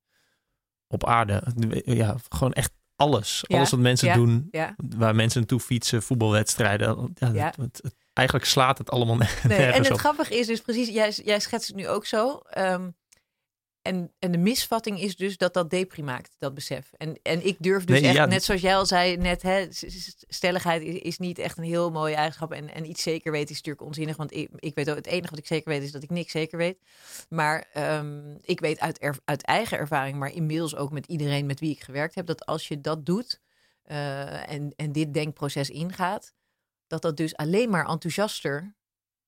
[0.87, 1.43] op aarde.
[1.85, 3.43] Ja, gewoon echt alles.
[3.47, 4.51] Alles wat mensen doen,
[4.97, 7.13] waar mensen naartoe fietsen, voetbalwedstrijden.
[7.33, 7.81] Ja, het,
[8.13, 11.77] eigenlijk slaat het allemaal nee, En het grappige is dus precies, jij, jij schetst het
[11.77, 12.41] nu ook zo.
[12.57, 12.95] Um,
[13.85, 16.91] en, en de misvatting is dus dat dat depri maakt, dat besef.
[16.97, 19.67] En, en ik durf dus echt, net zoals jij al zei net, hè,
[20.27, 22.51] stelligheid is, is niet echt een heel mooie eigenschap.
[22.51, 25.29] En, en iets zeker weten is natuurlijk onzinnig, want ik, ik weet ook, het enige
[25.29, 26.77] wat ik zeker weet is dat ik niks zeker weet.
[27.29, 31.71] Maar um, ik weet uit, uit eigen ervaring, maar inmiddels ook met iedereen met wie
[31.71, 33.41] ik gewerkt heb, dat als je dat doet
[33.87, 36.33] uh, en, en dit denkproces ingaat,
[36.87, 38.75] dat dat dus alleen maar enthousiaster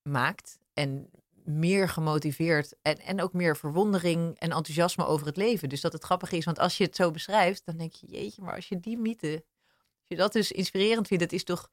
[0.02, 1.10] maakt en
[1.48, 5.70] meer gemotiveerd en, en ook meer verwondering en enthousiasme over het leven.
[5.70, 8.42] Dus dat het grappig is, want als je het zo beschrijft, dan denk je, jeetje,
[8.42, 9.34] maar als je die mythe,
[10.00, 11.70] als je dat dus inspirerend vindt, het is toch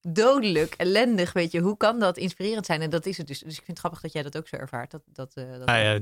[0.00, 2.80] dodelijk, ellendig, weet je, hoe kan dat inspirerend zijn?
[2.80, 3.38] En dat is het dus.
[3.38, 4.90] Dus ik vind het grappig dat jij dat ook zo ervaart.
[4.90, 5.98] Dat, dat, uh, dat ah, ja,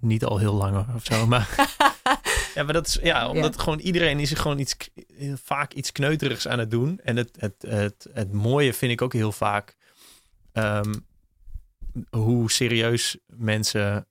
[0.00, 1.48] niet al heel lang of zo, maar...
[2.54, 4.76] ja, maar dat is, ja, omdat gewoon iedereen is er gewoon iets,
[5.34, 7.00] vaak iets kneuterigs aan het doen.
[7.02, 9.76] En het, het, het, het, mooie vind ik ook heel vaak...
[10.52, 10.92] Ehm,
[12.10, 14.06] hoe serieus mensen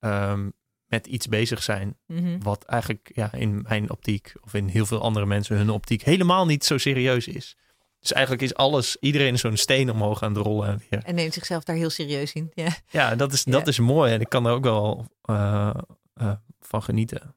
[0.00, 0.52] um,
[0.86, 1.96] met iets bezig zijn.
[2.06, 2.38] Mhm.
[2.38, 6.46] Wat eigenlijk ja, in mijn optiek of in heel veel andere mensen hun optiek helemaal
[6.46, 7.56] niet zo serieus is.
[8.00, 11.02] Dus eigenlijk is alles, iedereen is zo'n steen omhoog aan het rollen en weer.
[11.04, 12.50] En neemt zichzelf daar heel serieus in.
[12.54, 15.74] Ja, ja dat, is, dat is mooi en ik kan er ook wel uh,
[16.22, 17.34] uh, van genieten.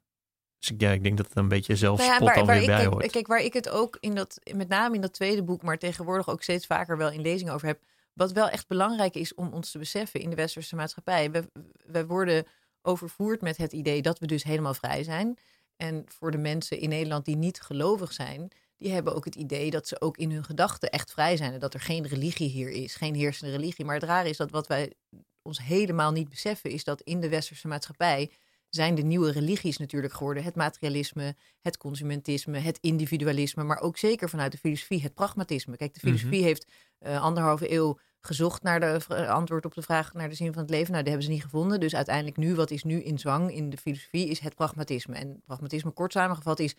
[0.60, 2.56] Dus ik- ja, ik denk dat het een beetje zelfspot Nou ja, waar, dan waar
[2.56, 3.12] weer ik, bij hoort.
[3.12, 6.30] kijk, waar ik het ook in dat, met name in dat tweede boek, maar tegenwoordig
[6.30, 7.80] ook steeds vaker wel in lezingen over heb.
[8.20, 11.32] Wat wel echt belangrijk is om ons te beseffen in de westerse maatschappij.
[11.32, 11.50] We,
[11.86, 12.46] we worden
[12.82, 15.38] overvoerd met het idee dat we dus helemaal vrij zijn.
[15.76, 19.72] En voor de mensen in Nederland die niet gelovig zijn, die hebben ook het idee
[19.72, 21.54] dat ze ook in hun gedachten echt vrij zijn.
[21.54, 23.86] En dat er geen religie hier is, geen heersende religie.
[23.86, 24.94] Maar het rare is dat wat wij
[25.42, 28.32] ons helemaal niet beseffen, is dat in de westerse maatschappij
[28.70, 30.44] zijn de nieuwe religies natuurlijk geworden.
[30.44, 35.78] Het materialisme, het consumentisme, het individualisme, maar ook zeker vanuit de filosofie het pragmatisme.
[35.78, 40.30] Kijk, de filosofie heeft eh, anderhalve eeuw gezocht naar de antwoord op de vraag naar
[40.30, 40.92] de zin van het leven.
[40.92, 41.80] Nou, die hebben ze niet gevonden.
[41.80, 45.16] Dus uiteindelijk nu, wat is nu in zwang in de filosofie, is het pragmatisme.
[45.16, 46.76] En pragmatisme, kort samengevat, is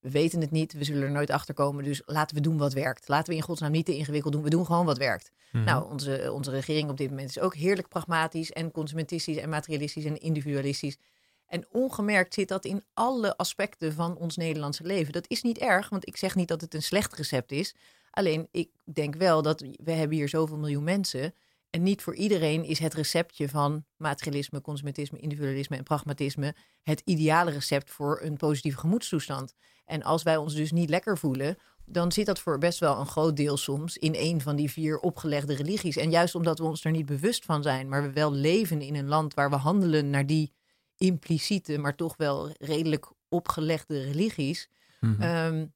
[0.00, 1.84] we weten het niet, we zullen er nooit achter komen.
[1.84, 3.08] Dus laten we doen wat werkt.
[3.08, 4.42] Laten we in godsnaam niet te ingewikkeld doen.
[4.42, 5.30] We doen gewoon wat werkt.
[5.52, 5.64] Mhm.
[5.64, 10.04] Nou, onze, onze regering op dit moment is ook heerlijk pragmatisch en consumentistisch en materialistisch
[10.04, 10.96] en individualistisch.
[11.46, 15.12] En ongemerkt zit dat in alle aspecten van ons Nederlandse leven.
[15.12, 17.74] Dat is niet erg, want ik zeg niet dat het een slecht recept is.
[18.16, 21.34] Alleen ik denk wel dat we hebben hier zoveel miljoen mensen.
[21.70, 27.50] En niet voor iedereen is het receptje van materialisme, consumentisme, individualisme en pragmatisme het ideale
[27.50, 29.54] recept voor een positieve gemoedstoestand.
[29.84, 33.06] En als wij ons dus niet lekker voelen, dan zit dat voor best wel een
[33.06, 35.96] groot deel soms in een van die vier opgelegde religies.
[35.96, 38.94] En juist omdat we ons er niet bewust van zijn, maar we wel leven in
[38.94, 40.52] een land waar we handelen naar die
[40.96, 44.68] impliciete, maar toch wel redelijk opgelegde religies,
[45.20, 45.66] ehm,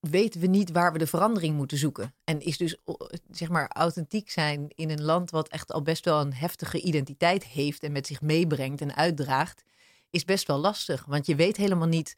[0.00, 2.14] weten we niet waar we de verandering moeten zoeken.
[2.24, 2.96] En is dus o-
[3.30, 7.44] zeg maar authentiek zijn in een land wat echt al best wel een heftige identiteit
[7.44, 9.62] heeft en met zich meebrengt en uitdraagt,
[10.10, 11.04] is best wel lastig.
[11.04, 12.16] Want je weet helemaal niet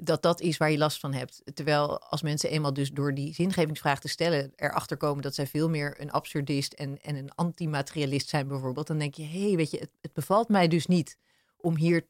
[0.00, 1.42] dat dat is waar je last van hebt.
[1.54, 5.68] Terwijl als mensen eenmaal dus door die zingevingsvraag te stellen erachter komen dat zij veel
[5.68, 9.70] meer een absurdist en, en een antimaterialist zijn bijvoorbeeld, dan denk je, hé, hey, weet
[9.70, 11.16] je, het, het bevalt mij dus niet
[11.56, 12.06] om hier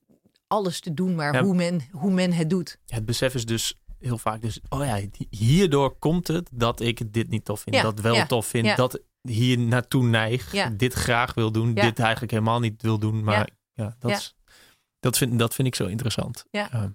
[0.46, 1.42] alles te doen, maar Ja.
[1.42, 2.78] hoe, men, hoe men het doet.
[2.86, 5.00] Het besef is dus heel vaak dus, oh ja,
[5.30, 8.66] hierdoor komt het dat ik dit niet tof vind, Ja, dat wel ja, tof vind,
[8.66, 8.74] ja.
[8.74, 13.48] dat hier naartoe neig, dit graag wil doen, dit eigenlijk helemaal niet wil doen, maar
[13.72, 14.10] ja, dat.
[14.10, 14.36] Is,
[15.00, 16.44] dat, vind, dat vind ik zo interessant.
[16.50, 16.70] Ja.
[16.72, 16.90] Ehm,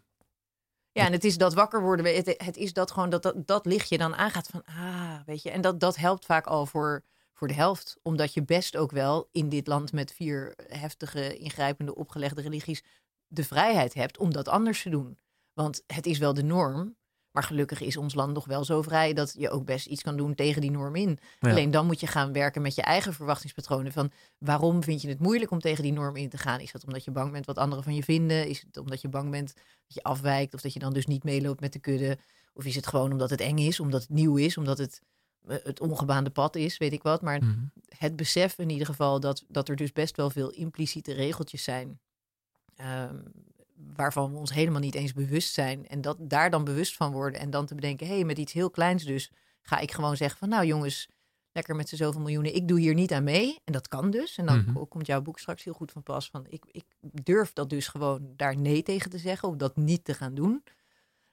[0.92, 2.16] Ja, en het is dat wakker worden.
[2.16, 5.50] Het, het is dat gewoon dat, dat dat lichtje dan aangaat van, ah, weet je.
[5.52, 7.04] En dat, dat helpt vaak al voor,
[7.34, 7.98] voor de helft.
[8.02, 12.84] Omdat je best ook wel in dit land met vier heftige, ingrijpende, opgelegde religies
[13.28, 15.18] de vrijheid hebt om dat anders te doen.
[15.54, 16.96] Want het is wel de norm.
[17.32, 20.18] Maar gelukkig is ons land nog wel zo vrij dat je ook best iets kan
[20.18, 21.20] doen tegen die norm in.
[21.40, 21.50] Ja.
[21.50, 23.92] Alleen dan moet je gaan werken met je eigen verwachtingspatronen.
[23.92, 26.60] Van waarom vind je het moeilijk om tegen die norm in te gaan?
[26.60, 28.48] Is dat omdat je bang bent wat anderen van je vinden?
[28.48, 30.54] Is het omdat je bang bent dat je afwijkt?
[30.54, 32.18] Of dat je dan dus niet meeloopt met de kudde?
[32.54, 35.02] Of is het gewoon omdat het eng is, omdat het nieuw is, omdat het
[35.48, 37.22] eh, het ongebaande pad is, weet ik wat.
[37.22, 37.66] Maar mhm.
[37.98, 42.00] het besef in ieder geval dat, dat er dus best wel veel impliciete regeltjes zijn.
[42.76, 43.16] ehm,
[43.94, 45.88] waarvan we ons helemaal niet eens bewust zijn.
[45.88, 47.40] En dat daar dan bewust van worden.
[47.40, 49.32] En dan te bedenken, hé, hey, met iets heel kleins dus
[49.62, 51.10] ga ik gewoon zeggen van nou jongens,
[51.52, 52.56] lekker met z'n zoveel miljoenen.
[52.56, 53.60] Ik doe hier niet aan mee.
[53.64, 54.38] En dat kan dus.
[54.38, 54.74] En dan Mhm.
[54.74, 56.30] ko- komt jouw boek straks heel goed van pas.
[56.30, 59.50] Van ik, ik durf dat dus gewoon daar nee tegen te zeggen.
[59.50, 60.64] Of dat niet te gaan doen.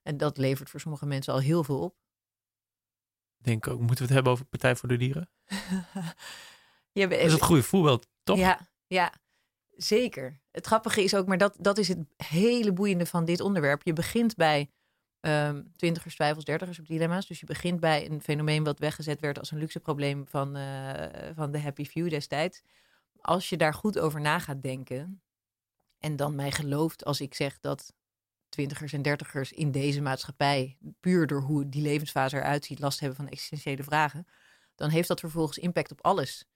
[0.02, 1.94] En dat levert voor sommige mensen al heel veel op.
[3.36, 5.30] denk ook, moeten we het hebben over Partij voor de Dieren?
[6.92, 8.38] Ja, Dat is een goede voorbeeld, toch?
[8.38, 9.12] Ja, ja,
[9.82, 10.40] zeker.
[10.50, 13.82] Het grappige is ook, maar dat, dat is het hele boeiende van dit onderwerp.
[13.82, 14.70] Je begint bij
[15.20, 17.26] ehm twintigers, twijfels, dertigers op dilemma's.
[17.26, 21.30] Dus je begint bij een fenomeen wat weggezet werd als een luxe probleem van, eh,
[21.34, 22.62] van de Happy Few destijds.
[23.20, 25.22] Als je daar goed over na gaat denken
[25.98, 27.92] en dan mij gelooft als ik zeg dat
[28.48, 33.18] twintigers en dertigers in deze maatschappij, puur door hoe die levensfase eruit ziet, last hebben
[33.18, 34.26] van existentiële vragen,
[34.74, 36.49] dan heeft dat vervolgens impact op alles.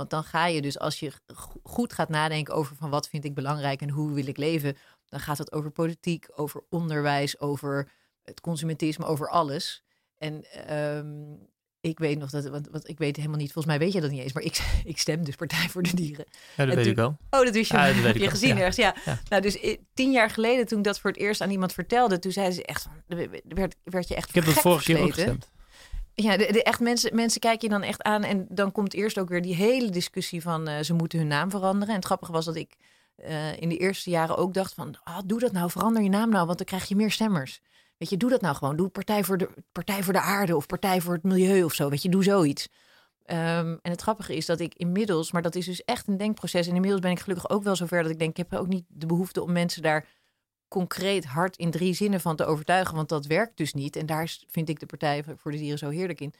[0.00, 3.24] Want dan ga je dus, als je go- goed gaat nadenken over van wat vind
[3.24, 4.76] ik belangrijk en hoe wil ik leven,
[5.08, 7.88] dan gaat het over politiek, over onderwijs, over
[8.22, 9.82] het consumentisme, over alles.
[10.18, 11.32] En ehm,
[11.80, 14.10] ik weet nog dat, want, want ik weet helemaal niet, volgens mij weet je dat
[14.10, 16.24] niet eens, maar ik, ik stem dus Partij voor de Dieren.
[16.28, 17.16] Ja, dat En weet toen- ik wel.
[17.30, 17.76] Oh, dat wist je.
[17.76, 18.30] Ja, dat weet Heb ik je wel.
[18.30, 18.56] gezien Ja.
[18.56, 18.76] ergens?
[18.76, 18.94] Ja.
[19.04, 19.20] Ja.
[19.28, 22.18] Nou, dus eh, tien jaar geleden toen ik dat voor het eerst aan iemand vertelde,
[22.18, 22.86] toen zeiden ze echt,
[23.44, 25.50] werd, werd je echt Ik heb dat vorige keer ook gestemd.
[26.22, 29.28] Ja, de, echt mensen, mensen kijken je dan echt aan en dan komt eerst ook
[29.28, 31.88] weer die hele discussie van eh, ze moeten hun naam veranderen.
[31.88, 32.76] En het grappige was dat ik
[33.14, 36.30] eh, in de eerste jaren ook dacht van, ah, doe dat nou, verander je naam
[36.30, 37.60] nou, want dan krijg je meer stemmers.
[37.96, 38.76] Weet je, doe dat nou gewoon.
[38.76, 41.88] Doe Partij voor de, partij voor de Aarde of Partij voor het Milieu of zo.
[41.88, 42.68] Weet je, doe zoiets.
[43.24, 46.66] Ehm, en het grappige is dat ik inmiddels, maar dat is dus echt een denkproces.
[46.66, 48.84] En inmiddels ben ik gelukkig ook wel zover dat ik denk, ik heb ook niet
[48.88, 50.06] de behoefte om mensen daar
[50.70, 52.94] concreet hard in drie zinnen van te overtuigen.
[52.94, 53.96] Want dat werkt dus niet.
[53.96, 56.34] En daar vind ik de Partij voor de Dieren zo heerlijk in.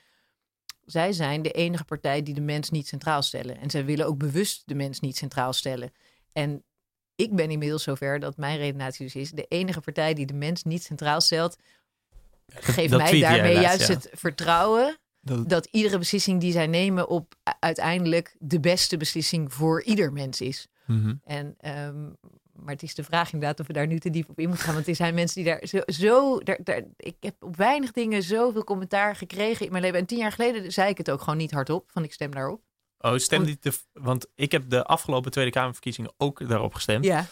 [0.84, 3.58] Zij zijn de enige partij die de mens niet centraal stellen.
[3.58, 5.92] En zij willen ook bewust de mens niet centraal stellen.
[6.32, 6.64] En
[7.16, 10.64] ik ben inmiddels zover dat mijn redenatie dus is: de enige partij die de mens
[10.64, 11.56] niet centraal stelt,
[12.46, 13.94] geeft Dat mij daarmee laatst, juist ja.
[13.94, 19.82] het vertrouwen Dat, dat iedere beslissing die zij nemen op uiteindelijk de beste beslissing voor
[19.82, 20.66] ieder mens is.
[20.86, 21.14] Mhm.
[21.24, 22.08] En, ehm,
[22.62, 24.64] maar het is de vraag inderdaad of we daar nu te diep op in moeten
[24.64, 24.74] gaan.
[24.74, 25.80] Want er zijn mensen die daar zo...
[25.86, 29.98] zo daar, daar, ik heb op weinig dingen zoveel commentaar gekregen in mijn leven.
[29.98, 31.90] En tien jaar geleden zei ik het ook gewoon niet hardop.
[31.90, 32.62] Van ik stem daarop.
[32.98, 37.04] Oh, stem niet te, want ik heb de afgelopen Tweede Kamerverkiezingen ook daarop gestemd.
[37.04, 37.26] Ja,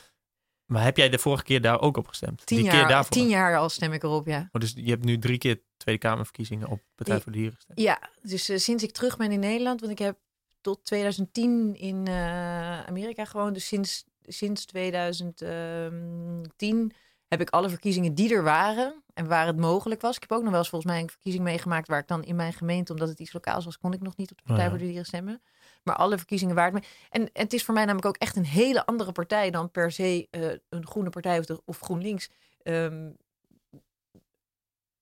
[0.67, 2.47] Maar heb jij de vorige keer daar ook op gestemd?
[2.47, 3.13] tien, Die jaar, keer daarvoor?
[3.17, 4.49] tien jaar al stem ik erop, ja.
[4.53, 7.81] Oh, dus je hebt nu drie keer Tweede Kamerverkiezingen op Partij voor de Dieren gestemd.
[7.81, 10.19] Ja, dus eh, sinds ik terug ben in Nederland, want ik heb
[10.61, 13.55] tot 2010 in eh, Amerika gewoond.
[13.55, 16.93] Dus sinds, sinds 2010
[17.29, 20.17] heb ik alle verkiezingen die er waren en waar het mogelijk was.
[20.17, 22.37] Ik heb ook nog wel eens volgens mij een verkiezing meegemaakt waar ik dan in
[22.37, 24.71] mijn gemeente, omdat het iets lokaals was, kon ik nog niet op de Partij Oh
[24.71, 24.77] ja.
[24.77, 25.43] voor de Dieren stemmen.
[25.83, 26.85] Maar alle verkiezingen waar het mee.
[27.11, 29.93] En, en het is voor mij namelijk ook echt een hele andere partij dan per
[29.93, 32.31] se eh, een groene partij of, de, of GroenLinks.
[32.63, 33.11] Ehm,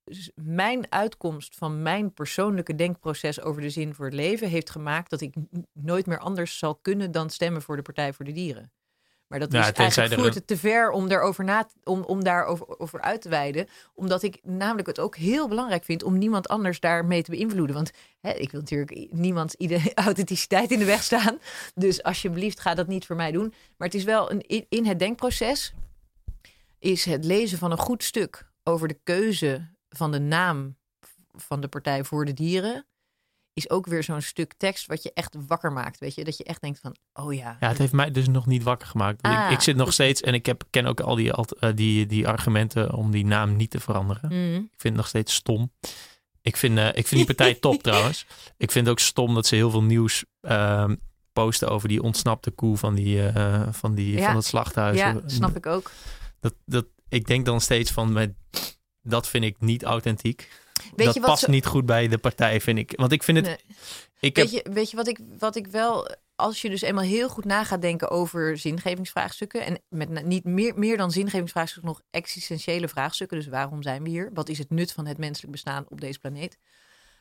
[0.04, 5.10] dus mijn uitkomst van mijn persoonlijke denkproces over de zin voor het leven heeft gemaakt
[5.10, 5.34] dat ik
[5.72, 8.72] nooit meer anders zal kunnen dan stemmen voor de Partij voor de Dieren.
[9.28, 12.78] Maar dat is eigenlijk voert een- het te ver om daarover na om, om daarover
[12.78, 13.66] over uit te wijden.
[13.94, 17.76] Omdat ik namelijk het ook heel belangrijk vind om niemand anders daarmee te beïnvloeden.
[17.76, 17.90] Want
[18.20, 21.38] hè, ik wil natuurlijk i- niemand ieder authenticiteit in de weg staan.
[21.74, 23.54] Dus alsjeblieft, ga dat niet voor mij doen.
[23.76, 25.74] Maar het is wel een, in het denkproces
[26.78, 30.76] is het lezen van een goed stuk over de keuze van de naam
[31.32, 32.86] van de Partij voor de Dieren.
[33.56, 35.98] Is ook weer zo'n stuk tekst wat je echt wakker maakt.
[35.98, 37.56] Weet je, dat je echt denkt van, oh ja.
[37.60, 39.18] Ja, het heeft mij dus nog niet wakker gemaakt.
[39.26, 39.94] Ik, Ah, ik zit nog goed.
[39.94, 43.56] steeds en ik heb, ken ook al die, eh, die, die argumenten om die naam
[43.56, 44.30] niet te veranderen.
[44.32, 44.54] Mm.
[44.54, 45.72] Ik vind het nog steeds stom.
[46.42, 48.26] Ik vind, eh, ik vind die partij top trouwens.
[48.56, 50.94] Ik vind het ook stom dat ze heel veel nieuws ehm,
[51.32, 54.26] posten over die ontsnapte koe van, die, eh, van, die, Ja.
[54.26, 54.98] van het slachthuis.
[54.98, 55.90] Ja, snap ik ook.
[56.40, 58.34] Dat, dat, ik denk dan steeds van, met,
[59.02, 60.64] dat vind ik niet authentiek.
[60.96, 62.92] Weet dat je wat past zo- niet goed bij de partij, vind ik.
[62.96, 63.46] Want ik vind het...
[63.46, 63.56] Nee.
[64.20, 67.04] Ik heb, Weet je, weet je wat ik, wat ik wel, als je dus eenmaal
[67.04, 69.64] heel goed na gaat denken over zingevingsvraagstukken.
[69.64, 73.36] En met niet meer, meer dan zingevingsvraagstukken, nog existentiële vraagstukken.
[73.38, 74.30] Dus waarom zijn we hier?
[74.34, 76.58] Wat is het nut van het menselijk bestaan op deze planeet?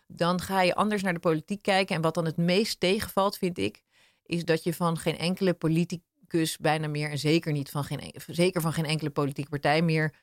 [0.08, 1.96] Dan ga je anders naar de politiek kijken.
[1.96, 3.82] En wat dan het meest tegenvalt, vind ik,
[4.26, 8.22] is dat je van geen enkele politicus bijna meer, en zeker niet van geen, en-
[8.28, 10.14] zeker van geen enkele politieke partij meer,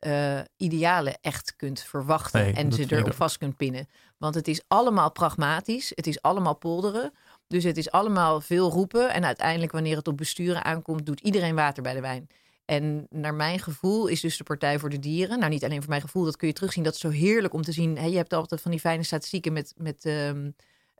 [0.00, 3.14] eh, idealen echt kunt verwachten Nee, en ze erop ook.
[3.14, 3.88] vast kunt pinnen.
[4.18, 7.12] Want het is allemaal pragmatisch, het is allemaal polderen.
[7.46, 9.12] Dus het is allemaal veel roepen.
[9.12, 12.28] En uiteindelijk, wanneer het op besturen aankomt, doet iedereen water bij de wijn.
[12.64, 15.88] En naar mijn gevoel is dus de Partij voor de Dieren, nou niet alleen voor
[15.88, 16.84] mijn gevoel, dat kun je terugzien.
[16.84, 17.98] Dat is zo heerlijk om te zien.
[17.98, 20.50] Hè, je hebt altijd van die fijne statistieken met, met ehm,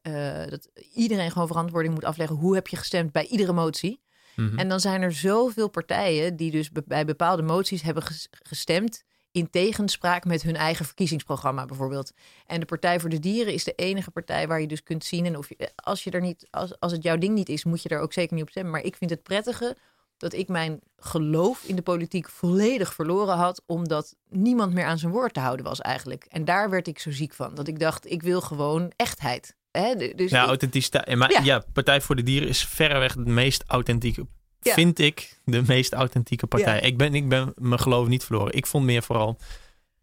[0.03, 2.37] eh, dat iedereen gewoon verantwoording moet afleggen.
[2.37, 4.01] Hoe heb je gestemd bij iedere motie?
[4.37, 4.59] Mhm.
[4.59, 9.51] En dan zijn er zoveel partijen die dus bij bepaalde moties hebben ges- gestemd in
[9.51, 12.13] tegenspraak met hun eigen verkiezingsprogramma bijvoorbeeld.
[12.47, 15.27] En de Partij voor de Dieren is de enige partij waar je dus kunt zien
[15.27, 17.89] en of als je er niet als, als het jouw ding niet is, moet je
[17.89, 18.73] er ook zeker niet op stemmen.
[18.73, 19.77] Maar ik vind het prettige
[20.17, 25.13] dat ik mijn geloof in de politiek volledig verloren had, omdat niemand meer aan zijn
[25.13, 26.25] woord te houden was eigenlijk.
[26.25, 29.57] En daar werd ik zo ziek van, dat ik dacht, ik wil gewoon echtheid.
[29.71, 30.15] Hè?
[30.15, 31.17] Dus Ja, authenticiteit.
[31.17, 31.41] Maar Ja.
[31.43, 31.65] ja.
[31.73, 34.27] Partij voor de Dieren is verreweg de meest authentieke.
[34.61, 34.73] Ja.
[34.75, 36.75] Vind ik de meest authentieke partij.
[36.75, 36.81] Ja.
[36.81, 38.53] Ik, ben, ik ben mijn geloof niet verloren.
[38.55, 39.39] Ik vond meer vooral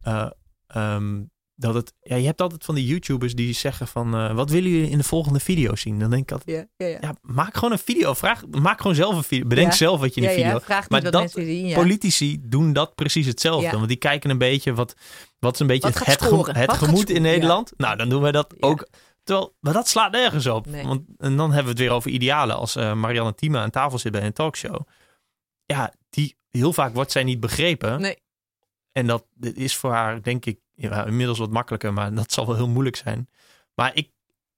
[0.02, 0.30] eh,
[0.68, 1.22] ehm,
[1.56, 1.94] dat het.
[2.02, 4.16] Ja, je hebt altijd van die YouTubers die zeggen van.
[4.16, 6.00] eh, wat willen jullie in de volgende video zien?
[6.00, 6.68] Dan denk ik altijd.
[6.78, 6.98] ja, ja, ja.
[7.02, 8.14] Ja, maak gewoon een video.
[8.14, 9.48] Vraag, maak gewoon zelf een video.
[9.48, 10.50] Bedenk zelf wat je in de video.
[10.50, 11.74] ja, vraag Maar dat zien.
[11.74, 13.72] Politici doen dat precies hetzelfde.
[13.72, 14.94] Want die kijken een beetje wat,
[15.40, 16.22] wat is een beetje Wat het, het
[16.56, 17.22] gaat gemoed in.
[17.22, 17.74] Nederland.
[17.78, 18.88] Nou, dan doen wij dat ook.
[19.28, 20.66] Terwijl, maar dat slaat nergens op.
[20.66, 20.86] Nee.
[20.86, 22.56] Want, en dan hebben we het weer over idealen.
[22.56, 24.88] Als eh, Marianne Thieme aan tafel zit bij een talkshow.
[25.66, 28.02] Ja, die, heel vaak wordt zij niet begrepen.
[28.02, 28.18] Nee.
[28.92, 31.94] En dat is voor haar, denk ik, ja, inmiddels wat makkelijker.
[31.94, 33.30] Maar dat zal wel heel moeilijk zijn.
[33.74, 34.12] Maar ik,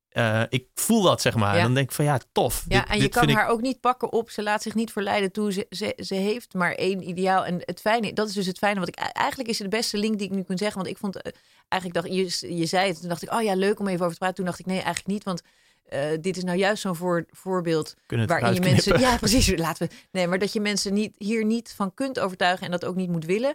[0.09, 1.51] eh, ik voel dat, zeg maar.
[1.53, 1.57] Ja.
[1.57, 2.65] En dan denk ik van, ja, tof.
[2.67, 4.29] Ja, Dit- en je dit kan ik- haar ook niet pakken op.
[4.29, 5.51] Ze laat zich niet verleiden toe.
[5.51, 7.45] Ze, ze, ze heeft maar één ideaal.
[7.45, 8.79] En het fijne, dat is dus het fijne.
[8.79, 10.77] Wat ik eigenlijk is het de beste link die ik nu kan zeggen.
[10.77, 11.31] Want ik vond eh,
[11.67, 12.99] eigenlijk dacht je, je zei het.
[12.99, 14.35] Toen dacht ik, oh ja, leuk om even over te praten.
[14.35, 15.23] Toen dacht ik, nee, eigenlijk niet.
[15.23, 15.41] Want
[15.89, 17.93] eh, dit is nou juist zo'n voor, voorbeeld
[18.27, 18.99] waarin je mensen.
[18.99, 19.57] Ja, precies.
[19.57, 19.93] Laten we.
[20.11, 23.09] Nee, maar dat je mensen niet, hier niet van kunt overtuigen en dat ook niet
[23.09, 23.53] moet willen.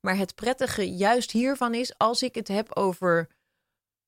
[0.00, 3.28] Maar het prettige juist hiervan is, als ik het heb over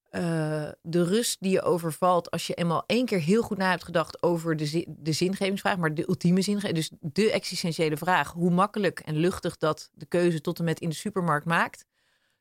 [0.08, 3.84] eh, de rust die je overvalt als je eenmaal één keer heel goed na hebt
[3.84, 9.00] gedacht over de, de zingevingsvraag, maar de ultieme zingeving, dus de existentiële vraag, hoe makkelijk
[9.00, 11.84] en luchtig dat de keuze tot en met in de supermarkt maakt.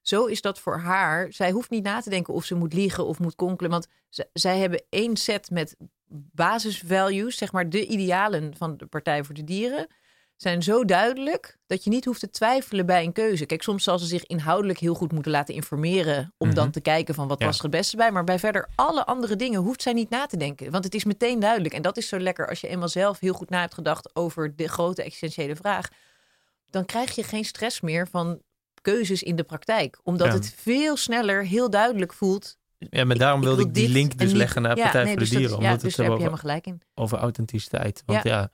[0.02, 1.34] Zo is dat voor haar.
[1.34, 3.72] Zij hoeft niet na te denken of ze moet liegen of moet konkelen.
[3.72, 3.88] Want
[4.34, 5.76] zij hebben één set met
[6.10, 9.88] basisvalues, zeg maar de idealen van de Partij voor de Dieren.
[10.38, 13.45] Zijn zo duidelijk dat je niet hoeft te twijfelen bij een keuze.
[13.45, 16.73] Kijk, soms zal ze zich inhoudelijk heel goed moeten laten informeren om dan Mhm.
[16.73, 17.45] te kijken van wat Ja.
[17.45, 18.11] was er het beste bij.
[18.11, 20.72] Maar bij verder alle andere dingen hoeft zij niet na te denken.
[20.72, 21.73] Want het is meteen duidelijk.
[21.73, 24.55] En dat is zo lekker als je eenmaal zelf heel goed na hebt gedacht over
[24.55, 25.88] de grote existentiële vraag.
[26.69, 28.41] Dan krijg je geen stress meer van
[28.81, 29.99] keuzes in de praktijk.
[30.03, 30.34] Omdat Ja.
[30.34, 32.57] het veel sneller heel duidelijk voelt.
[32.77, 35.01] Ja, maar daarom ik wilde wil ik die link dus niet- leggen naar Ja, Partij
[35.03, 35.61] nee, voor dus de dat- Dieren.
[35.64, 36.73] Ja, omdat dus het daar heb je helemaal gelijk in.
[36.73, 38.03] over, over authenticiteit.
[38.05, 38.51] Want ja.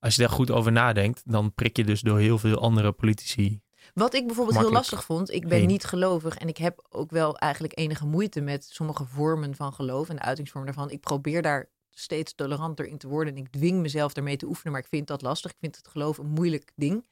[0.00, 3.60] Als je daar goed over nadenkt, dan prik je dus door heel veel andere politici.
[3.94, 5.66] Wat ik bijvoorbeeld heel lastig vond, ik ben heen.
[5.66, 10.08] niet gelovig en ik heb ook wel eigenlijk enige moeite met sommige vormen van geloof
[10.08, 10.92] en de uitingsvormen daarvan.
[10.92, 14.72] Ik probeer daar steeds toleranter in te worden en ik dwing mezelf ermee te oefenen,
[14.72, 15.50] maar ik vind dat lastig.
[15.50, 17.04] Ik vind het geloof een moeilijk ding.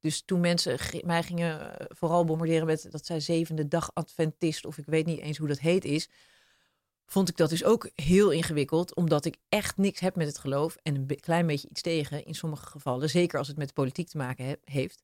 [0.00, 4.78] Dus toen mensen mij gingen eh, vooral bombarderen met dat zij zevende dag Adventist of
[4.78, 6.08] ik weet niet eens hoe dat heet is,
[7.12, 10.76] vond ik dat dus ook heel ingewikkeld, omdat ik echt niks heb met het geloof
[10.82, 14.16] en een klein beetje iets tegen in sommige gevallen, zeker als het met politiek te
[14.16, 15.02] maken he- heeft.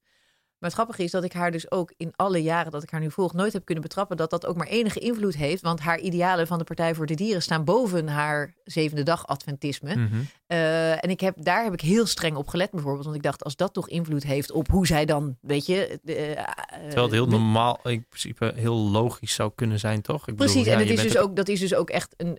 [0.59, 3.01] Maar het grappige is dat ik haar dus ook in alle jaren dat ik haar
[3.01, 5.63] nu volg nooit heb kunnen betrappen dat dat ook maar enige invloed heeft.
[5.63, 9.97] Want haar idealen van de Partij voor de Dieren staan boven haar zevende dag Adventisme.
[9.97, 10.15] Mhm.
[10.47, 13.05] Eh, en ik heb, daar heb ik heel streng op gelet bijvoorbeeld.
[13.05, 16.01] Want ik dacht, als dat toch invloed heeft op hoe zij dan, weet je...
[16.05, 16.45] eh, eh,
[16.83, 20.21] Terwijl het heel normaal, in principe heel logisch zou kunnen zijn, toch?
[20.21, 22.39] Ik bedoel, Precies, ja, en het is dus ook- dat is dus ook echt een,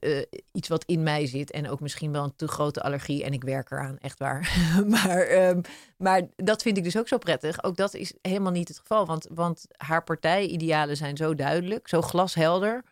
[0.51, 1.51] iets wat in mij zit.
[1.51, 3.23] En ook misschien wel een te grote allergie.
[3.23, 4.57] En ik werk eraan, echt waar.
[4.87, 5.61] maar, ehm,
[5.97, 7.63] maar dat vind ik dus ook zo prettig.
[7.63, 9.05] Ook dat is helemaal niet het geval.
[9.05, 12.83] Want, want haar partijidealen zijn zo duidelijk, zo glashelder.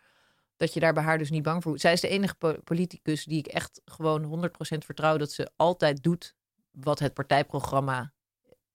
[0.56, 1.82] Dat je daar bij haar dus niet bang voor hoeft.
[1.82, 6.02] Zij is de enige po- politicus die ik echt gewoon 100% vertrouw dat ze altijd
[6.02, 6.34] doet
[6.70, 8.12] wat het partijprogramma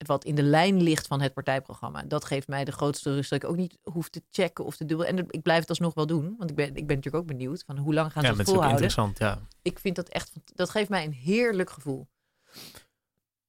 [0.06, 2.02] wat in de lijn ligt van het partijprogramma.
[2.02, 4.84] Dat geeft mij de grootste rust dat ik ook niet hoef te checken of te
[4.84, 5.06] dubbel.
[5.06, 7.62] En ik blijf het alsnog wel doen, want ik ben, ik ben natuurlijk ook benieuwd
[7.66, 8.92] van hoe lang gaan ja, ze met het is ook volhouden.
[8.92, 9.46] interessant, ja.
[9.62, 12.08] Ik vind dat echt, dat geeft mij een heerlijk gevoel.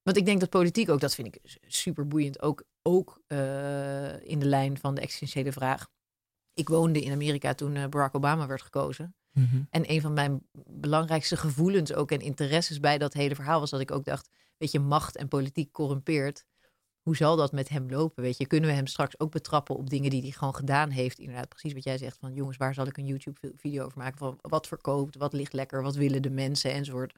[0.02, 4.40] Want ik denk dat politiek ook, dat vind ik super boeiend, ook, ook eh, in
[4.40, 5.88] de lijn van de existentiële vraag.
[6.54, 9.16] Ik woonde in Amerika toen eh, Barack Obama werd gekozen.
[9.32, 9.62] Mhm.
[9.70, 13.80] En een van mijn belangrijkste gevoelens ook en interesses bij dat hele verhaal was dat
[13.80, 16.46] ik ook dacht, weet je, macht en politiek corrumpeert.
[17.02, 18.24] Hoe zal dat met hem lopen?
[18.24, 21.20] Weet je, kunnen we hem straks ook betrappen op dingen die hij gewoon gedaan heeft?
[21.20, 24.18] Inderdaad, precies wat jij zegt van jongens, waar zal ik een YouTube-video over maken?
[24.18, 27.16] Van wat verkoopt, wat ligt lekker, wat willen de mensen enzovoort.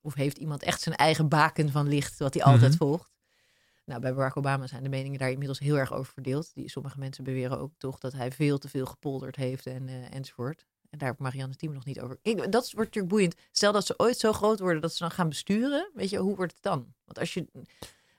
[0.00, 2.78] Of heeft iemand echt zijn eigen baken van licht wat hij altijd Mhm.
[2.78, 3.10] volgt?
[3.88, 6.54] Nou, bij Barack Obama zijn de meningen daar inmiddels heel erg over verdeeld.
[6.54, 10.14] Die, sommige mensen beweren ook toch dat hij veel te veel gepolderd heeft en, eh,
[10.14, 10.66] enzovoort.
[10.90, 12.18] En daar ik Marianne Team nog niet over.
[12.22, 13.34] Ik, dat wordt natuurlijk boeiend.
[13.52, 15.90] Stel dat ze ooit zo groot worden dat ze dan gaan besturen.
[15.94, 16.94] Weet je, hoe wordt het dan?
[17.04, 17.46] Want als je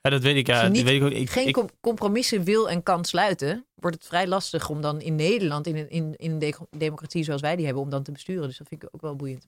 [0.02, 0.48] Ja, dat weet ik.
[0.48, 1.12] Ja, dat weet ik ook.
[1.12, 5.16] Ik, geen ik- compromissen wil en kan sluiten, wordt het vrij lastig om dan in
[5.16, 8.12] Nederland, in een, in, in een de- democratie zoals wij die hebben, om dan te
[8.12, 8.48] besturen.
[8.48, 9.48] Dus dat vind ik ook wel boeiend.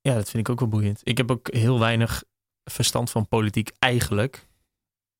[0.00, 1.00] ja, dat vind ik ook wel boeiend.
[1.04, 2.24] Ik heb ook heel weinig
[2.64, 4.46] verstand van politiek eigenlijk.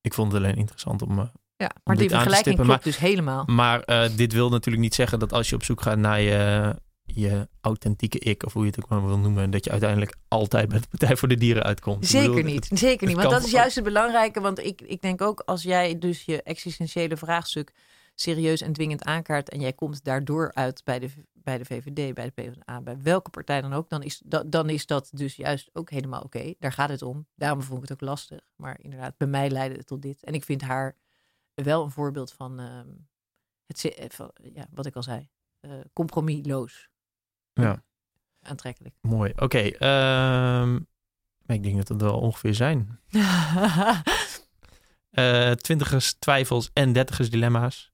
[0.01, 1.19] Ik vond het alleen interessant om.
[1.19, 1.25] eh,
[1.57, 3.43] Ja, maar dit die aan te vergelijking klopt dus helemaal.
[3.45, 6.75] maar eh, dit wil natuurlijk niet zeggen dat als je op zoek gaat naar je,
[7.03, 10.69] je authentieke ik, of hoe je het ook maar wil noemen, dat je uiteindelijk altijd
[10.69, 12.07] bij de Partij voor de Dieren uitkomt.
[12.07, 13.15] Zeker bedoel, niet, het- zeker niet.
[13.15, 14.41] Want dat is juist het belangrijke.
[14.41, 17.71] Want ik, ik denk ook als jij dus je existentiële vraagstuk
[18.19, 22.25] serieus en dwingend aankaart en jij komt daardoor uit bij de, bij de VVD, bij
[22.25, 25.69] de PvdA, bij welke partij dan ook, dan is dat, dan is dat dus juist
[25.73, 26.53] ook helemaal oké.
[26.59, 27.27] Daar gaat het om.
[27.35, 28.39] Daarom vond ik het ook lastig.
[28.55, 30.23] Maar inderdaad, bij mij leidde het tot dit.
[30.23, 30.95] En ik vind haar
[31.53, 32.87] wel een voorbeeld van, ehm,
[33.65, 35.29] het, eh, van ja, wat ik al zei,
[35.59, 36.89] eh, compromisloos.
[37.53, 37.83] Ja.
[38.41, 38.95] Aantrekkelijk.
[39.01, 39.33] Mooi.
[39.35, 39.59] Oké.
[39.59, 40.75] ehm,
[41.45, 42.99] ik denk dat het wel ongeveer zijn.
[45.07, 47.93] Eh twintigers twijfels en dertigers dilemma's.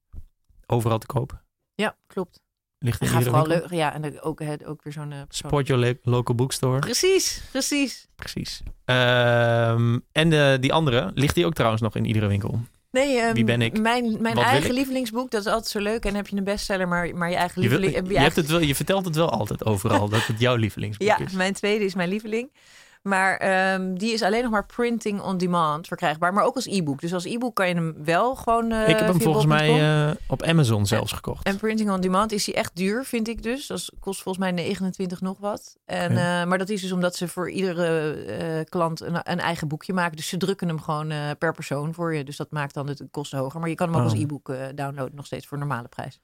[0.74, 1.42] Overal te koop.
[1.76, 2.42] ja, klopt.
[2.80, 3.70] Ligt in Ga iedere vooral leuk.
[3.72, 5.04] Ja, en ook, het, ook weer zo'n.
[5.04, 6.80] eh, persoon- Support your lo- local bookstore.
[6.80, 8.08] Precies, precies.
[8.16, 8.62] Precies.
[8.86, 12.60] Ehm, en die andere, ligt die ook trouwens nog in iedere winkel?
[12.92, 13.80] Nee, ehm, Wie ben ik?
[13.80, 15.96] Mijn, mijn Wat eigen lievelingsboek, dat is altijd zo leuk.
[16.04, 18.12] En dan heb je een bestseller, maar, maar je eigen Je, wil- lieveling.
[18.12, 21.20] je, hebt het wel, je vertelt het wel altijd overal dat het jouw lievelingsboek Ja,
[21.20, 21.32] is.
[21.32, 22.52] mijn tweede is mijn lieveling.
[23.04, 26.34] Maar ehm, die is alleen nog maar printing on demand verkrijgbaar.
[26.34, 27.02] Maar ook als e-book.
[27.02, 28.72] Dus als e-book kan je hem wel gewoon.
[28.72, 31.46] eh, ik heb hem volgens mij eh, op Amazon zelfs gekocht.
[31.46, 33.68] En printing on demand is die echt duur, vind ik dus.
[33.68, 35.78] Dat kost volgens mij 29 nog wat.
[35.86, 36.42] En, Ja.
[36.42, 40.16] eh, maar dat is dus omdat ze voor iedere klant een, een eigen boekje maken.
[40.18, 42.24] Dus ze drukken hem gewoon per persoon voor je.
[42.24, 43.60] Dus dat maakt dan de kosten hoger.
[43.60, 44.12] Maar je kan hem ook Oh.
[44.12, 46.20] als e-book downloaden, nog steeds voor normale prijs.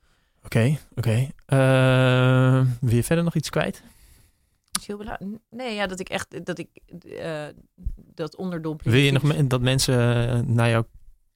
[0.46, 1.28] Oké, oké.
[1.46, 3.84] Eh, wil je verder nog iets kwijt?
[4.86, 5.02] Heel.
[5.50, 6.68] Nee, ja, dat ik echt dat ik
[7.20, 7.46] eh,
[7.96, 8.96] dat onderdompeling.
[8.96, 10.84] Wil je nog me- dat mensen eh, naar jou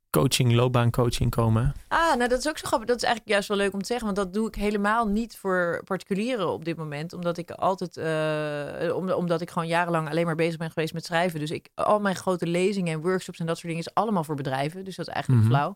[0.09, 1.73] coaching, loopbaancoaching komen.
[1.87, 2.87] Ah, nou dat is ook zo grappig.
[2.87, 4.05] Dat is eigenlijk juist wel leuk om te zeggen.
[4.05, 7.13] Want dat doe ik helemaal niet voor particulieren op dit moment.
[7.13, 11.05] Omdat ik altijd, uh, om, omdat ik gewoon jarenlang alleen maar bezig ben geweest met
[11.05, 11.39] schrijven.
[11.39, 14.35] Dus ik, al mijn grote lezingen en workshops en dat soort dingen is allemaal voor
[14.35, 14.83] bedrijven.
[14.85, 15.53] Dus dat is eigenlijk Mhm.
[15.53, 15.75] flauw.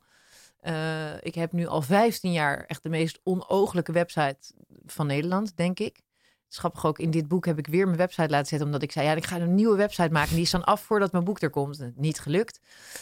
[0.63, 0.73] Uh,
[1.21, 4.37] ik heb nu al 15 jaar echt de meest onogelijke website
[4.85, 5.99] van Nederland, denk ik.
[6.49, 8.67] Schappig ook, in dit boek heb ik weer mijn website laten zetten.
[8.67, 10.33] Omdat ik zei, ja, ik ga een nieuwe website maken.
[10.33, 11.91] Die is dan af voordat mijn boek er komt.
[11.95, 12.59] Niet gelukt.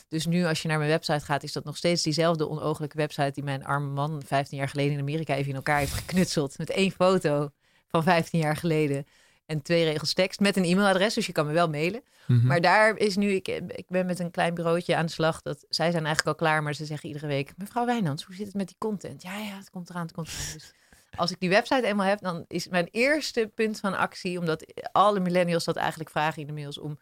[0.07, 3.31] Dus nu als je naar mijn website gaat, is dat nog steeds diezelfde onogelijke website...
[3.31, 6.57] die mijn arme man 15 jaar geleden in Amerika even in elkaar heeft geknutseld.
[6.57, 7.49] Met één foto
[7.87, 9.05] van 15 jaar geleden.
[9.45, 11.13] En twee regels tekst met een e-mailadres.
[11.13, 12.03] Dus je kan me wel mailen.
[12.27, 12.47] Mhm.
[12.47, 15.41] Maar daar is nu, ik, ik ben met een klein bureautje aan de slag.
[15.41, 17.53] Dat, zij zijn eigenlijk al klaar, maar ze zeggen iedere week...
[17.57, 19.21] Mevrouw Wijnands, hoe zit het met die content?
[19.21, 20.53] Ja, ja, het komt eraan, het komt eraan.
[20.53, 20.73] Dus
[21.15, 24.39] als ik die website eenmaal heb, dan is mijn eerste punt van actie...
[24.39, 26.77] omdat alle millennials dat eigenlijk vragen in de mails...
[26.77, 26.99] om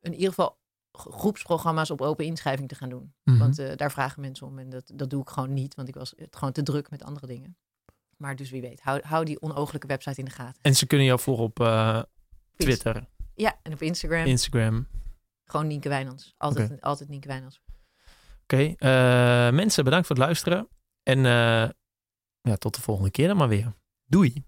[0.00, 0.58] in ieder geval
[0.92, 3.14] groepsprogramma's op open inschrijving te gaan doen.
[3.24, 3.38] Mhm.
[3.38, 5.74] Want uh, daar vragen mensen om en dat, dat doe ik gewoon niet.
[5.74, 7.56] Want ik was het gewoon te druk met andere dingen.
[8.16, 10.62] Maar dus wie weet, hou, hou die onogelijke website in de gaten.
[10.62, 12.02] En ze kunnen jou volgen op uh,
[12.56, 13.06] Twitter.
[13.34, 14.26] Ja, en op Instagram.
[14.26, 14.86] Instagram.
[15.44, 16.34] Gewoon Nienke Wijnands.
[16.36, 17.60] Altijd, altijd Nienke Wijnands.
[18.42, 20.68] Oké, okay, uh, mensen bedankt voor het luisteren.
[21.02, 21.18] En
[22.48, 23.72] ja, tot de volgende keer dan maar weer.
[24.06, 24.44] Doei!